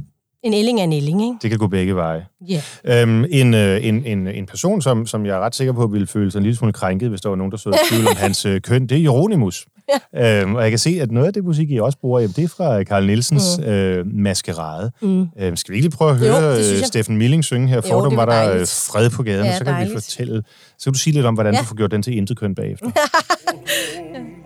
en 0.46 0.54
Elling 0.54 0.80
er 0.80 0.84
en 0.84 0.92
Elling, 0.92 1.22
ikke? 1.22 1.34
Det 1.42 1.50
kan 1.50 1.58
gå 1.58 1.66
begge 1.66 1.96
veje. 1.96 2.26
Ja. 2.48 2.62
Øhm, 3.02 3.24
en, 3.30 3.54
øh, 3.54 3.86
en, 3.86 4.04
en, 4.06 4.26
en 4.28 4.46
person, 4.46 4.82
som, 4.82 5.06
som 5.06 5.26
jeg 5.26 5.36
er 5.36 5.40
ret 5.40 5.54
sikker 5.54 5.72
på, 5.72 5.86
ville 5.86 6.06
føle 6.06 6.30
sig 6.30 6.38
en 6.38 6.42
lille 6.44 6.56
smule 6.56 6.72
krænket, 6.72 7.08
hvis 7.08 7.20
der 7.20 7.28
var 7.28 7.36
nogen, 7.36 7.50
der 7.52 7.56
så 7.58 7.78
tvivl 7.90 8.08
om 8.08 8.16
hans 8.26 8.44
øh, 8.46 8.60
køn, 8.60 8.86
det 8.86 8.98
er 8.98 9.02
Jeronimus. 9.02 9.66
Ja. 10.14 10.40
Øhm, 10.42 10.54
og 10.54 10.62
jeg 10.62 10.70
kan 10.70 10.78
se, 10.78 10.98
at 11.02 11.10
noget 11.10 11.26
af 11.26 11.32
det 11.32 11.44
musik, 11.44 11.70
I 11.70 11.78
også 11.80 11.98
bruger, 11.98 12.20
jamen, 12.20 12.32
det 12.36 12.44
er 12.44 12.48
fra 12.48 12.82
Carl 12.82 13.06
Nielsens 13.06 13.58
mm. 13.58 13.64
øh, 13.64 14.06
Maskerade. 14.06 14.90
Mm. 15.02 15.26
Øhm, 15.40 15.56
skal 15.56 15.72
vi 15.72 15.76
ikke 15.76 15.88
lige 15.88 15.96
prøve 15.96 16.10
at 16.10 16.16
Jo, 16.20 16.26
høre 16.32 16.52
øh, 16.58 16.78
jeg. 16.78 16.86
Steffen 16.86 17.16
Milling 17.16 17.44
synge 17.44 17.68
her? 17.68 17.80
Fordom 17.80 18.16
var 18.16 18.24
var 18.24 18.32
der 18.32 18.42
øh, 18.44 18.48
dejligt. 18.50 18.88
fred 18.92 19.10
på 19.10 19.22
gaden, 19.22 19.44
Ja, 19.46 19.58
så 19.58 19.64
kan 19.64 19.72
vi 19.74 19.76
dejligt. 19.76 19.94
fortælle... 19.94 20.42
Så 20.78 20.84
kan 20.84 20.92
du 20.92 20.98
sige 20.98 21.14
lidt 21.14 21.26
om, 21.26 21.34
hvordan 21.34 21.54
Ja. 21.54 21.60
du 21.60 21.64
får 21.64 21.74
gjort 21.76 21.90
den 21.90 22.02
til 22.02 22.16
intet 22.16 22.38
køn 22.38 22.54
bagefter. 22.54 22.86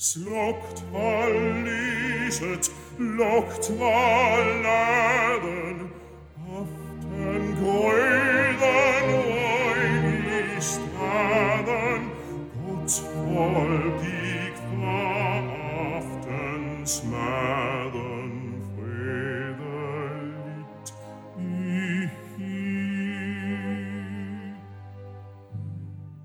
Slockt 0.00 0.84
var 0.92 1.28
lyset, 1.64 2.70
lockt 2.98 3.70
var 3.70 4.62
läden, 4.62 5.90
aften 6.36 7.56
gröden 7.60 9.14
och 9.14 9.76
i 9.76 10.60
staden, 10.60 12.10
Guds 12.66 13.00
folk 13.00 14.02
gick 14.02 14.56
fra 14.56 15.02
aftensmäden 15.96 18.30
fredeligt 18.76 20.88
i 21.38 21.40
hy. 22.36 22.68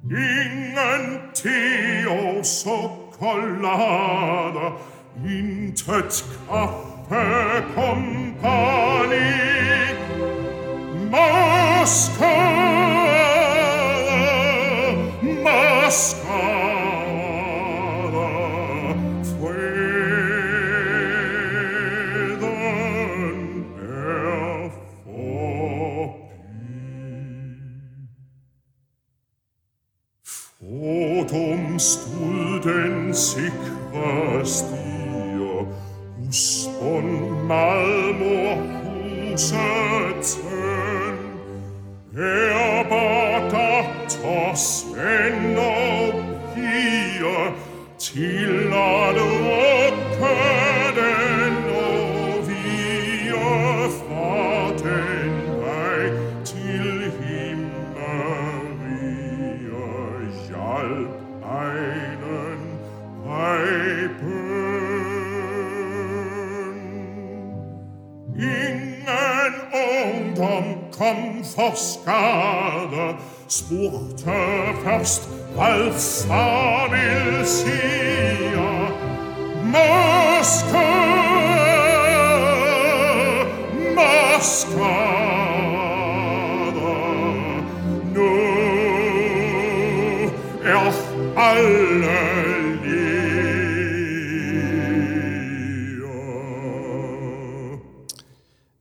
Ingen 0.04 1.06
collada 3.24 4.76
in 5.24 5.72
tets 5.74 6.24
caffè 6.48 7.64
compani 7.74 9.32
mascala 11.10 12.34
mascala 15.46 16.83
Totum 30.64 31.80
studen 31.80 33.14
sikre 33.14 34.46
stier, 34.46 35.66
husbånd 36.18 37.44
malmor 37.48 38.56
huset, 38.84 40.40
forskade, 71.64 73.16
spurgte 73.48 74.24
først, 74.84 75.30
hvad 75.56 75.94
far 76.28 76.90
vil 76.92 77.48
sige. 77.48 78.58
Moskva, 79.64 80.90
Moskva, 83.96 84.98
nu 88.14 88.30
er 90.64 90.94
alle. 91.38 92.14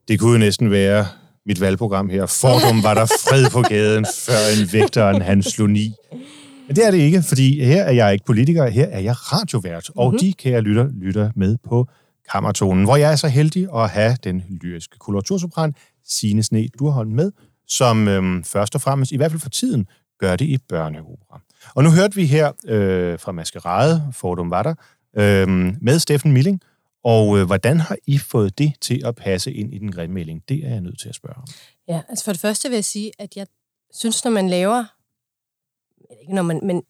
Det 0.09 0.20
kunne 0.20 0.33
jo 0.33 0.39
næsten 0.39 0.70
være 0.70 1.07
mit 1.47 1.61
valgprogram 1.61 2.09
her. 2.09 2.26
Fordum 2.26 2.82
var 2.82 2.95
der 2.95 3.07
fred 3.07 3.51
på 3.51 3.61
gaden, 3.61 4.07
før 4.26 4.61
en 4.61 4.72
vægteren 4.72 5.22
han 5.22 5.43
slog 5.43 5.70
ni. 5.70 5.95
Men 6.66 6.76
det 6.76 6.86
er 6.86 6.90
det 6.90 6.99
ikke, 6.99 7.22
fordi 7.22 7.64
her 7.64 7.82
er 7.82 7.93
jeg 7.93 8.12
ikke 8.12 8.24
politiker, 8.24 8.66
her 8.66 8.86
er 8.86 9.01
jeg 9.01 9.14
radiovært, 9.32 9.90
og 9.97 10.11
mm-hmm. 10.11 10.18
de 10.18 10.32
kære 10.32 10.61
lytter 10.61 10.88
lytter 11.01 11.30
med 11.36 11.57
på 11.68 11.88
Kammertonen, 12.32 12.84
hvor 12.84 12.97
jeg 12.97 13.12
er 13.12 13.16
så 13.16 13.28
heldig 13.28 13.68
at 13.74 13.90
have 13.90 14.16
den 14.24 14.43
lyriske 14.62 14.99
koloratursopran 14.99 15.74
Signe 16.09 16.43
Sne 16.43 16.68
Durholm 16.78 17.11
med, 17.11 17.32
som 17.68 18.09
øhm, 18.09 18.45
først 18.45 18.74
og 18.74 18.80
fremmest, 18.80 19.12
i 19.12 19.16
hvert 19.16 19.30
fald 19.30 19.40
for 19.40 19.51
tiden, 19.51 19.86
gør 20.18 20.36
det 20.36 20.45
i 20.45 20.59
børneopera. 20.68 21.40
Og 21.74 21.84
nu 21.84 21.90
hørte 21.90 22.14
vi 22.14 22.26
her 22.26 22.53
øh, 22.66 23.18
fra 23.18 23.32
Maskerade, 23.32 24.03
Fordum 24.12 24.51
var 24.51 24.62
der, 24.62 24.74
øh, 25.16 25.49
med 25.80 25.99
Steffen 25.99 26.32
Milling, 26.32 26.61
og 27.05 27.39
øh, 27.39 27.47
hvordan 27.47 27.81
har 27.81 27.97
I 28.07 28.19
fået 28.19 28.59
det 28.59 28.73
til 28.81 29.03
at 29.05 29.15
passe 29.17 29.53
ind 29.53 29.75
i 29.75 29.79
den 29.79 29.93
grimmelding? 29.93 30.43
Det 30.49 30.65
er 30.65 30.69
jeg 30.69 30.81
nødt 30.81 31.01
til 31.01 31.09
at 31.09 31.15
spørge 31.15 31.37
om. 31.37 31.45
Ja, 31.89 32.01
altså 32.09 32.25
for 32.25 32.33
det 32.33 32.41
første 32.41 32.69
vil 32.69 32.77
jeg 32.77 32.85
sige, 32.85 33.13
at 33.19 33.37
jeg 33.37 33.47
synes, 33.95 34.25
når 34.25 34.31
man 34.31 34.51
laver... 34.51 34.85
Ikke 36.21 36.35
når 36.35 36.43
man, 36.43 36.61
men 36.63 36.83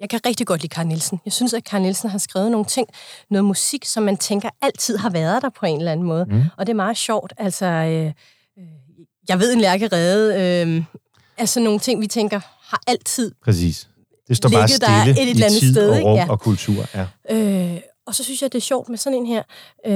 jeg 0.00 0.08
kan 0.10 0.20
rigtig 0.26 0.46
godt 0.46 0.60
lide 0.62 0.68
Karl 0.74 0.86
Nielsen. 0.86 1.20
Jeg 1.24 1.32
synes, 1.32 1.54
at 1.54 1.64
Karl 1.64 1.82
Nielsen 1.82 2.10
har 2.10 2.18
skrevet 2.18 2.50
nogle 2.50 2.66
ting, 2.66 2.88
noget 3.30 3.44
musik, 3.44 3.84
som 3.84 4.02
man 4.02 4.16
tænker 4.16 4.50
altid 4.62 4.96
har 4.96 5.10
været 5.10 5.42
der 5.42 5.48
på 5.48 5.66
en 5.66 5.78
eller 5.78 5.92
anden 5.92 6.06
måde. 6.06 6.24
Mm. 6.24 6.42
Og 6.58 6.66
det 6.66 6.72
er 6.72 6.76
meget 6.76 6.96
sjovt. 6.96 7.32
Altså, 7.38 7.66
øh, 7.66 8.06
øh, 8.58 8.64
jeg 9.28 9.38
ved 9.38 9.52
en 9.54 9.60
lærkerede. 9.60 10.42
Øh, 10.66 10.84
altså 11.38 11.60
nogle 11.60 11.78
ting, 11.78 12.00
vi 12.00 12.06
tænker, 12.06 12.40
har 12.60 12.80
altid 12.86 13.32
Præcis. 13.44 13.88
Det 14.28 14.36
står 14.36 14.48
bare 14.48 14.66
ligget 14.66 14.80
der 14.80 15.02
stille 15.02 15.22
et 15.22 15.30
eller 15.30 15.42
i 15.44 15.46
andet 15.46 15.60
tid 15.60 15.72
sted, 15.74 15.90
og 15.90 16.04
rum 16.04 16.16
Ja. 16.16 16.30
og 16.30 16.40
kultur. 16.40 16.86
Ja. 16.94 17.06
Øh, 17.30 17.80
og 18.08 18.14
så 18.14 18.24
synes 18.24 18.42
jeg, 18.42 18.52
det 18.52 18.58
er 18.58 18.62
sjovt 18.62 18.88
med 18.88 18.98
sådan 18.98 19.18
en 19.18 19.26
her, 19.26 19.42
øh, 19.86 19.92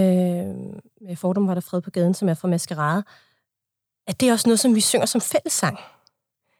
med 1.06 1.16
Fordum 1.16 1.48
var 1.48 1.54
der 1.54 1.60
fred 1.60 1.80
på 1.80 1.90
gaden, 1.90 2.14
som 2.14 2.28
er 2.28 2.34
fra 2.34 2.48
Maskerade, 2.48 3.04
at 4.06 4.20
det 4.20 4.28
er 4.28 4.32
også 4.32 4.48
noget, 4.48 4.60
som 4.60 4.74
vi 4.74 4.80
synger 4.80 5.06
som 5.06 5.20
fællessang. 5.20 5.78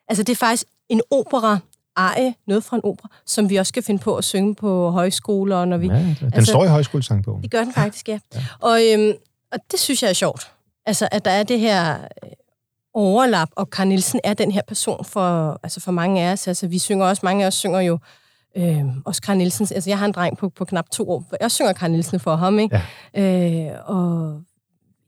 Altså 0.09 0.23
det 0.23 0.33
er 0.33 0.37
faktisk 0.37 0.65
en 0.89 1.01
opera, 1.11 1.59
arie, 1.97 2.35
noget 2.47 2.65
fra 2.65 2.77
en 2.77 2.85
opera, 2.85 3.09
som 3.27 3.51
vi 3.51 3.57
også 3.57 3.69
skal 3.69 3.83
finde 3.83 4.03
på 4.03 4.17
at 4.17 4.25
synge 4.25 4.55
på 4.55 4.91
højskoler, 4.91 5.65
når 5.65 5.77
vi... 5.77 5.87
Ja, 5.87 5.95
den 5.95 6.17
altså- 6.23 6.53
står 6.53 6.65
i 6.65 6.69
højskolesangbogen. 6.69 7.43
Det 7.43 7.51
gør 7.51 7.65
den 7.65 7.73
faktisk, 7.73 8.09
ja. 8.09 8.19
Og, 8.61 8.81
øhm, 8.93 9.13
og 9.53 9.59
det 9.71 9.81
synes 9.81 10.03
jeg 10.03 10.09
er 10.09 10.13
sjovt. 10.13 10.53
Altså, 10.87 11.09
at 11.13 11.25
der 11.25 11.31
er 11.31 11.43
det 11.43 11.61
her 11.61 11.99
øh, 12.25 12.31
overlap, 12.95 13.49
og 13.57 13.71
Karl 13.71 13.89
Nielsen 13.89 14.21
er 14.25 14.35
den 14.35 14.53
her 14.53 14.63
person 14.69 15.05
for, 15.05 15.61
altså 15.63 15.81
for 15.81 15.93
mange 15.93 16.23
af 16.23 16.33
os. 16.33 16.49
Altså, 16.49 16.67
vi 16.67 16.79
synger 16.79 17.07
også, 17.07 17.21
mange 17.25 17.45
af 17.45 17.47
os 17.47 17.55
synger 17.55 17.81
jo 17.81 17.99
øh, 18.57 18.85
også 19.05 19.23
Karl 19.23 19.37
Nielsens. 19.37 19.73
Altså, 19.73 19.91
jeg 19.91 19.99
har 19.99 20.07
en 20.07 20.13
dreng 20.13 20.39
på, 20.39 20.49
på 20.49 20.65
knap 20.65 20.85
to 20.93 21.11
år. 21.11 21.25
Jeg 21.41 21.51
synger 21.51 21.73
Karl 21.73 21.91
Nielsen 21.91 22.21
for 22.21 22.37
ham, 22.37 22.59
ikke? 22.59 22.81
Ja. 23.15 23.71
Øh, 23.71 23.79
og 23.87 24.41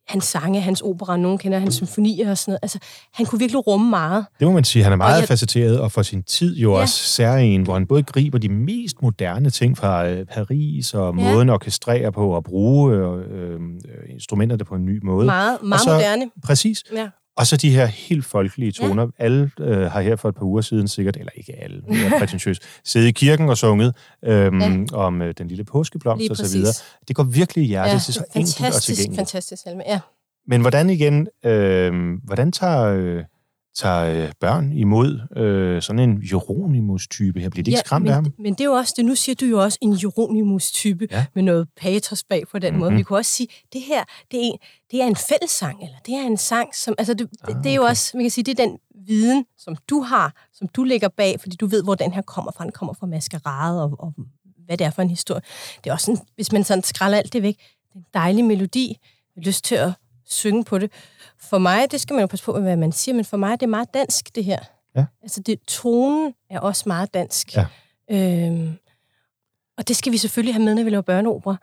hans 0.08 0.24
sange, 0.24 0.60
hans 0.60 0.80
opera, 0.80 1.16
nogen 1.16 1.38
kender 1.38 1.58
hans 1.58 1.74
symfonier 1.74 2.30
og 2.30 2.38
sådan 2.38 2.50
noget. 2.52 2.58
Altså, 2.62 2.78
han 3.14 3.26
kunne 3.26 3.38
virkelig 3.38 3.66
rumme 3.66 3.90
meget. 3.90 4.26
Det 4.40 4.46
må 4.48 4.52
man 4.54 4.64
sige. 4.64 4.82
Han 4.82 4.92
er 4.92 4.96
meget 4.96 5.14
Og 5.14 5.20
jeg... 5.20 5.28
facetteret, 5.28 5.80
og 5.80 5.92
for 5.92 6.02
sin 6.02 6.22
tid 6.22 6.56
jo. 6.56 6.74
Ja. 6.74 6.80
også 6.80 6.94
særlig 6.94 7.60
hvor 7.62 7.74
han 7.74 7.86
både 7.86 8.02
griber 8.02 8.38
de 8.38 8.48
mest 8.48 9.02
moderne 9.02 9.50
ting 9.50 9.78
fra 9.78 10.08
øh, 10.08 10.26
Paris, 10.26 10.94
og 10.94 11.14
Ja. 11.18 11.32
måden 11.32 11.48
at 11.48 11.52
orkestrere 11.52 12.12
på, 12.12 12.30
og 12.30 12.44
bruge 12.44 12.94
øh, 12.94 13.12
øh, 13.30 13.60
instrumenterne 14.08 14.64
på 14.64 14.74
en 14.74 14.84
ny 14.84 15.00
måde. 15.04 15.26
Meget, 15.26 15.58
meget 15.62 15.72
Og 15.80 15.84
så- 15.84 15.92
moderne. 15.94 16.30
Præcis. 16.44 16.82
Ja. 16.94 17.08
Og 17.36 17.46
så 17.46 17.56
de 17.56 17.70
her 17.70 17.86
helt 17.86 18.24
folkelige 18.24 18.72
toner. 18.72 19.02
Ja. 19.02 19.24
Alle 19.24 19.50
øh, 19.60 19.90
har 19.90 20.00
her 20.00 20.16
for 20.16 20.28
et 20.28 20.34
par 20.34 20.44
uger 20.44 20.62
siden 20.62 20.88
sikkert, 20.88 21.16
eller 21.16 21.32
ikke 21.34 21.52
alle, 21.62 21.82
det 21.88 22.06
er 22.06 22.18
prætentiøst, 22.18 22.62
siddet 22.84 23.08
i 23.08 23.10
kirken 23.10 23.48
og 23.48 23.58
sunget 23.58 23.94
øhm, 24.24 24.60
ja. 24.60 24.84
om 24.92 25.22
øh, 25.22 25.34
den 25.38 25.48
lille 25.48 25.64
påskeblomst 25.64 26.20
Lige 26.20 26.30
og 26.30 26.36
så 26.36 26.56
videre. 26.56 26.72
Det 27.08 27.16
går 27.16 27.22
virkelig 27.22 27.64
i 27.64 27.66
hjertet. 27.66 27.92
Ja, 27.92 27.98
det 27.98 28.08
er 28.08 28.12
så 28.12 28.24
enkelt 28.34 28.56
og 28.56 28.64
fantastisk, 28.64 28.86
tilgængeligt. 28.86 29.18
fantastisk 29.18 29.62
salme. 29.62 29.82
Ja. 29.86 30.00
Men 30.46 30.60
hvordan 30.60 30.90
igen, 30.90 31.28
øh, 31.44 31.92
hvordan 32.24 32.52
tager, 32.52 32.84
øh, 32.84 33.24
tager 33.74 34.24
øh, 34.26 34.32
børn 34.40 34.72
imod 34.72 35.20
øh, 35.36 35.82
sådan 35.82 35.98
en 36.10 36.22
Jeronimus-type 36.32 37.40
her? 37.40 37.48
Bliver 37.48 37.64
de 37.64 37.70
ikke 37.70 37.78
skræmt 37.84 38.02
men, 38.02 38.08
af 38.08 38.14
ham? 38.14 38.32
Men 38.38 38.52
det 38.54 38.60
er 38.60 38.64
jo 38.64 38.72
også, 38.72 38.94
det, 38.96 39.04
nu 39.04 39.14
siger 39.14 39.36
du 39.36 39.46
jo 39.46 39.62
også 39.62 39.78
en 39.80 39.92
Jeronimus-type 40.02 41.08
Ja. 41.10 41.16
ja. 41.16 41.24
med 41.34 41.42
noget 41.42 41.68
patos 41.76 42.24
bag 42.24 42.42
på 42.52 42.58
den 42.58 42.72
Mhm. 42.72 42.74
mm-hmm. 42.78 42.90
måde. 42.92 42.96
Vi 42.96 43.02
kunne 43.02 43.18
også 43.18 43.32
sige, 43.32 43.48
det 43.72 43.80
her, 43.80 44.04
det 44.30 44.36
er, 44.38 44.42
en, 44.44 44.58
det 44.90 45.02
er 45.02 45.06
en 45.06 45.16
fællessang, 45.16 45.82
eller 45.82 45.96
det 46.06 46.14
er 46.14 46.26
en 46.26 46.36
sang, 46.36 46.74
som, 46.74 46.94
altså 46.98 47.14
det, 47.14 47.28
ah, 47.48 47.54
det 47.62 47.70
er 47.70 47.74
jo 47.74 47.82
okay. 47.82 47.90
også, 47.90 48.16
man 48.16 48.24
kan 48.24 48.30
sige, 48.30 48.44
det 48.44 48.60
er 48.60 48.66
den 48.66 48.78
viden, 49.06 49.44
som 49.58 49.76
du 49.90 50.00
har, 50.00 50.32
som 50.52 50.68
du 50.68 50.84
lægger 50.84 51.08
bag, 51.08 51.40
fordi 51.40 51.56
du 51.56 51.66
ved, 51.66 51.82
hvor 51.82 51.94
den 51.94 52.12
her 52.12 52.22
kommer 52.22 52.52
fra. 52.52 52.64
Den 52.64 52.72
kommer 52.72 52.94
fra 52.94 53.06
maskerade, 53.06 53.82
og, 53.82 53.90
og 53.98 54.12
hvad 54.66 54.76
det 54.78 54.84
er 54.84 54.90
for 54.90 55.02
en 55.02 55.10
historie. 55.10 55.40
Det 55.84 55.90
er 55.90 55.94
også 55.94 56.04
sådan, 56.06 56.20
hvis 56.34 56.52
man 56.52 56.64
sådan 56.64 56.82
skræller 56.82 57.18
alt 57.18 57.32
det 57.32 57.42
væk, 57.42 57.56
det 57.56 57.94
er 57.94 57.98
en 57.98 58.04
dejlig 58.14 58.44
melodi, 58.44 58.96
lyst 59.36 59.64
til 59.64 59.74
at 59.74 59.90
synge 60.26 60.64
på 60.64 60.78
det. 60.78 60.90
For 61.38 61.58
mig, 61.58 61.90
det 61.90 62.00
skal 62.00 62.14
man 62.14 62.20
jo 62.20 62.26
passe 62.26 62.44
på 62.44 62.52
med, 62.52 62.62
hvad 62.62 62.76
man 62.76 62.92
siger, 62.92 63.14
men 63.14 63.24
for 63.24 63.36
mig, 63.36 63.60
det 63.60 63.66
er 63.66 63.70
meget 63.70 63.94
dansk, 63.94 64.34
det 64.34 64.44
her. 64.44 64.58
Ja. 64.96 65.04
Altså, 65.22 65.40
det, 65.40 65.60
tonen 65.60 66.34
er 66.50 66.60
også 66.60 66.82
meget 66.86 67.14
dansk. 67.14 67.56
Ja. 67.56 67.66
Øhm, 68.10 68.78
og 69.78 69.88
det 69.88 69.96
skal 69.96 70.12
vi 70.12 70.16
selvfølgelig 70.16 70.54
have 70.54 70.64
med, 70.64 70.74
når 70.74 70.82
vi 70.84 70.90
laver 70.90 71.02
børneopera. 71.02 71.56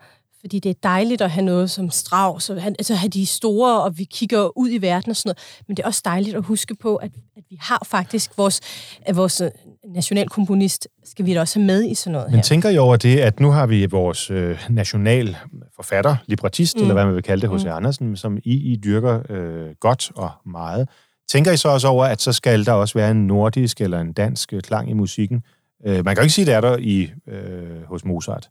Fordi 0.44 0.58
det 0.58 0.70
er 0.70 0.74
dejligt 0.82 1.20
at 1.22 1.30
have 1.30 1.44
noget 1.44 1.70
som 1.70 1.90
Strauss, 1.90 2.50
og 2.50 2.62
han- 2.62 2.74
altså 2.78 2.94
have 2.94 3.08
de 3.10 3.26
store, 3.26 3.82
og 3.82 3.98
vi 3.98 4.04
kigger 4.04 4.58
ud 4.58 4.70
i 4.70 4.78
verden 4.78 5.10
og 5.10 5.16
sådan 5.16 5.28
noget. 5.28 5.64
Men 5.68 5.76
det 5.76 5.82
er 5.82 5.86
også 5.86 6.02
dejligt 6.04 6.36
at 6.36 6.44
huske 6.44 6.74
på, 6.74 6.96
at, 6.96 7.10
at 7.36 7.42
vi 7.50 7.56
har 7.60 7.82
faktisk 7.90 8.38
vores, 8.38 8.60
at 9.02 9.16
vores 9.16 9.40
øh, 9.40 9.50
nationalkomponist, 9.88 10.88
skal 11.04 11.26
vi 11.26 11.34
da 11.34 11.40
også 11.40 11.58
have 11.58 11.66
med 11.66 11.84
i 11.90 11.94
sådan 11.94 12.12
noget 12.12 12.26
Men 12.28 12.34
her. 12.36 12.42
tænker 12.42 12.68
I 12.68 12.78
over 12.78 12.96
det, 12.96 13.18
at 13.18 13.40
nu 13.40 13.50
har 13.50 13.66
vi 13.66 13.86
vores 13.86 14.30
øh, 14.30 14.58
national 14.70 15.36
forfatter, 15.76 16.16
librettist, 16.26 16.76
mm. 16.76 16.82
eller 16.82 16.94
hvad 16.94 17.04
man 17.04 17.14
vil 17.14 17.22
kalde 17.22 17.48
det, 17.48 17.56
H.C. 17.56 17.64
Mm. 17.64 17.70
Andersen, 17.70 18.16
som 18.16 18.36
I, 18.44 18.72
I 18.72 18.76
dyrker 18.76 19.22
øh, 19.30 19.70
godt 19.80 20.12
og 20.14 20.30
meget. 20.46 20.88
Tænker 21.30 21.52
I 21.52 21.56
så 21.56 21.68
også 21.68 21.88
over, 21.88 22.04
at 22.04 22.20
så 22.20 22.32
skal 22.32 22.66
der 22.66 22.72
også 22.72 22.94
være 22.98 23.10
en 23.10 23.26
nordisk 23.26 23.80
eller 23.80 24.00
en 24.00 24.12
dansk 24.12 24.52
øh, 24.52 24.60
klang 24.62 24.90
i 24.90 24.92
musikken? 24.92 25.42
Øh, 25.86 25.94
man 25.94 26.04
kan 26.04 26.16
jo 26.16 26.22
ikke 26.22 26.34
sige, 26.34 26.46
det 26.46 26.54
er 26.54 26.60
der 26.60 26.76
i, 26.80 27.10
øh, 27.28 27.82
hos 27.88 28.04
Mozart. 28.04 28.48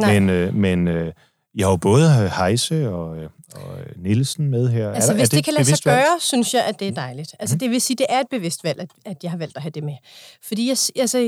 Nej. 0.00 0.20
Men, 0.20 0.30
øh, 0.30 0.54
men 0.54 0.88
øh, 0.88 1.12
I 1.54 1.62
har 1.62 1.70
jo 1.70 1.76
både 1.76 2.30
Heise 2.38 2.88
og, 2.88 3.16
øh, 3.16 3.28
og 3.54 3.78
Nielsen 3.96 4.48
med 4.48 4.68
her. 4.68 4.92
Altså, 4.92 5.12
er 5.12 5.14
der, 5.14 5.20
hvis 5.20 5.28
er 5.28 5.30
det, 5.30 5.36
det 5.36 5.44
kan 5.44 5.54
lade 5.54 5.64
sig 5.64 5.78
gøre, 5.84 6.20
synes 6.20 6.54
jeg, 6.54 6.64
at 6.64 6.80
det 6.80 6.88
er 6.88 6.92
dejligt. 6.92 7.34
Altså, 7.38 7.56
det 7.56 7.70
vil 7.70 7.80
sige, 7.80 7.96
det 7.96 8.06
er 8.08 8.20
et 8.20 8.26
bevidst 8.30 8.64
valg, 8.64 8.80
at, 8.80 8.88
at 9.04 9.16
jeg 9.22 9.30
har 9.30 9.38
valgt 9.38 9.56
at 9.56 9.62
have 9.62 9.70
det 9.70 9.84
med. 9.84 9.94
Fordi 10.42 10.68
jeg, 10.68 10.76
altså, 10.96 11.18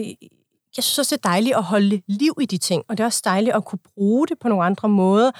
jeg 0.77 0.85
synes 0.85 0.99
også, 0.99 1.17
det 1.17 1.25
er 1.25 1.29
dejligt 1.29 1.57
at 1.57 1.63
holde 1.63 2.03
liv 2.07 2.35
i 2.41 2.47
de 2.47 2.59
ting, 2.59 2.83
og 2.89 2.99
det 2.99 3.03
er 3.03 3.07
også 3.07 3.23
dejligt 3.25 3.57
at 3.57 3.65
kunne 3.65 3.79
bruge 3.95 4.27
det 4.27 4.39
på 4.39 4.49
nogle 4.49 4.65
andre 4.65 4.89
måder. 4.89 5.31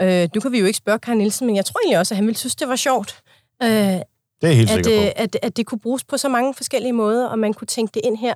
Øh, 0.00 0.28
nu 0.34 0.40
kan 0.40 0.52
vi 0.52 0.58
jo 0.58 0.66
ikke 0.66 0.76
spørge 0.76 0.98
Karl 0.98 1.16
Nielsen, 1.16 1.46
men 1.46 1.56
jeg 1.56 1.64
tror 1.64 1.80
egentlig 1.84 1.98
også, 1.98 2.14
at 2.14 2.16
han 2.16 2.26
ville 2.26 2.38
synes, 2.38 2.56
det 2.56 2.68
var 2.68 2.76
sjovt. 2.76 3.22
Øh, 3.62 3.68
Det 3.68 3.74
er 3.78 4.02
jeg 4.42 4.56
helt 4.56 4.70
at, 4.70 4.84
sikker 4.84 5.02
øh, 5.02 5.06
på. 5.06 5.12
at, 5.16 5.36
at 5.42 5.56
det 5.56 5.66
kunne 5.66 5.78
bruges 5.78 6.04
på 6.04 6.16
så 6.16 6.28
mange 6.28 6.54
forskellige 6.54 6.92
måder, 6.92 7.26
og 7.26 7.38
man 7.38 7.54
kunne 7.54 7.66
tænke 7.66 7.90
det 7.94 8.02
ind 8.04 8.18
her. 8.18 8.34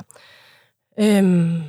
Øhm, 1.01 1.63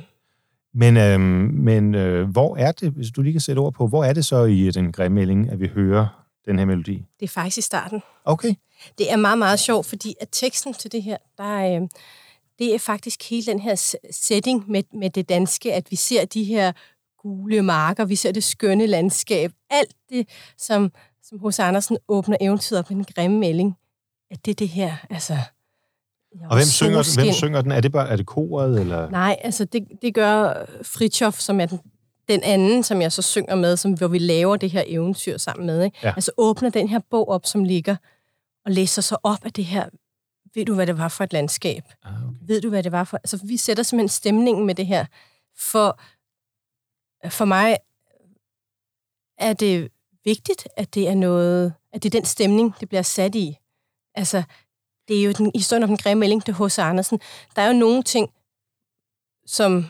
Men, 0.74 0.96
øh, 0.96 1.20
men 1.50 1.94
øh, 1.94 2.28
hvor 2.28 2.56
er 2.56 2.72
det, 2.72 2.90
hvis 2.90 3.10
du 3.10 3.22
lige 3.22 3.32
kan 3.32 3.40
sætte 3.40 3.60
ord 3.60 3.72
på, 3.72 3.86
hvor 3.86 4.04
er 4.04 4.12
det 4.12 4.24
så 4.24 4.44
i 4.44 4.70
den 4.70 4.92
grimmelding, 4.92 5.50
at 5.50 5.60
vi 5.60 5.68
hører 5.68 6.26
den 6.46 6.58
her 6.58 6.66
melodi? 6.66 7.04
det 7.20 7.26
er 7.26 7.30
faktisk 7.30 7.58
i 7.58 7.60
starten. 7.60 8.02
Okay. 8.24 8.54
Det 8.98 9.12
er 9.12 9.16
meget, 9.16 9.38
meget 9.38 9.60
sjovt, 9.60 9.86
fordi 9.86 10.14
at 10.20 10.28
teksten 10.32 10.74
til 10.74 10.92
det 10.92 11.02
her, 11.02 11.16
der 11.38 11.44
er, 11.44 11.82
øh, 11.82 11.88
det 12.58 12.74
er 12.74 12.78
faktisk 12.78 13.30
hele 13.30 13.46
den 13.46 13.60
her 13.60 13.96
setting 14.10 14.70
med, 14.70 14.82
med 14.94 15.10
det 15.10 15.28
danske, 15.28 15.74
at 15.74 15.90
vi 15.90 15.96
ser 15.96 16.24
de 16.24 16.44
her 16.44 16.72
gule 17.18 17.62
marker, 17.62 18.04
vi 18.04 18.16
ser 18.16 18.32
det 18.32 18.44
skønne 18.44 18.86
landskab, 18.86 19.52
alt 19.70 19.94
det, 20.08 20.28
som, 20.58 20.92
som 21.22 21.38
hos 21.38 21.58
Andersen 21.58 21.98
åbner 22.08 22.36
eventyret 22.40 22.78
op 22.78 22.90
med 22.90 22.96
den 22.96 23.14
grimme 23.14 23.38
melding, 23.38 23.76
at 24.30 24.44
det 24.44 24.50
er 24.50 24.54
det 24.54 24.68
her, 24.68 24.96
altså... 25.10 25.38
ja, 26.40 26.48
Og 26.48 26.56
hvem 26.56 26.64
synger, 26.64 27.02
den? 27.02 27.24
hvem 27.24 27.32
synger 27.34 27.62
den? 27.62 27.72
Er 27.72 27.80
det, 27.80 27.92
bare, 27.92 28.08
er 28.08 28.16
det 28.16 28.26
koret, 28.26 28.80
eller? 28.80 29.10
Nej, 29.10 29.36
altså 29.44 29.64
det, 29.64 29.88
det 30.02 30.14
gør 30.14 30.66
Fritjof, 30.82 31.38
som 31.38 31.60
er 31.60 31.66
den, 31.66 31.80
den 32.28 32.42
anden, 32.42 32.82
som 32.82 33.02
jeg 33.02 33.12
så 33.12 33.22
synger 33.22 33.54
med, 33.54 33.76
som, 33.76 33.92
hvor 33.92 34.08
vi 34.08 34.18
laver 34.18 34.56
det 34.56 34.70
her 34.70 34.84
eventyr 34.86 35.38
sammen 35.38 35.66
med. 35.66 35.84
Ikke? 35.84 35.98
Ja. 36.02 36.12
Altså 36.16 36.32
åbner 36.36 36.70
den 36.70 36.88
her 36.88 37.00
bog 37.10 37.28
op, 37.28 37.46
som 37.46 37.64
ligger, 37.64 37.96
og 38.64 38.72
læser 38.72 39.02
så 39.02 39.16
op 39.22 39.44
af 39.44 39.52
det 39.52 39.64
her. 39.64 39.88
Ved 40.54 40.64
du, 40.64 40.74
hvad 40.74 40.86
det 40.86 40.98
var 40.98 41.08
for 41.08 41.24
et 41.24 41.32
landskab? 41.32 41.82
Ah, 42.04 42.12
okay. 42.12 42.36
Ved 42.46 42.60
du, 42.60 42.68
hvad 42.68 42.82
det 42.82 42.92
var 42.92 43.04
for... 43.04 43.16
Altså, 43.16 43.40
vi 43.44 43.56
sætter 43.56 43.82
simpelthen 43.82 44.08
stemningen 44.08 44.66
med 44.66 44.74
det 44.74 44.86
her. 44.86 45.06
For, 45.58 46.00
for 47.28 47.44
mig 47.44 47.76
er 49.38 49.52
det 49.52 49.88
vigtigt, 50.24 50.68
at 50.76 50.94
det 50.94 51.08
er 51.08 51.14
noget... 51.14 51.74
At 51.92 52.02
det 52.02 52.14
er 52.14 52.18
den 52.20 52.24
stemning, 52.24 52.74
det 52.80 52.88
bliver 52.88 53.02
sat 53.02 53.34
i. 53.34 53.56
Altså, 54.14 54.42
det 55.08 55.20
er 55.20 55.24
jo 55.24 55.32
den 55.32 55.50
historien 55.54 55.82
om 55.82 55.88
den 55.88 55.96
grimme 55.96 56.20
melding 56.20 56.44
til 56.44 56.54
H.C. 56.54 56.78
Andersen. 56.78 57.20
Der 57.56 57.62
er 57.62 57.66
jo 57.66 57.72
nogle 57.72 58.02
ting, 58.02 58.28
som 59.46 59.86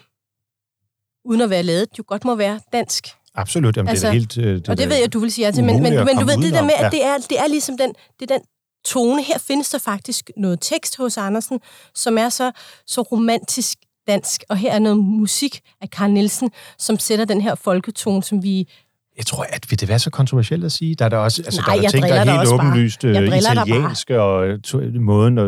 uden 1.25 1.41
at 1.41 1.51
være 1.51 1.63
lavet, 1.63 1.89
jo 1.99 2.05
godt 2.07 2.25
må 2.25 2.35
være 2.35 2.61
dansk. 2.73 3.07
Absolut, 3.35 3.77
jamen, 3.77 3.89
Altså, 3.89 4.07
det 4.07 4.09
er 4.09 4.13
da 4.13 4.19
helt... 4.19 4.39
øh, 4.39 4.55
Det 4.55 4.69
Og 4.69 4.79
det 4.79 4.89
ved 4.89 4.97
jeg, 4.97 5.13
du 5.13 5.19
vil 5.19 5.33
sige 5.33 5.45
ja 5.47 5.51
til, 5.51 5.65
men, 5.65 5.83
men, 5.83 5.93
men 6.05 6.17
du 6.17 6.25
ved 6.27 6.37
det 6.43 6.53
der 6.53 6.63
med, 6.63 6.71
Ja. 6.79 6.87
at 6.87 6.93
det 6.93 7.05
er, 7.05 7.19
det 7.19 7.39
er 7.41 7.47
ligesom 7.47 7.77
den, 7.79 7.95
det 8.21 8.31
er 8.31 8.39
den 8.39 8.47
tone. 8.85 9.23
Her 9.23 9.39
findes 9.39 9.71
der 9.71 9.79
faktisk 9.79 10.31
noget 10.37 10.59
tekst 10.61 10.97
hos 10.97 11.17
Andersen, 11.17 11.61
som 11.95 12.19
er 12.19 12.29
så, 12.29 12.53
så 12.87 13.03
romantisk 13.03 13.79
dansk, 14.07 14.45
og 14.49 14.57
her 14.57 14.73
er 14.73 14.79
noget 14.79 14.99
musik 14.99 15.61
af 15.81 15.89
Carl 15.89 16.11
Nielsen, 16.11 16.51
som 16.79 16.99
sætter 16.99 17.25
den 17.25 17.41
her 17.41 17.55
folketone, 17.55 18.23
som 18.23 18.43
vi... 18.43 18.69
Jeg 19.17 19.27
tror, 19.27 19.47
at 19.49 19.67
vil 19.71 19.81
det 19.81 19.89
være 19.89 19.99
så 19.99 20.11
kontroversielt 20.11 20.65
at 20.65 20.73
sige? 20.73 20.95
Der 20.95 21.05
er 21.05 21.09
der 21.09 21.17
også 21.17 21.43
altså, 21.45 21.61
Nej, 21.67 21.77
der 21.77 21.83
er 21.87 21.91
ting, 21.91 22.03
der 22.05 22.15
er 22.15 22.39
helt 22.39 22.53
åbenlyst 22.53 23.05
øh, 23.05 23.37
italienske, 23.37 24.21
og 24.21 24.63
to, 24.63 24.81
måden, 25.01 25.39
og, 25.39 25.47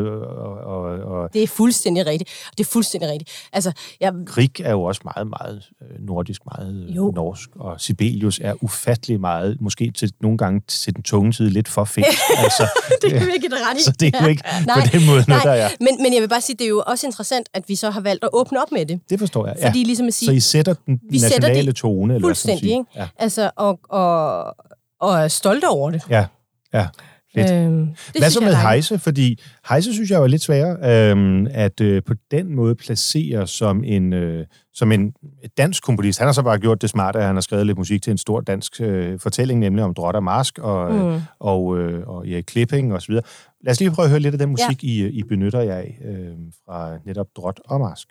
og, 0.67 0.85
og, 0.99 1.33
Det 1.33 1.43
er 1.43 1.47
fuldstændig 1.47 2.07
rigtigt. 2.07 2.31
Det 2.59 2.65
er 2.65 2.69
fuldstændig 2.71 3.11
rigtigt. 3.11 3.31
Altså, 3.53 3.73
jeg, 4.01 4.13
Grieg 4.27 4.61
er 4.61 4.71
jo 4.71 4.83
også 4.83 5.01
meget, 5.05 5.27
meget 5.27 5.63
øh, 5.83 6.07
nordisk, 6.07 6.41
meget 6.59 6.87
øh, 6.89 6.97
Jo. 6.97 7.11
norsk, 7.11 7.49
og 7.57 7.81
Sibelius 7.81 8.41
er 8.43 8.55
ufattelig 8.65 9.21
meget, 9.21 9.61
måske 9.61 9.91
til, 9.91 10.13
nogle 10.21 10.39
gange 10.39 10.61
til 10.69 10.95
den 10.95 11.03
tunge 11.03 11.33
side 11.35 11.51
lidt 11.51 11.69
for 11.69 11.85
fedt. 11.85 12.07
altså, 12.45 12.69
det 13.03 13.13
kan 13.13 13.27
vi 13.27 13.33
ikke 13.35 13.49
ret 13.71 13.81
i. 13.81 13.83
så 13.83 13.93
det 14.01 14.15
er 14.15 14.23
jo 14.23 14.29
ikke 14.29 14.43
Nej, 14.67 14.81
på 14.81 14.99
den 14.99 15.07
måde 15.07 15.25
noget, 15.29 15.45
der 15.45 15.53
er. 15.53 15.69
men, 15.81 16.03
men 16.03 16.15
jeg 16.15 16.23
vil 16.23 16.29
bare 16.29 16.41
sige, 16.41 16.57
det 16.59 16.65
er 16.65 16.69
jo 16.69 16.83
også 16.87 17.07
interessant, 17.07 17.49
at 17.55 17.65
vi 17.69 17.75
så 17.75 17.91
har 17.91 18.01
valgt 18.01 18.25
at 18.25 18.31
åbne 18.33 18.63
op 18.63 18.73
med 18.73 18.87
det. 18.87 19.01
Det 19.11 19.19
forstår 19.19 19.47
jeg. 19.47 19.57
Fordi 19.63 19.79
ja. 19.81 19.87
ligesom 19.87 20.07
at 20.07 20.15
sige, 20.15 20.27
Så 20.27 20.33
I 20.33 20.41
sætter 20.41 20.75
den 20.87 21.01
vi 21.11 21.19
sætter 21.19 21.39
nationale 21.41 21.67
det 21.67 21.77
tone? 21.77 22.15
Eller 22.15 22.27
hvad 22.27 22.29
fuldstændig, 22.29 22.61
sige? 22.61 22.71
ikke? 22.73 22.85
Ja. 22.97 23.09
Altså, 23.19 23.51
og, 23.65 23.81
og, 23.89 24.57
og 25.01 25.19
er 25.19 25.29
stolte 25.29 25.69
over 25.69 25.91
det. 25.91 26.03
ja, 26.11 26.27
ja. 26.75 26.87
Fedt. 27.35 27.53
Øhm, 27.53 27.87
det 27.87 28.21
Hvad 28.21 28.31
så 28.31 28.41
med. 28.41 28.55
Heise? 28.55 28.99
Fordi 28.99 29.41
Heise 29.69 29.93
synes 29.95 30.11
jeg 30.11 30.19
jo 30.19 30.23
er 30.23 30.27
lidt 30.27 30.43
sværere 30.43 31.11
øhm, 31.11 31.47
at 31.51 31.81
øh, 31.81 32.03
på 32.03 32.15
den 32.31 32.55
måde 32.55 32.75
placere 32.75 33.47
som 33.47 33.85
en, 33.85 34.13
øh, 34.13 34.47
som 34.75 34.93
en 34.93 35.13
dansk 35.59 35.83
komponist. 35.83 36.19
Han 36.19 36.29
har 36.29 36.33
så 36.33 36.43
bare 36.43 36.59
gjort 36.59 36.83
det 36.83 36.91
smarte, 36.91 37.19
at 37.19 37.25
han 37.25 37.37
har 37.37 37.41
skrevet 37.41 37.67
lidt 37.67 37.79
musik 37.79 38.03
til 38.03 38.11
en 38.11 38.19
stor 38.19 38.41
dansk 38.41 38.81
øh, 38.81 39.21
fortælling, 39.21 39.61
nemlig 39.61 39.85
om 39.85 39.95
Drot 39.95 40.15
og 40.15 40.25
Mask 40.25 40.59
og, 40.59 40.93
mm. 40.93 41.07
øh, 41.07 41.21
og, 41.41 41.79
øh, 41.79 42.09
og 42.09 42.29
Erik 42.29 42.45
Klipping 42.45 42.95
og 42.95 43.03
så 43.03 43.09
videre. 43.09 43.25
Lad 43.65 43.71
os 43.71 43.81
lige 43.81 43.91
prøve 43.91 44.05
at 44.05 44.11
høre 44.11 44.21
lidt 44.21 44.35
af 44.35 44.39
den 44.39 44.49
musik, 44.49 44.85
ja. 44.85 44.89
I, 44.89 45.09
I 45.09 45.23
benytter 45.23 45.61
jer 45.61 45.77
af 45.77 45.99
øh, 46.05 46.35
fra 46.67 46.99
netop 47.07 47.27
Drot 47.37 47.61
og 47.65 47.81
Mask. 47.81 48.09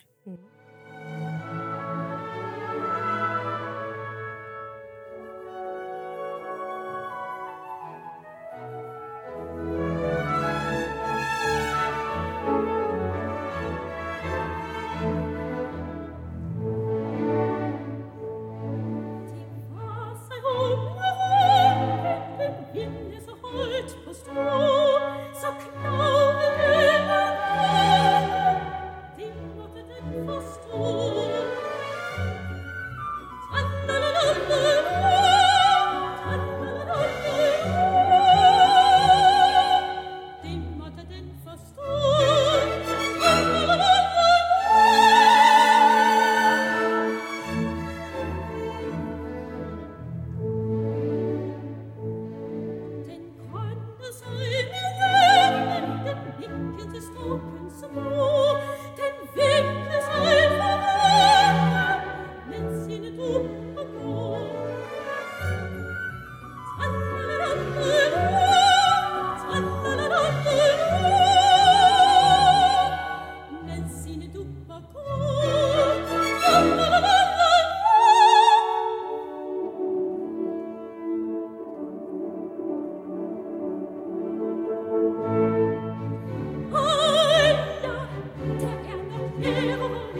Ah, 90.15 90.19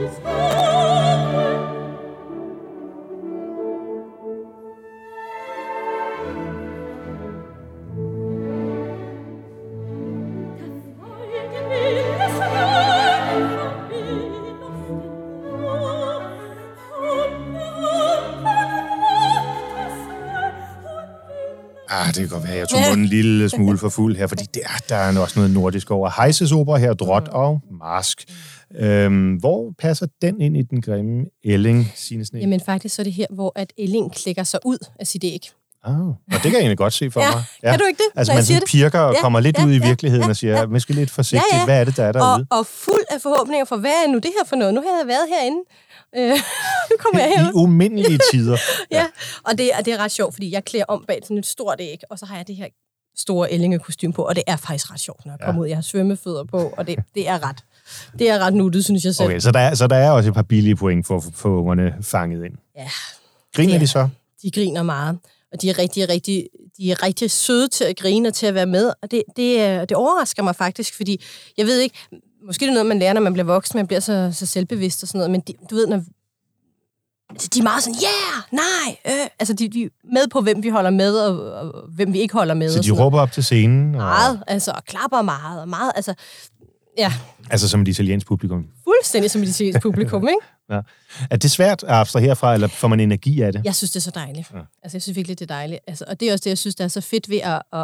det 22.08 22.16
kan 22.16 22.28
godt 22.30 22.44
være, 22.44 22.58
jeg 22.58 22.70
tog 22.70 22.80
munden 22.90 23.00
en 23.00 23.06
lille 23.06 23.50
smule 23.50 23.78
for 23.78 23.90
fuld 23.90 24.18
her, 24.18 24.28
fordi 24.28 24.46
der, 24.54 24.60
der 24.90 24.96
er 24.96 25.20
også 25.20 25.40
noget 25.40 25.52
nordisk 25.52 25.92
over. 25.92 26.24
Heises 26.24 26.52
opera 26.52 26.78
her, 26.78 26.94
Drot 26.94 27.28
og 27.28 27.62
Mask. 27.72 28.26
Øhm, 28.80 29.36
hvor 29.36 29.74
passer 29.80 30.08
den 30.22 30.42
ind 30.42 30.58
i 30.58 30.62
den 30.62 30.82
grimme 30.82 31.26
Elling, 31.44 31.92
Signe 31.96 32.26
Sne? 32.26 32.40
Jamen 32.40 32.60
faktisk 32.60 32.96
så 32.96 33.02
er 33.02 33.04
det 33.04 33.14
her, 33.14 33.26
hvor 33.30 33.52
at 33.56 33.74
Elling 33.78 34.14
klikker 34.16 34.44
sig 34.44 34.60
ud 34.66 34.78
af 35.00 35.08
sit 35.08 35.24
æg. 35.24 35.50
Ah, 35.86 36.08
og 36.08 36.16
det 36.32 36.42
kan 36.42 36.52
jeg 36.52 36.60
egentlig 36.60 36.78
godt 36.78 36.94
se 36.94 37.12
for 37.12 37.22
Ja, 37.22 37.32
mig. 37.32 37.44
kan 37.64 37.80
du 37.80 37.86
ikke 37.86 37.98
det, 37.98 38.20
Altså 38.20 38.34
man 38.34 38.44
siger 38.44 38.56
sådan 38.56 38.62
det? 38.62 38.70
pirker 38.72 39.00
og 39.00 39.14
Ja, 39.14 39.20
kommer 39.22 39.40
lidt 39.40 39.58
ja, 39.58 39.66
ud 39.66 39.72
i 39.72 39.78
ja, 39.78 39.88
virkeligheden 39.88 40.24
ja, 40.24 40.30
og 40.30 40.36
siger, 40.36 40.60
ja. 40.60 40.66
måske 40.66 40.94
lidt 40.94 41.12
forsigtigt, 41.12 41.52
Ja, 41.54 41.58
ja. 41.58 41.66
hvad 41.66 41.80
er 41.80 41.84
det, 41.84 41.98
der 41.98 42.04
er 42.04 42.12
derude? 42.12 42.48
Og, 42.52 42.58
og 42.60 42.66
fuld 42.66 43.02
af 43.12 43.22
forhåbninger 43.22 43.66
for, 43.66 43.78
hvad 43.78 43.92
er 43.92 44.12
nu 44.12 44.18
det 44.18 44.32
her 44.40 44.46
for 44.46 44.56
noget? 44.56 44.74
Nu 44.74 44.82
har 44.82 44.98
jeg 45.00 45.08
været 45.08 45.28
herinde. 45.30 45.60
Øh, 46.18 46.30
nu 46.92 46.96
kommer 47.00 47.20
jeg 47.22 47.30
herud. 47.38 47.50
I 47.50 47.54
umindelige 47.56 48.20
tider. 48.32 48.58
Ja, 48.92 49.06
og 49.44 49.58
det, 49.58 49.70
og 49.80 49.86
det 49.86 49.94
er 49.94 49.98
ret 49.98 50.12
sjovt, 50.12 50.34
fordi 50.34 50.52
jeg 50.52 50.66
klæder 50.66 50.86
om 50.88 51.04
bag 51.08 51.20
sådan 51.24 51.38
et 51.38 51.46
stort 51.46 51.78
æg, 51.80 51.98
og 52.10 52.20
så 52.20 52.26
har 52.26 52.36
jeg 52.38 52.48
det 52.48 52.56
her 52.56 52.68
store 53.18 53.52
ællingekostyme 53.52 54.14
på, 54.14 54.22
og 54.22 54.36
det 54.36 54.44
er 54.48 54.56
faktisk 54.56 54.92
ret 54.92 55.00
sjovt, 55.00 55.26
når 55.26 55.34
jeg 55.34 55.40
kommer 55.46 55.62
ud. 55.62 55.68
Jeg 55.68 55.78
har 55.78 55.82
svømmefødder 55.82 56.44
på, 56.44 56.74
og 56.78 56.88
det, 56.88 57.00
det 57.16 57.28
er 57.28 57.50
ret 57.50 57.58
det 58.20 58.30
er 58.30 58.40
ret 58.40 58.54
nuttet, 58.54 58.86
synes 58.86 59.06
jeg 59.06 59.16
selv. 59.16 59.28
Okay, 59.28 59.40
så 59.40 59.52
der, 59.52 59.60
er, 59.60 59.76
så 59.76 59.88
der 59.88 59.96
er 59.96 60.12
også 60.12 60.30
et 60.30 60.36
par 60.36 60.42
billige 60.42 60.76
point 60.76 61.08
for 61.08 61.18
at 61.18 61.24
få 61.34 61.60
ungerne 61.60 61.94
fanget 62.02 62.46
ind. 62.46 62.54
Ja, 62.78 62.88
Griner 63.56 63.74
Ja. 63.74 63.80
de 63.80 63.88
så? 63.88 64.10
de 64.44 64.52
griner 64.52 64.84
meget, 64.84 65.18
og 65.54 65.62
de 65.62 65.70
er 65.70 65.80
rigtig, 65.80 66.10
rigtig, 66.10 66.48
de 66.78 66.92
er 66.92 67.04
rigtig 67.04 67.32
søde 67.32 67.68
til 67.68 67.84
at 67.84 67.98
grine 67.98 68.28
og 68.28 68.34
til 68.34 68.46
at 68.46 68.54
være 68.54 68.66
med, 68.66 68.94
og 69.02 69.12
det, 69.12 69.24
det, 69.36 69.90
det 69.90 69.98
overrasker 69.98 70.44
mig 70.44 70.56
faktisk, 70.56 70.96
fordi 70.96 71.24
jeg 71.58 71.66
ved 71.66 71.80
ikke, 71.80 71.96
måske 72.48 72.62
det 72.66 72.70
er 72.70 72.74
noget, 72.74 72.86
man 72.86 73.00
lærer, 73.00 73.14
når 73.14 73.22
man 73.22 73.34
bliver 73.34 73.46
voksen, 73.46 73.78
man 73.78 73.88
bliver 73.88 74.00
så, 74.00 74.30
så 74.34 74.46
selvbevidst 74.46 75.04
og 75.04 75.08
sådan 75.08 75.20
noget, 75.20 75.32
men 75.32 75.42
de, 75.42 75.54
du 75.70 75.76
ved, 75.76 75.88
når, 75.88 76.04
altså, 77.30 77.50
de 77.54 77.60
er 77.60 77.64
meget 77.64 77.84
sådan, 77.84 77.96
yeah, 78.04 78.44
nej, 78.52 78.98
øh. 79.22 79.28
altså 79.40 79.54
de, 79.54 79.68
de 79.68 79.84
er 79.84 79.90
med 80.14 80.28
på, 80.32 80.42
hvem 80.42 80.64
vi 80.64 80.70
holder 80.70 80.90
med, 80.90 81.16
og, 81.20 81.52
og 81.54 81.84
hvem 81.96 82.14
vi 82.14 82.20
ikke 82.20 82.34
holder 82.34 82.54
med. 82.54 82.70
Så 82.72 82.80
og 82.80 82.86
de 82.86 82.92
råber 82.92 83.20
op 83.20 83.32
til 83.32 83.44
scenen? 83.44 83.96
Og... 83.96 84.02
meget, 84.02 84.44
altså, 84.48 84.72
og 84.72 84.86
klapper 84.86 85.22
meget, 85.22 85.62
og 85.62 85.70
meget, 85.70 85.92
altså, 85.96 86.14
Ja, 86.98 87.14
Altså 87.50 87.70
som 87.70 87.82
et 87.82 87.88
italiensk 87.88 88.28
publikum. 88.28 88.66
fuldstændig 88.84 89.32
som 89.32 89.42
et 89.42 89.78
publikum, 89.82 90.28
ikke? 90.34 90.40
Ja. 90.70 90.80
Er 91.30 91.38
det 91.38 91.52
svært 91.52 91.84
at 91.84 91.90
abstrahere 91.90 92.36
fra, 92.36 92.54
eller 92.54 92.68
får 92.68 92.88
man 92.88 93.00
energi 93.00 93.42
af 93.42 93.54
det? 93.54 93.62
Jeg 93.66 93.76
synes, 93.76 93.92
det 93.92 93.96
er 93.96 94.02
så 94.02 94.12
dejligt. 94.16 94.52
Ja. 94.54 94.60
Altså, 94.84 94.96
jeg 94.96 95.02
synes 95.02 95.16
virkelig, 95.16 95.40
det 95.40 95.52
er 95.52 95.56
dejligt. 95.56 95.80
Altså, 95.88 96.06
og 96.08 96.20
det 96.20 96.30
er 96.30 96.34
også 96.34 96.44
det, 96.44 96.50
jeg 96.50 96.58
synes, 96.58 96.76
der 96.76 96.84
er 96.84 96.88
så 96.88 97.02
fedt 97.02 97.30
ved 97.30 97.40
at, 97.44 97.62
at, 97.74 97.80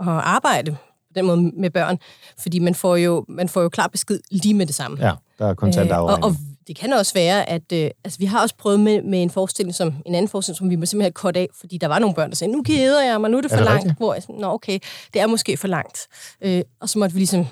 at 0.00 0.06
arbejde 0.08 0.70
på 0.72 1.12
den 1.14 1.26
måde 1.26 1.52
med 1.56 1.70
børn. 1.70 1.98
Fordi 2.38 2.58
man 2.58 2.74
får 2.74 2.96
jo, 2.96 3.24
man 3.28 3.48
får 3.48 3.62
jo 3.62 3.68
klar 3.68 3.86
besked 3.86 4.20
lige 4.30 4.54
med 4.54 4.66
det 4.66 4.74
samme. 4.74 5.06
Ja, 5.06 5.12
der 5.38 5.46
er 5.46 5.54
kontant 5.54 5.90
Øh, 5.90 5.98
og, 5.98 6.18
og 6.22 6.36
det 6.66 6.76
kan 6.76 6.92
også 6.92 7.14
være, 7.14 7.48
at 7.48 7.72
øh, 7.72 7.90
altså, 8.04 8.18
vi 8.18 8.24
har 8.24 8.42
også 8.42 8.54
prøvet 8.58 8.80
med, 8.80 9.02
med 9.02 9.22
en 9.22 9.30
forestilling, 9.30 9.74
som 9.74 9.94
en 10.06 10.14
anden 10.14 10.28
forestilling, 10.28 10.56
som 10.58 10.70
vi 10.70 10.76
må 10.76 10.86
simpelthen 10.86 11.02
have 11.04 11.12
kort 11.12 11.36
af, 11.36 11.48
fordi 11.60 11.78
der 11.78 11.86
var 11.86 11.98
nogle 11.98 12.14
børn, 12.14 12.30
der 12.30 12.36
sagde, 12.36 12.52
nu 12.52 12.62
keder 12.62 13.04
jeg 13.04 13.20
mig, 13.20 13.30
nu 13.30 13.36
er 13.36 13.40
det 13.40 13.52
Er 13.52 13.56
for 13.56 13.56
det 13.56 13.64
langt. 13.64 13.78
rigtigt? 13.84 13.98
Hvor 13.98 14.14
jeg 14.14 14.22
nå 14.28 14.52
okay, 14.52 14.78
det 15.14 15.22
er 15.22 15.26
måske 15.26 15.56
for 15.56 15.68
langt. 15.68 16.06
Øh, 16.40 16.62
og 16.80 16.88
så 16.88 16.98
måtte 16.98 17.14
vi 17.14 17.20
ligesom 17.20 17.46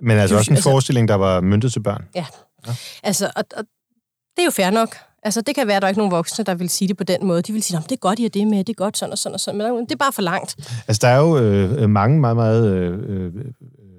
Men 0.00 0.18
altså 0.18 0.36
også 0.36 0.50
en 0.50 0.56
altså- 0.56 0.70
forestilling, 0.70 1.08
der 1.08 1.14
var 1.14 1.40
myndet 1.40 1.72
til 1.72 1.80
børn. 1.82 2.04
Altså, 3.02 3.30
og, 3.36 3.44
og 3.56 3.64
det 4.36 4.42
er 4.42 4.44
jo 4.44 4.50
fair 4.50 4.70
nok. 4.70 4.96
Altså, 5.22 5.40
det 5.40 5.54
kan 5.54 5.66
være, 5.66 5.76
at 5.76 5.82
der 5.82 5.86
er 5.86 5.90
ikke 5.90 5.98
nogen 5.98 6.10
voksne, 6.10 6.44
der 6.44 6.54
vil 6.54 6.68
sige 6.68 6.88
det 6.88 6.96
på 6.96 7.04
den 7.04 7.26
måde. 7.26 7.42
De 7.42 7.52
vil 7.52 7.62
sige, 7.62 7.74
"Nå, 7.76 7.80
men 7.80 7.84
det 7.84 7.92
er 7.92 7.96
godt, 7.96 8.18
I 8.18 8.22
har 8.22 8.28
det 8.28 8.46
med, 8.46 8.58
det 8.58 8.68
er 8.68 8.74
godt 8.74 8.98
sådan 8.98 9.12
og 9.12 9.18
sådan 9.18 9.34
og 9.34 9.40
sådan. 9.40 9.58
Men 9.58 9.84
det 9.84 9.92
er 9.92 9.96
bare 9.96 10.12
for 10.12 10.22
langt. 10.22 10.56
Altså, 10.88 11.00
der 11.02 11.08
er 11.08 11.18
jo 11.18 11.38
øh, 11.38 11.90
mange 11.90 12.20
meget, 12.20 12.36
meget 12.36 12.72
øh, 12.74 12.98
øh, 13.06 13.32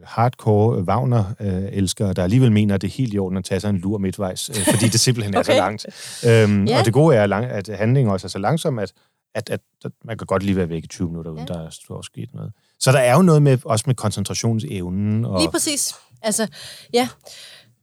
hardcore 0.03 0.83
Wagner-elskere, 0.83 2.13
der 2.13 2.23
alligevel 2.23 2.51
mener, 2.51 2.75
at 2.75 2.81
det 2.81 2.87
er 2.87 2.91
helt 2.91 3.13
i 3.13 3.17
orden 3.19 3.37
at 3.37 3.43
tage 3.45 3.59
sig 3.59 3.69
en 3.69 3.77
lur 3.77 3.97
midtvejs, 3.97 4.49
øh, 4.49 4.55
fordi 4.73 4.85
det 4.87 4.99
simpelthen 4.99 5.35
okay. 5.35 5.39
er 5.39 5.43
så 5.43 5.51
langt. 5.53 5.85
Øhm, 6.27 6.65
Ja. 6.65 6.79
Og 6.79 6.85
det 6.85 6.93
gode 6.93 7.15
er, 7.15 7.37
at 7.37 7.69
handlingen 7.77 8.11
også 8.11 8.27
er 8.27 8.29
så 8.29 8.39
langsom, 8.39 8.79
at, 8.79 8.93
at, 9.35 9.49
at, 9.49 9.59
at 9.85 9.91
man 10.05 10.17
kan 10.17 10.27
godt 10.27 10.43
lige 10.43 10.55
være 10.55 10.69
væk 10.69 10.83
i 10.83 10.87
20 10.87 11.07
minutter, 11.07 11.31
uden 11.31 11.47
Ja. 11.49 11.53
der 11.53 11.65
er 11.65 12.01
sket 12.03 12.29
noget. 12.33 12.51
Så 12.80 12.91
der 12.91 12.99
er 12.99 13.15
jo 13.15 13.21
noget 13.21 13.41
med, 13.41 13.57
også 13.65 13.84
med 13.88 13.95
koncentrationsevnen. 13.95 15.26
Og, 15.26 15.39
Lige 15.39 15.51
præcis. 15.51 15.93
Altså, 16.21 16.47
ja, 16.93 17.09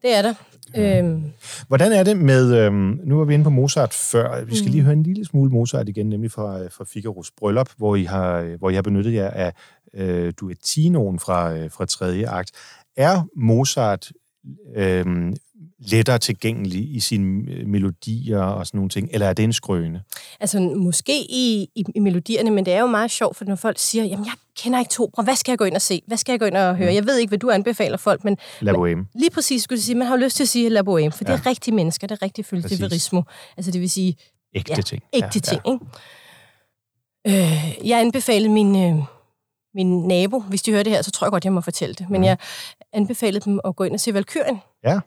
det 0.03 0.15
er 0.17 0.23
der. 0.23 0.35
Øhm, 0.77 1.25
Hvordan 1.69 1.93
er 1.93 2.03
det 2.03 2.17
med, 2.17 2.55
øhm, 2.57 3.01
nu 3.05 3.17
var 3.19 3.25
vi 3.25 3.35
inde 3.35 3.45
på 3.45 3.51
Mozart 3.51 3.95
før, 3.95 4.45
vi 4.45 4.57
skal 4.57 4.67
Mm. 4.69 4.73
lige 4.73 4.83
høre 4.83 4.93
en 4.93 5.03
lille 5.03 5.25
smule 5.25 5.51
Mozart 5.51 5.89
igen, 5.89 6.09
nemlig 6.09 6.31
fra, 6.33 6.61
øh, 6.61 6.71
fra 6.71 6.85
Figaros 6.85 7.31
Bryllup, 7.39 7.69
hvor 7.77 7.97
I 7.97 8.05
har, 8.05 8.57
hvor 8.59 8.71
I 8.71 8.75
har 8.75 8.83
benyttet 8.83 9.15
jer 9.15 9.31
af 9.31 9.53
øh, 9.95 10.33
duettinoen 10.41 11.19
fra, 11.19 11.53
øh, 11.57 11.71
fra 11.71 11.87
tredje 11.87 12.29
akt. 12.29 12.51
Er 12.97 13.23
Mozart 13.37 14.11
øhm, 14.77 15.37
lettere 15.79 16.19
tilgængelig 16.19 16.95
i 16.95 17.01
sine 17.01 17.51
øh, 17.53 17.67
melodier 17.67 18.39
og 18.41 18.67
sådan 18.67 18.79
nogle 18.79 18.89
ting, 18.91 19.09
eller 19.13 19.27
er 19.27 19.33
det 19.33 19.43
en 19.45 19.53
skrøne? 19.53 20.03
altså, 20.41 20.61
måske 20.61 21.21
i, 21.31 21.69
i, 21.75 21.85
i 21.95 21.99
melodierne, 22.01 22.51
men 22.51 22.65
det 22.67 22.75
er 22.75 22.81
jo 22.81 22.87
meget 22.87 23.11
sjovt, 23.11 23.37
for 23.37 23.45
når 23.45 23.57
folk 23.57 23.79
siger, 23.79 24.05
jamen, 24.05 24.25
jeg 24.27 24.33
kender 24.57 24.79
ikke 24.79 24.91
to 24.91 25.11
hvad 25.25 25.37
skal 25.37 25.53
jeg 25.53 25.59
gå 25.59 25.65
ind 25.65 25.75
og 25.75 25.83
se? 25.83 26.03
Hvad 26.07 26.17
skal 26.17 26.33
jeg 26.33 26.41
gå 26.41 26.47
ind 26.47 26.57
og 26.57 26.77
høre? 26.77 26.95
Jeg 26.95 27.07
ved 27.07 27.19
ikke, 27.19 27.29
hvad 27.31 27.39
du 27.39 27.51
anbefaler 27.51 27.97
folk, 27.97 28.25
men 28.25 28.37
La 28.61 28.73
Boheme. 28.73 29.07
lige 29.15 29.31
præcis 29.31 29.63
skulle 29.63 29.77
jeg 29.77 29.83
sige, 29.83 29.95
man 29.95 30.07
har 30.07 30.17
jo 30.17 30.25
lyst 30.25 30.37
til 30.37 30.45
at 30.45 30.49
sige 30.49 30.69
La 30.69 30.81
Bohème, 30.81 30.85
for 30.85 30.97
ja. 30.97 31.33
det 31.33 31.41
er 31.41 31.47
rigtige 31.47 31.75
mennesker, 31.75 32.07
det 32.07 32.19
er 32.19 32.23
rigtig 32.23 32.45
verismo. 32.81 33.23
Altså, 33.57 33.71
det 33.73 33.81
vil 33.81 33.91
sige, 33.91 34.17
Ægte 34.55 34.73
Ja, 34.77 34.81
ting. 34.83 35.03
ægte 35.13 35.41
ting, 35.41 35.61
ikke? 35.67 35.85
Øh, 37.27 37.89
jeg 37.89 38.01
anbefalede 38.01 38.49
min, 38.53 38.77
øh, 38.77 39.03
min 39.75 40.09
nabo, 40.09 40.41
hvis 40.41 40.63
de 40.63 40.71
hører 40.71 40.83
det 40.83 40.93
her, 40.93 41.03
så 41.03 41.11
tror 41.11 41.27
jeg 41.27 41.33
godt, 41.33 41.45
jeg 41.45 41.53
må 41.53 41.61
fortælle 41.61 41.95
det, 41.95 42.11
men 42.11 42.21
Mhm. 42.21 42.25
jeg 42.27 42.37
anbefalede 42.93 43.45
dem 43.45 43.61
at 43.65 43.77
gå 43.77 43.85
ind 43.85 43.95
og 43.95 44.01
se 44.01 44.15
Valkyrien. 44.15 44.59
Ja. 44.85 45.01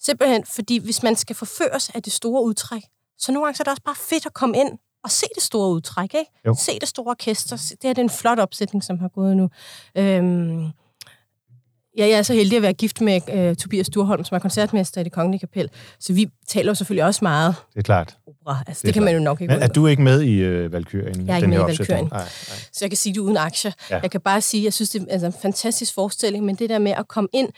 Simpelthen, 0.00 0.44
fordi 0.46 0.78
hvis 0.78 1.02
man 1.02 1.16
skal 1.16 1.36
forføres 1.36 1.90
af 1.94 2.02
det 2.02 2.12
store 2.12 2.42
udtræk, 2.44 2.82
så 3.18 3.32
nogle 3.32 3.46
gange 3.46 3.56
så 3.56 3.62
er 3.62 3.64
det 3.64 3.70
også 3.70 3.82
bare 3.82 3.94
fedt 3.94 4.26
at 4.26 4.34
komme 4.34 4.58
ind 4.58 4.78
og 5.04 5.10
se 5.10 5.26
det 5.34 5.42
store 5.42 5.70
udtræk, 5.70 6.14
ikke? 6.14 6.30
Jo. 6.46 6.56
Se 6.58 6.78
det 6.78 6.88
store 6.88 7.10
orkester. 7.10 7.56
Se- 7.56 7.74
Det 7.76 7.84
her 7.84 7.92
det 7.92 7.98
er 7.98 8.04
en 8.04 8.10
flot 8.10 8.38
opsætning, 8.38 8.84
som 8.84 8.98
har 8.98 9.08
gået 9.08 9.36
nu. 9.36 9.50
Øhm, 9.96 10.68
Ja, 11.98 12.06
jeg 12.06 12.18
er 12.18 12.22
så 12.22 12.34
heldig 12.34 12.56
at 12.56 12.62
være 12.62 12.72
gift 12.72 13.00
med 13.00 13.20
øh, 13.32 13.56
Tobias 13.56 13.88
Durholm, 13.88 14.24
som 14.24 14.34
er 14.34 14.38
koncertmester 14.38 15.00
i 15.00 15.04
det 15.04 15.12
kongelige 15.12 15.40
kapel. 15.40 15.70
Så 16.00 16.12
vi 16.12 16.28
taler 16.48 16.70
jo 16.70 16.74
selvfølgelig 16.74 17.04
også 17.04 17.18
meget 17.22 17.54
Det 17.72 17.78
er 17.78 17.82
klart. 17.82 18.16
opera. 18.26 18.58
Altså, 18.66 18.80
det, 18.80 18.86
Det 18.86 18.94
kan 18.94 19.02
man 19.02 19.12
klart. 19.12 19.20
jo 19.20 19.24
nok 19.24 19.40
ikke 19.40 19.54
Men 19.54 19.62
er 19.62 19.66
du 19.68 19.86
ikke 19.86 20.02
med 20.02 20.22
i 20.22 20.34
øh, 20.38 20.72
Valkyrien? 20.72 21.26
Jeg 21.26 21.32
er 21.32 21.36
ikke 21.36 21.48
med 21.48 21.56
i? 21.58 21.60
Valkyrien. 21.60 22.04
Nej, 22.04 22.18
nej. 22.20 22.28
Så 22.72 22.78
jeg 22.80 22.90
kan 22.90 22.96
sige 22.96 23.12
det 23.14 23.20
uden 23.20 23.36
aktier. 23.36 23.72
Ja. 23.90 23.98
Jeg 24.02 24.10
kan 24.10 24.20
bare 24.20 24.40
sige, 24.40 24.60
at 24.60 24.64
jeg 24.64 24.72
synes, 24.72 24.90
det 24.90 25.02
er 25.02 25.06
altså, 25.12 25.26
en 25.26 25.34
fantastisk 25.42 25.94
forestilling, 25.94 26.44
men 26.44 26.54
det 26.54 26.70
der 26.70 26.78
med 26.78 26.92
at 26.92 27.08
komme 27.08 27.28
ind 27.32 27.48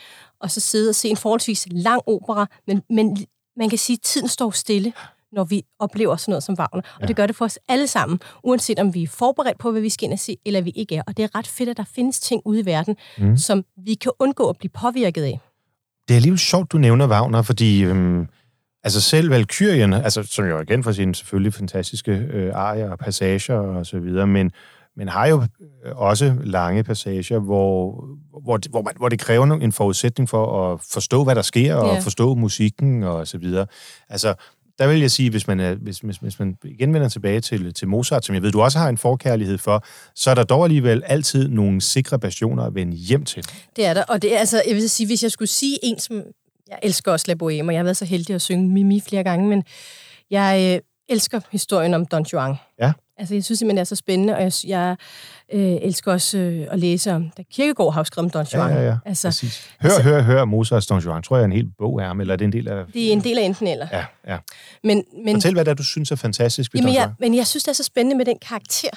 og 0.41 0.51
så 0.51 0.61
sidde 0.61 0.89
og 0.89 0.95
se 0.95 1.09
en 1.09 1.17
forholdsvis 1.17 1.67
lang 1.71 2.03
opera, 2.07 2.47
men, 2.67 2.83
men 2.91 3.27
man 3.57 3.69
kan 3.69 3.79
sige, 3.79 3.95
at 3.95 4.01
tiden 4.03 4.29
står 4.29 4.51
stille, 4.51 4.93
når 5.33 5.45
vi 5.45 5.63
oplever 5.79 6.17
sådan 6.17 6.33
noget 6.33 6.43
som 6.43 6.55
Wagner. 6.59 6.83
Og 6.95 7.01
Ja. 7.01 7.07
det 7.07 7.17
gør 7.17 7.27
det 7.27 7.37
for 7.37 7.45
os 7.45 7.59
alle 7.69 7.87
sammen, 7.87 8.21
uanset 8.45 8.79
om 8.79 8.95
vi 8.95 9.03
er 9.03 9.07
forberedt 9.09 9.59
på, 9.59 9.71
hvad 9.71 9.81
vi 9.81 9.89
skal 9.89 10.05
ind 10.05 10.13
og 10.13 10.19
se, 10.19 10.37
eller 10.47 10.61
vi 10.61 10.71
ikke 10.71 10.97
er. 10.97 11.03
Og 11.07 11.17
det 11.17 11.23
er 11.23 11.39
ret 11.39 11.47
fedt, 11.47 11.69
at 11.69 11.77
der 11.77 11.85
findes 11.95 12.21
ting 12.21 12.43
ude 12.45 12.61
i 12.61 12.67
verden, 12.67 12.97
Mm. 13.19 13.37
som 13.37 13.65
vi 13.85 13.95
kan 13.95 14.13
undgå 14.19 14.49
at 14.49 14.57
blive 14.59 14.71
påvirket 14.81 15.23
af. 15.23 15.41
Det 16.09 16.15
er 16.15 16.17
alligevel 16.17 16.39
sjovt, 16.39 16.73
du 16.73 16.79
nævner 16.79 17.09
Wagner, 17.09 17.43
fordi 17.43 17.83
øhm, 17.85 18.27
altså 18.85 19.01
selv 19.01 19.31
Valkyrien, 19.31 19.93
altså, 19.93 20.23
som 20.23 20.45
jo 20.49 20.65
kendt 20.65 20.85
for 20.85 20.93
sine 20.93 21.15
selvfølgelig 21.15 21.55
fantastiske 21.55 22.11
øh, 22.13 22.53
arier 22.55 22.91
og 22.91 22.99
passager 22.99 23.55
og 23.59 23.87
så 23.87 23.99
videre, 23.99 24.27
men, 24.27 24.53
men 24.97 25.09
har 25.09 25.27
jo 25.27 25.43
øh, 25.87 25.97
også 25.97 26.37
lange 26.45 26.85
passager, 26.85 27.39
hvor, 27.39 28.05
hvor, 28.43 28.59
hvor, 28.71 28.83
man, 28.83 28.95
hvor 28.97 29.09
det 29.09 29.19
kræver 29.19 29.47
en 29.47 29.73
forudsætning 29.73 30.29
for 30.29 30.73
at 30.73 30.81
forstå, 30.93 31.25
hvad 31.25 31.35
der 31.35 31.43
sker, 31.43 31.75
og 31.75 32.03
forstå 32.03 32.35
musikken 32.35 33.03
og 33.03 33.27
så 33.27 33.39
videre. 33.39 33.67
Altså, 34.09 34.35
der 34.79 34.87
vil 34.87 35.01
jeg 35.01 35.11
sige, 35.11 35.31
hvis 35.31 35.47
man, 35.47 35.61
er, 35.61 35.75
hvis, 35.75 35.99
hvis, 35.99 36.17
hvis 36.17 36.39
man 36.39 36.57
igen 36.65 36.95
vender 36.95 37.09
tilbage 37.09 37.41
til, 37.41 37.75
til 37.75 37.89
Mozart, 37.89 38.25
som 38.25 38.35
jeg 38.35 38.43
ved, 38.43 38.53
du 38.53 38.61
også 38.61 38.79
har 38.79 38.89
en 38.89 38.99
forkærlighed 38.99 39.59
for, 39.59 39.85
så 40.15 40.31
er 40.31 40.35
der 40.35 40.45
dog 40.45 40.65
alligevel 40.65 41.03
altid 41.07 41.49
nogle 41.49 41.81
sikre 41.81 42.19
bastioner 42.19 42.63
at 42.63 42.75
vende 42.75 42.97
hjem 42.97 43.25
til. 43.25 43.45
Det 43.77 43.87
er 43.87 43.95
der, 43.95 44.03
og 44.03 44.23
det 44.23 44.35
er 44.35 44.39
altså, 44.39 44.63
jeg 44.67 44.77
vil 44.77 44.91
sige, 44.91 45.07
hvis 45.07 45.23
jeg 45.23 45.31
skulle 45.31 45.49
sige 45.49 45.79
en, 45.83 45.99
som 45.99 46.17
jeg 46.69 46.79
elsker 46.83 47.13
også 47.13 47.25
La 47.29 47.35
Boheme, 47.35 47.69
og 47.69 47.75
jeg 47.75 47.79
har 47.79 47.85
været 47.85 47.97
så 47.97 48.05
heldig 48.05 48.35
at 48.35 48.43
synge 48.43 48.71
Mimi 48.71 49.01
flere 49.01 49.25
gange, 49.25 49.49
men 49.49 49.65
jeg 50.31 50.75
øh, 50.75 50.88
elsker 51.09 51.41
historien 51.51 51.95
om 51.95 52.07
Don 52.07 52.23
Juan. 52.33 52.55
Ja. 52.81 52.93
Altså, 53.19 53.35
jeg 53.35 53.45
synes 53.45 53.59
simpelthen, 53.59 53.77
det 53.77 53.81
er 53.81 53.85
så 53.85 53.97
spændende, 53.97 54.35
og 54.37 54.43
jeg, 54.43 54.53
jeg 54.67 54.97
øh, 55.53 55.77
elsker 55.83 56.13
også 56.13 56.39
øh, 56.39 56.67
at 56.71 56.79
læse 56.79 57.13
om, 57.13 57.31
da 57.37 57.43
Kirkegaard 57.53 57.95
har 57.95 58.03
skrevet 58.05 58.25
om 58.25 58.31
Don 58.31 58.47
Ja, 58.53 58.59
Juan. 58.59 58.73
ja, 58.77 58.83
ja. 58.87 58.97
Altså, 59.07 59.29
Præcis. 59.29 59.69
Hør, 59.81 60.03
hør, 60.03 60.23
hør, 60.23 60.45
Mozarts 60.45 60.87
Don 60.87 61.01
Juan. 61.01 61.23
Tror 61.23 61.37
jeg 61.37 61.43
er 61.43 61.45
en 61.47 61.53
hel 61.53 61.71
bog 61.79 62.01
af 62.01 62.07
ham, 62.07 62.21
eller 62.21 62.33
er 62.35 62.37
det 62.37 62.45
en 62.45 62.53
del 62.53 62.69
af... 62.69 62.85
det 62.95 63.09
er 63.09 63.13
en 63.13 63.25
del 63.25 63.39
af 63.39 63.43
enten 63.43 63.67
eller. 63.67 63.87
Ja, 63.93 64.05
ja. 64.29 64.39
Men, 64.85 65.05
men, 65.25 65.37
Fortæl, 65.37 65.53
hvad 65.53 65.65
det 65.65 65.71
er, 65.71 65.75
du 65.75 65.83
synes 65.83 66.11
er 66.11 66.17
fantastisk 66.17 66.75
ved 66.75 66.81
jamen, 66.81 66.95
Don 66.95 66.95
jeg, 66.95 67.05
Juan. 67.05 67.15
men 67.21 67.35
jeg 67.35 67.47
synes, 67.47 67.65
det 67.65 67.71
er 67.71 67.75
så 67.75 67.85
spændende 67.85 68.17
med 68.17 68.25
den 68.25 68.39
karakter, 68.49 68.91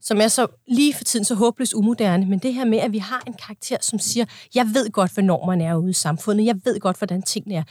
som 0.00 0.20
er 0.20 0.28
så 0.28 0.46
lige 0.68 0.94
for 0.94 1.04
tiden 1.04 1.24
så 1.24 1.34
håbløst 1.34 1.74
umoderne, 1.74 2.26
men 2.26 2.38
det 2.38 2.54
her 2.54 2.64
med, 2.64 2.78
at 2.78 2.92
vi 2.92 2.98
har 2.98 3.22
en 3.26 3.34
karakter, 3.46 3.76
som 3.80 3.98
siger, 3.98 4.24
jeg 4.54 4.66
ved 4.74 4.90
godt, 4.90 5.12
hvad 5.14 5.24
normerne 5.24 5.64
er 5.64 5.74
ude 5.74 5.90
i 5.90 5.92
samfundet, 5.92 6.46
jeg 6.46 6.56
ved 6.64 6.80
godt, 6.80 6.98
hvordan 6.98 7.22
tingene 7.22 7.54
er, 7.54 7.62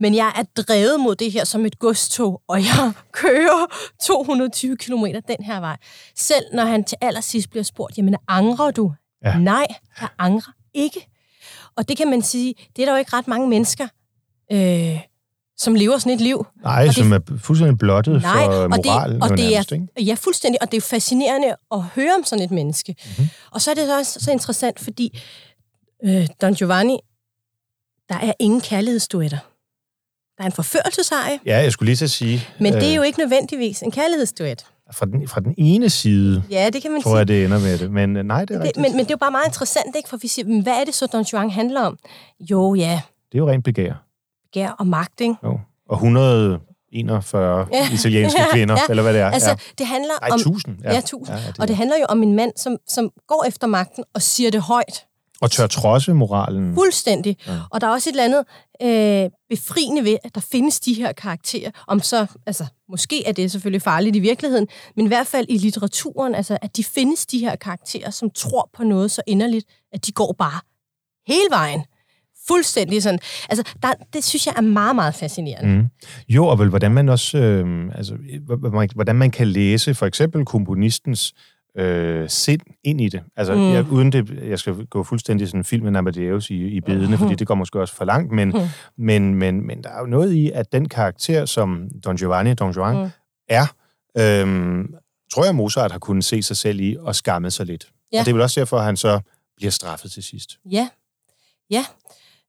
men 0.00 0.14
jeg 0.14 0.32
er 0.36 0.62
drevet 0.62 1.00
mod 1.00 1.14
det 1.16 1.32
her 1.32 1.44
som 1.44 1.66
et 1.66 1.78
godstog, 1.78 2.42
og 2.48 2.60
jeg 2.60 2.92
kører 3.12 3.66
220 4.02 4.76
km 4.76 5.04
den 5.28 5.44
her 5.44 5.60
vej. 5.60 5.76
Selv 6.16 6.44
når 6.52 6.64
han 6.64 6.84
til 6.84 6.98
allersidst 7.00 7.50
bliver 7.50 7.64
spurgt, 7.64 7.98
jamen 7.98 8.16
angrer 8.28 8.70
du? 8.70 8.92
Ja. 9.24 9.38
Nej, 9.38 9.66
jeg 10.00 10.08
angrer 10.18 10.52
ikke. 10.74 11.08
Og 11.76 11.88
det 11.88 11.96
kan 11.96 12.10
man 12.10 12.22
sige, 12.22 12.54
det 12.76 12.82
er 12.82 12.86
der 12.86 12.92
jo 12.92 12.98
ikke 12.98 13.16
ret 13.16 13.28
mange 13.28 13.48
mennesker, 13.48 13.88
øh, 14.52 15.00
som 15.56 15.74
lever 15.74 15.98
sådan 15.98 16.12
et 16.12 16.20
liv. 16.20 16.46
Nej, 16.62 16.80
og 16.82 16.86
det- 16.86 16.94
som 16.94 17.12
er 17.12 17.18
fuldstændig 17.38 17.78
blottet 17.78 18.22
Nej, 18.22 18.44
for 18.44 18.52
og 18.52 18.76
det, 18.84 19.22
og 19.22 19.28
det 19.38 19.38
nærmest, 19.50 19.72
er, 19.72 19.76
ikke? 19.76 19.88
ja, 20.02 20.14
fuldstændig, 20.14 20.62
og 20.62 20.70
det 20.70 20.76
er 20.76 20.80
fascinerende 20.80 21.56
at 21.72 21.82
høre 21.82 22.14
om 22.18 22.24
sådan 22.24 22.44
et 22.44 22.50
menneske. 22.50 22.94
Mhm. 22.98 23.10
Mm-hmm. 23.18 23.28
Og 23.50 23.60
så 23.60 23.70
er 23.70 23.74
det 23.74 23.86
så 23.86 23.98
også 23.98 24.20
så 24.20 24.30
interessant, 24.30 24.80
fordi 24.80 25.20
øh, 26.04 26.26
Don 26.42 26.54
Giovanni, 26.54 26.98
der 28.08 28.14
er 28.14 28.32
ingen 28.38 28.60
kærlighedsduetter. 28.60 29.38
Der 30.38 30.42
er 30.42 30.46
en 30.46 30.52
forførelseseje, 30.52 31.38
Ja, 31.46 31.56
jeg 31.62 31.72
skulle 31.72 31.86
lige 31.86 31.96
til 31.96 32.04
at 32.04 32.10
sige... 32.10 32.46
men 32.60 32.72
det 32.72 32.82
er 32.84 32.88
øh, 32.90 32.96
jo 32.96 33.02
ikke 33.02 33.18
nødvendigvis 33.18 33.82
en 33.82 33.90
kærlighedsduet. 33.90 34.66
Fra 34.92 35.06
den, 35.06 35.28
fra 35.28 35.40
den 35.40 35.54
ene 35.58 35.90
side, 35.90 36.42
Ja, 36.50 36.70
det 36.72 36.82
kan 36.82 36.92
man 36.92 37.02
tror 37.02 37.10
sige. 37.10 37.18
jeg, 37.18 37.28
det 37.28 37.44
ender 37.44 37.58
med 37.60 37.78
det. 37.78 37.90
Men 37.90 38.16
øh, 38.16 38.22
nej, 38.24 38.44
det 38.44 38.50
er 38.54 38.58
det, 38.58 38.64
rigtigt. 38.66 38.82
men, 38.82 38.92
men 38.92 38.98
det 39.00 39.10
er 39.10 39.14
jo 39.14 39.18
bare 39.18 39.30
meget 39.30 39.46
interessant, 39.46 39.96
ikke? 39.96 40.08
For 40.08 40.16
vi 40.16 40.28
siger, 40.28 40.62
hvad 40.62 40.72
er 40.72 40.84
det 40.84 40.94
så, 40.94 41.06
Don 41.06 41.22
Juan 41.32 41.50
handler 41.50 41.80
om? 41.80 41.98
Jo, 42.50 42.74
ja, 42.74 43.00
Det 43.32 43.38
er 43.38 43.42
jo 43.42 43.48
rent 43.50 43.64
begær. 43.64 43.92
begær 44.52 44.70
og 44.70 44.86
magt, 44.86 45.20
ikke? 45.20 45.34
Jo. 45.44 45.60
Og 45.88 45.94
141 45.96 47.66
Ja. 47.72 47.88
italienske 47.92 48.40
Ja, 48.40 48.46
kvinder, 48.54 48.74
ja. 48.74 48.80
eller 48.90 49.02
hvad 49.02 49.12
det 49.12 49.20
er. 49.20 49.30
Altså, 49.30 49.50
ja. 49.50 49.56
det 49.78 49.86
handler 49.86 50.14
Nej, 50.20 50.30
om... 50.32 50.38
1000. 50.40 50.76
Ja, 50.84 50.98
1000. 50.98 51.28
Ja, 51.38 51.42
ja, 51.44 51.52
Og 51.58 51.68
det 51.68 51.76
handler 51.76 51.96
jo 52.00 52.04
om 52.08 52.22
en 52.22 52.36
mand, 52.36 52.52
som, 52.56 52.76
som 52.88 53.10
går 53.28 53.44
efter 53.48 53.66
magten 53.66 54.04
og 54.14 54.22
siger 54.22 54.50
det 54.50 54.60
højt. 54.62 55.04
Og 55.40 55.50
tør 55.50 55.66
trodse 55.66 56.14
moralen. 56.14 56.74
Fuldstændig. 56.74 57.36
Ja. 57.46 57.52
Og 57.70 57.80
der 57.80 57.86
er 57.86 57.90
også 57.90 58.10
et 58.10 58.12
eller 58.20 58.24
andet 58.24 58.44
øh, 58.82 59.30
befriende 59.48 60.04
ved, 60.04 60.16
at 60.24 60.34
der 60.34 60.40
findes 60.40 60.80
de 60.80 60.94
her 60.94 61.12
karakterer. 61.12 61.70
Om 61.86 62.00
så, 62.00 62.26
altså, 62.46 62.66
måske 62.88 63.26
er 63.26 63.32
det 63.32 63.50
selvfølgelig 63.50 63.82
farligt 63.82 64.16
i 64.16 64.18
virkeligheden, 64.18 64.68
men 64.96 65.04
i 65.04 65.08
hvert 65.08 65.26
fald 65.26 65.46
i 65.48 65.58
litteraturen, 65.58 66.34
altså, 66.34 66.58
at 66.62 66.76
de 66.76 66.84
findes 66.84 67.26
de 67.26 67.38
her 67.38 67.56
karakterer, 67.56 68.10
som 68.10 68.30
tror 68.30 68.70
på 68.76 68.84
noget 68.84 69.10
så 69.10 69.22
inderligt, 69.26 69.66
at 69.92 70.06
de 70.06 70.12
går 70.12 70.34
bare 70.38 70.60
hele 71.26 71.50
vejen. 71.50 71.82
Fuldstændig 72.48 73.02
sådan. 73.02 73.18
Altså, 73.48 73.74
der, 73.82 73.92
det 74.12 74.24
synes 74.24 74.46
jeg 74.46 74.54
er 74.56 74.60
meget, 74.60 74.96
meget 74.96 75.14
fascinerende. 75.14 75.76
Mm. 75.76 75.86
Jo, 76.28 76.46
og 76.46 76.58
vel, 76.58 76.68
hvordan 76.68 76.92
man 76.92 77.08
også, 77.08 77.38
øh, 77.38 77.90
altså, 77.94 78.14
hvordan 78.94 79.16
man 79.16 79.30
kan 79.30 79.48
læse 79.48 79.94
for 79.94 80.06
eksempel 80.06 80.44
komponistens 80.44 81.34
øh, 81.78 82.28
sind 82.28 82.60
ind 82.84 83.00
i 83.00 83.08
det. 83.08 83.22
Altså, 83.36 83.54
mm. 83.54 83.72
jeg, 83.72 83.92
uden 83.92 84.12
det, 84.12 84.38
jeg 84.48 84.58
skal 84.58 84.86
gå 84.86 85.02
fuldstændig 85.02 85.48
sådan 85.48 85.64
filmen 85.64 85.96
Amadeus 85.96 86.50
i, 86.50 86.54
i 86.54 86.80
bedene, 86.80 87.06
mm. 87.06 87.18
fordi 87.18 87.34
det 87.34 87.46
går 87.46 87.54
måske 87.54 87.80
også 87.80 87.94
for 87.94 88.04
langt, 88.04 88.32
men, 88.32 88.48
mm. 88.48 88.60
men, 88.96 89.34
men, 89.34 89.66
men 89.66 89.82
der 89.82 89.90
er 89.90 90.00
jo 90.00 90.06
noget 90.06 90.32
i, 90.32 90.50
at 90.50 90.72
den 90.72 90.88
karakter, 90.88 91.46
som 91.46 91.88
Don 92.04 92.16
Giovanni, 92.16 92.54
Don 92.54 92.70
Juan, 92.70 92.96
mm. 92.96 93.10
er, 93.48 93.66
øhm, 94.18 94.94
tror 95.32 95.44
jeg, 95.44 95.54
Mozart 95.54 95.92
har 95.92 95.98
kunnet 95.98 96.24
se 96.24 96.42
sig 96.42 96.56
selv 96.56 96.80
i 96.80 96.96
og 97.00 97.14
skamme 97.14 97.50
sig 97.50 97.66
lidt. 97.66 97.88
Ja. 98.12 98.18
Og 98.18 98.24
det 98.24 98.30
er 98.30 98.34
vel 98.34 98.42
også 98.42 98.60
derfor, 98.60 98.78
at 98.78 98.84
han 98.84 98.96
så 98.96 99.20
bliver 99.56 99.70
straffet 99.70 100.10
til 100.12 100.22
sidst. 100.22 100.58
Ja, 100.70 100.88
ja. 101.70 101.84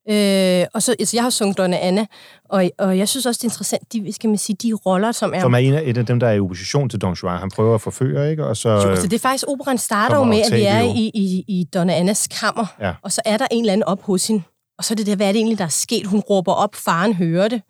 Øh, 0.09 0.65
og 0.73 0.83
så, 0.83 0.95
altså, 0.99 1.17
jeg 1.17 1.23
har 1.23 1.29
sunget 1.29 1.57
Donna 1.57 1.77
Anna, 1.77 2.05
og, 2.49 2.69
og 2.77 2.97
jeg 2.97 3.09
synes 3.09 3.25
også, 3.25 3.37
det 3.39 3.43
er 3.43 3.51
interessant, 3.51 3.93
de, 3.93 4.13
skal 4.13 4.27
man 4.29 4.37
sige, 4.37 4.55
de 4.55 4.73
roller, 4.73 5.11
som 5.11 5.33
er... 5.33 5.39
Som 5.41 5.53
er 5.53 5.57
en 5.57 5.73
af, 5.73 5.81
et 5.85 5.97
af 5.97 6.05
dem, 6.05 6.19
der 6.19 6.27
er 6.27 6.31
i 6.33 6.39
opposition 6.39 6.89
til 6.89 6.99
Don 7.01 7.13
Juan. 7.13 7.39
Han 7.39 7.51
prøver 7.51 7.75
at 7.75 7.81
forføre, 7.81 8.31
ikke? 8.31 8.45
Og 8.45 8.57
så, 8.57 8.69
Jo, 8.69 8.95
så 8.95 9.01
det 9.07 9.13
er 9.13 9.19
faktisk, 9.19 9.45
operan 9.47 9.77
starter 9.77 10.15
jo 10.17 10.23
med, 10.23 10.41
at 10.51 10.53
vi 10.57 10.61
er 10.63 10.81
i, 10.81 11.11
i, 11.13 11.43
i 11.47 11.63
Donna 11.73 11.93
Annas 11.93 12.27
kammer, 12.27 12.65
Ja. 12.79 12.93
og 13.01 13.11
så 13.11 13.21
er 13.25 13.37
der 13.37 13.47
en 13.51 13.59
eller 13.61 13.73
anden 13.73 13.83
op 13.83 14.01
hos 14.01 14.27
hende. 14.27 14.43
Og 14.77 14.83
så 14.83 14.93
er 14.93 14.95
det 14.95 15.05
der, 15.07 15.15
hvad 15.15 15.27
er 15.27 15.31
det 15.31 15.39
egentlig, 15.39 15.57
der 15.57 15.63
er 15.65 15.69
sket? 15.69 16.07
Hun 16.07 16.19
råber 16.19 16.53
op, 16.53 16.75
faren 16.75 17.13
hører 17.13 17.47
det, 17.47 17.61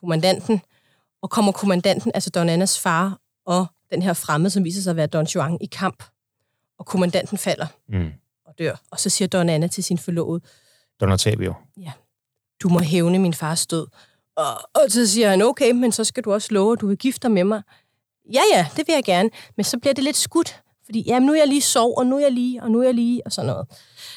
kommandanten, 0.00 0.60
og 1.22 1.30
kommer 1.30 1.52
kommandanten, 1.52 2.12
altså 2.14 2.30
Donna 2.30 2.52
Annas 2.52 2.78
far, 2.80 3.18
og 3.46 3.66
den 3.92 4.02
her 4.02 4.12
fremmede, 4.12 4.50
som 4.50 4.64
viser 4.64 4.82
sig 4.82 4.90
at 4.90 4.96
være 4.96 5.06
Don 5.06 5.24
Juan, 5.26 5.58
i 5.60 5.66
kamp. 5.66 6.04
Og 6.78 6.86
kommandanten 6.86 7.38
falder 7.38 7.66
Mm. 7.88 8.10
og 8.46 8.54
dør. 8.58 8.76
Og 8.90 9.00
så 9.00 9.10
siger 9.10 9.28
Donna 9.28 9.54
Anna 9.54 9.66
til 9.66 9.84
sin 9.84 9.98
forlovede, 9.98 10.40
Don 11.02 11.12
Octavio. 11.12 11.54
du 12.62 12.68
må 12.68 12.78
hævne 12.80 13.18
min 13.18 13.34
fars 13.34 13.66
død. 13.66 13.86
Og, 14.36 14.44
og 14.74 14.82
så 14.88 15.06
siger 15.06 15.30
han, 15.30 15.42
okay, 15.42 15.70
men 15.72 15.92
så 15.92 16.04
skal 16.04 16.22
du 16.24 16.32
også 16.32 16.48
love, 16.50 16.72
at 16.72 16.80
du 16.80 16.86
vil 16.86 16.96
gifte 16.96 17.20
dig 17.22 17.30
med 17.30 17.44
mig. 17.44 17.62
Ja, 18.32 18.40
ja, 18.54 18.66
det 18.76 18.84
vil 18.86 18.92
jeg 18.94 19.04
gerne. 19.04 19.30
Men 19.56 19.64
så 19.64 19.78
bliver 19.78 19.94
det 19.94 20.04
lidt 20.04 20.16
skudt. 20.16 20.60
Fordi, 20.84 21.04
jamen, 21.06 21.26
nu 21.26 21.32
er 21.32 21.36
jeg 21.38 21.48
lige 21.48 21.60
sov, 21.60 21.94
og 21.98 22.06
nu 22.06 22.16
er 22.16 22.20
jeg 22.20 22.32
lige, 22.32 22.62
og 22.62 22.70
nu 22.70 22.78
er 22.80 22.84
jeg 22.84 22.94
lige, 22.94 23.22
og 23.26 23.32
sådan 23.32 23.46
noget. 23.46 23.66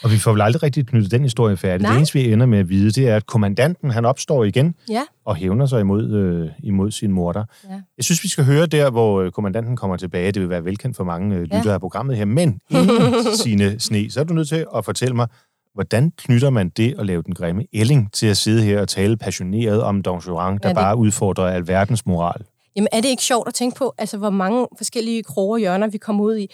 Og 0.03 0.11
vi 0.11 0.17
får 0.17 0.31
vel 0.31 0.41
aldrig 0.41 0.63
rigtig 0.63 0.87
knyttet 0.87 1.11
den 1.11 1.23
historie 1.23 1.57
færdig. 1.57 1.81
Nej. 1.81 1.91
Det 1.91 1.97
eneste, 1.97 2.13
vi 2.19 2.31
ender 2.33 2.45
med 2.45 2.59
at 2.59 2.69
vide, 2.69 2.91
det 2.91 3.09
er, 3.09 3.15
at 3.15 3.25
kommandanten, 3.25 3.91
han 3.91 4.05
opstår 4.05 4.43
igen 4.43 4.75
Ja, 4.89 5.03
og 5.25 5.35
hævner 5.35 5.65
sig 5.65 5.79
imod, 5.79 6.11
øh, 6.11 6.49
imod 6.63 6.91
sin 6.91 7.11
morter. 7.11 7.43
Ja. 7.69 7.81
Jeg 7.97 8.05
synes, 8.05 8.23
vi 8.23 8.27
skal 8.27 8.43
høre 8.45 8.65
der, 8.65 8.89
hvor 8.89 9.21
øh, 9.21 9.31
kommandanten 9.31 9.75
kommer 9.75 9.97
tilbage. 9.97 10.31
Det 10.31 10.41
vil 10.41 10.49
være 10.49 10.65
velkendt 10.65 10.97
for 10.97 11.03
mange 11.03 11.35
øh, 11.35 11.41
lyttere 11.41 11.67
Ja. 11.67 11.73
af 11.73 11.79
programmet 11.79 12.17
her. 12.17 12.25
Men 12.25 12.59
inden 12.69 13.23
sine 13.43 13.79
sne, 13.79 14.11
så 14.11 14.19
er 14.19 14.23
du 14.23 14.33
nødt 14.33 14.47
til 14.47 14.65
at 14.75 14.85
fortælle 14.85 15.15
mig, 15.15 15.27
hvordan 15.75 16.11
knytter 16.17 16.49
man 16.49 16.69
det 16.69 16.95
at 16.99 17.05
lave 17.05 17.21
den 17.23 17.33
grimme 17.35 17.65
ælling 17.73 18.11
til 18.13 18.27
at 18.27 18.37
sidde 18.37 18.63
her 18.63 18.81
og 18.81 18.87
tale 18.87 19.17
passioneret 19.17 19.81
om 19.83 20.01
Don 20.01 20.19
Juan, 20.27 20.53
der 20.53 20.59
Ja, 20.63 20.67
det- 20.69 20.75
bare 20.75 20.97
udfordrer 20.97 21.45
alverdens 21.47 22.05
moral? 22.05 22.41
Jamen, 22.75 22.87
er 22.91 23.01
det 23.01 23.09
ikke 23.09 23.23
sjovt 23.23 23.47
at 23.47 23.53
tænke 23.53 23.77
på, 23.77 23.93
altså, 23.97 24.17
hvor 24.17 24.29
mange 24.29 24.67
forskellige 24.77 25.23
kroge 25.23 25.55
og 25.55 25.59
hjørner, 25.59 25.87
vi 25.87 25.97
kommer 25.97 26.23
ud 26.23 26.37
i? 26.37 26.47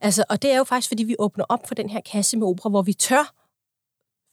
Altså, 0.00 0.24
og 0.30 0.42
det 0.42 0.52
er 0.52 0.58
jo 0.58 0.64
faktisk, 0.64 0.88
fordi 0.88 1.04
vi 1.04 1.16
åbner 1.18 1.44
op 1.48 1.68
for 1.68 1.74
den 1.74 1.88
her 1.90 2.00
kasse 2.12 2.36
med 2.36 2.46
opera, 2.46 2.68
hvor 2.68 2.82
vi 2.82 2.92
tør, 2.92 3.32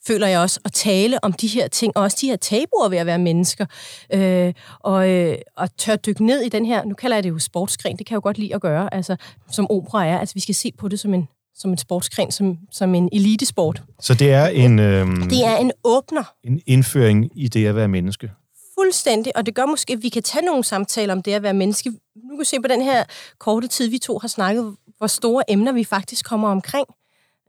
føler 0.07 0.27
jeg 0.27 0.39
også, 0.39 0.59
at 0.65 0.71
tale 0.71 1.23
om 1.23 1.33
de 1.33 1.47
her 1.47 1.67
ting, 1.67 1.97
og 1.97 2.03
også 2.03 2.17
de 2.21 2.27
her 2.27 2.35
tabuer 2.35 2.89
ved 2.89 2.97
at 2.97 3.05
være 3.05 3.19
mennesker, 3.19 3.65
øh, 4.13 4.53
og, 4.79 5.09
øh, 5.09 5.37
og 5.57 5.77
tør 5.77 5.95
dykke 5.95 6.25
ned 6.25 6.41
i 6.41 6.49
den 6.49 6.65
her, 6.65 6.85
nu 6.85 6.93
kalder 6.93 7.15
jeg 7.17 7.23
det 7.23 7.29
jo 7.29 7.39
sportsgren, 7.39 7.97
det 7.97 8.05
kan 8.05 8.13
jeg 8.13 8.15
jo 8.15 8.21
godt 8.23 8.37
lide 8.37 8.55
at 8.55 8.61
gøre, 8.61 8.93
altså, 8.93 9.15
som 9.51 9.67
opera 9.71 10.05
er, 10.05 10.19
altså 10.19 10.33
vi 10.35 10.39
skal 10.39 10.55
se 10.55 10.71
på 10.77 10.87
det 10.87 10.99
som 10.99 11.13
en, 11.13 11.27
som 11.55 11.71
en 11.71 11.77
sportsgren, 11.77 12.31
som, 12.31 12.57
som 12.71 12.95
en 12.95 13.09
elitesport. 13.11 13.83
Så 13.99 14.13
det 14.13 14.31
er 14.31 14.47
en, 14.47 14.79
øh, 14.79 15.07
Det 15.07 15.45
er 15.45 15.55
en 15.57 15.71
åbner, 15.83 16.23
en 16.43 16.61
indføring 16.65 17.29
i 17.35 17.47
det 17.47 17.65
at 17.67 17.75
være 17.75 17.87
menneske. 17.87 18.31
Fuldstændig, 18.79 19.37
og 19.37 19.45
det 19.45 19.55
gør 19.55 19.65
måske, 19.65 19.93
at 19.93 20.03
vi 20.03 20.09
kan 20.09 20.23
tage 20.23 20.45
nogle 20.45 20.63
samtaler 20.63 21.13
om 21.13 21.21
det 21.21 21.33
at 21.33 21.43
være 21.43 21.53
menneske. 21.53 21.89
Nu 22.29 22.35
kan 22.37 22.45
se 22.45 22.57
på 22.61 22.67
den 22.67 22.81
her 22.81 23.03
korte 23.39 23.67
tid, 23.67 23.89
vi 23.89 23.97
to 23.97 24.19
har 24.19 24.27
snakket, 24.27 24.75
hvor 24.97 25.07
store 25.07 25.43
emner 25.51 25.71
vi 25.71 25.83
faktisk 25.83 26.25
kommer 26.25 26.49
omkring. 26.49 26.85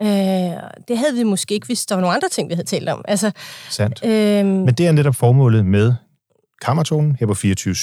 Øh, 0.03 0.09
det 0.89 0.99
havde 0.99 1.15
vi 1.17 1.23
måske 1.23 1.55
ikke, 1.55 1.67
hvis 1.67 1.87
der 1.87 1.95
var 1.95 2.01
nogle 2.03 2.15
andre 2.17 2.29
ting, 2.29 2.49
vi 2.49 2.55
havde 2.55 2.67
talt 2.67 2.89
om. 2.89 3.05
Altså, 3.09 3.31
Sandt. 3.71 4.05
øh, 4.05 4.47
Men 4.47 4.69
det 4.75 4.87
er 4.87 4.93
netop 4.93 5.15
formålet 5.15 5.67
med 5.67 5.95
Kammertonen 6.63 7.17
her 7.21 7.27
på 7.27 7.35
24 7.35 7.75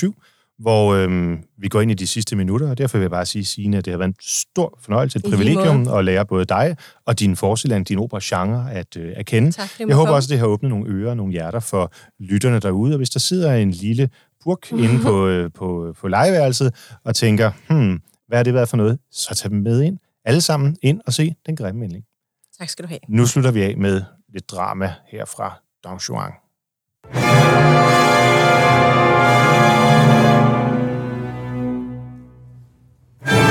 hvor 0.62 0.94
øhm, 0.94 1.44
vi 1.58 1.68
går 1.68 1.82
ind 1.82 1.92
i 1.92 1.94
de 1.94 2.08
sidste 2.08 2.36
minutter, 2.36 2.70
og 2.70 2.78
derfor 2.78 2.98
vil 2.98 3.04
jeg 3.04 3.12
bare 3.12 3.26
sige, 3.26 3.46
Signe, 3.46 3.78
at 3.78 3.86
det 3.86 3.92
har 3.92 3.98
været 3.98 4.08
en 4.08 4.16
stor 4.22 4.80
fornøjelse, 4.82 5.20
et 5.20 5.24
privilegium 5.24 5.88
at 5.88 6.06
lære 6.06 6.26
både 6.26 6.46
dig 6.46 6.76
og 7.06 7.20
din 7.20 7.36
forsiland, 7.36 7.86
din 7.86 8.00
opera-genre 8.00 8.74
at, 8.74 8.98
øh, 8.98 9.14
at 9.16 9.26
kende. 9.26 9.52
Tak, 9.52 9.70
jeg 9.80 9.88
håber 9.88 10.06
komme. 10.06 10.16
også, 10.16 10.28
at 10.28 10.30
det 10.30 10.40
har 10.40 10.46
åbnet 10.46 10.70
nogle 10.70 10.90
ører 10.90 11.10
og 11.10 11.18
nogle 11.18 11.32
hjerter 11.32 11.60
for 11.60 11.94
lytterne 12.20 12.60
derude, 12.60 12.94
og 12.94 12.98
hvis 12.98 13.10
der 13.10 13.20
sidder 13.20 13.54
en 13.56 13.72
lille 13.72 14.10
purk 14.44 14.72
inde 14.84 15.00
på, 15.04 15.28
øh, 15.28 15.52
på, 15.56 15.96
på 16.02 16.08
legeværelset 16.08 16.76
og 17.04 17.16
tænker, 17.16 17.52
hmm, 17.70 18.02
hvad 18.28 18.38
har 18.38 18.44
det 18.44 18.54
været 18.54 18.70
for 18.70 18.78
noget, 18.78 19.00
så 19.12 19.36
tag 19.36 19.52
dem 19.52 19.60
med 19.60 19.82
ind. 19.82 19.98
Alle 20.26 20.42
sammen 20.42 20.78
ind 20.82 21.02
og 21.06 21.14
se 21.14 21.36
Den 21.46 21.56
Grimme 21.56 21.80
Melding. 21.80 22.04
tak 22.60 22.70
skal 22.70 22.84
du 22.84 22.88
have. 22.88 23.00
Nu 23.08 23.26
slutter 23.26 23.52
vi 23.52 23.62
af 23.62 23.78
med 23.78 24.02
lidt 24.34 24.52
drama 24.52 24.94
her 25.08 25.26
fra 25.26 25.62
Don 25.84 25.98
Juan. 25.98 26.32
Con 27.14 28.01
Yeah. 33.24 33.51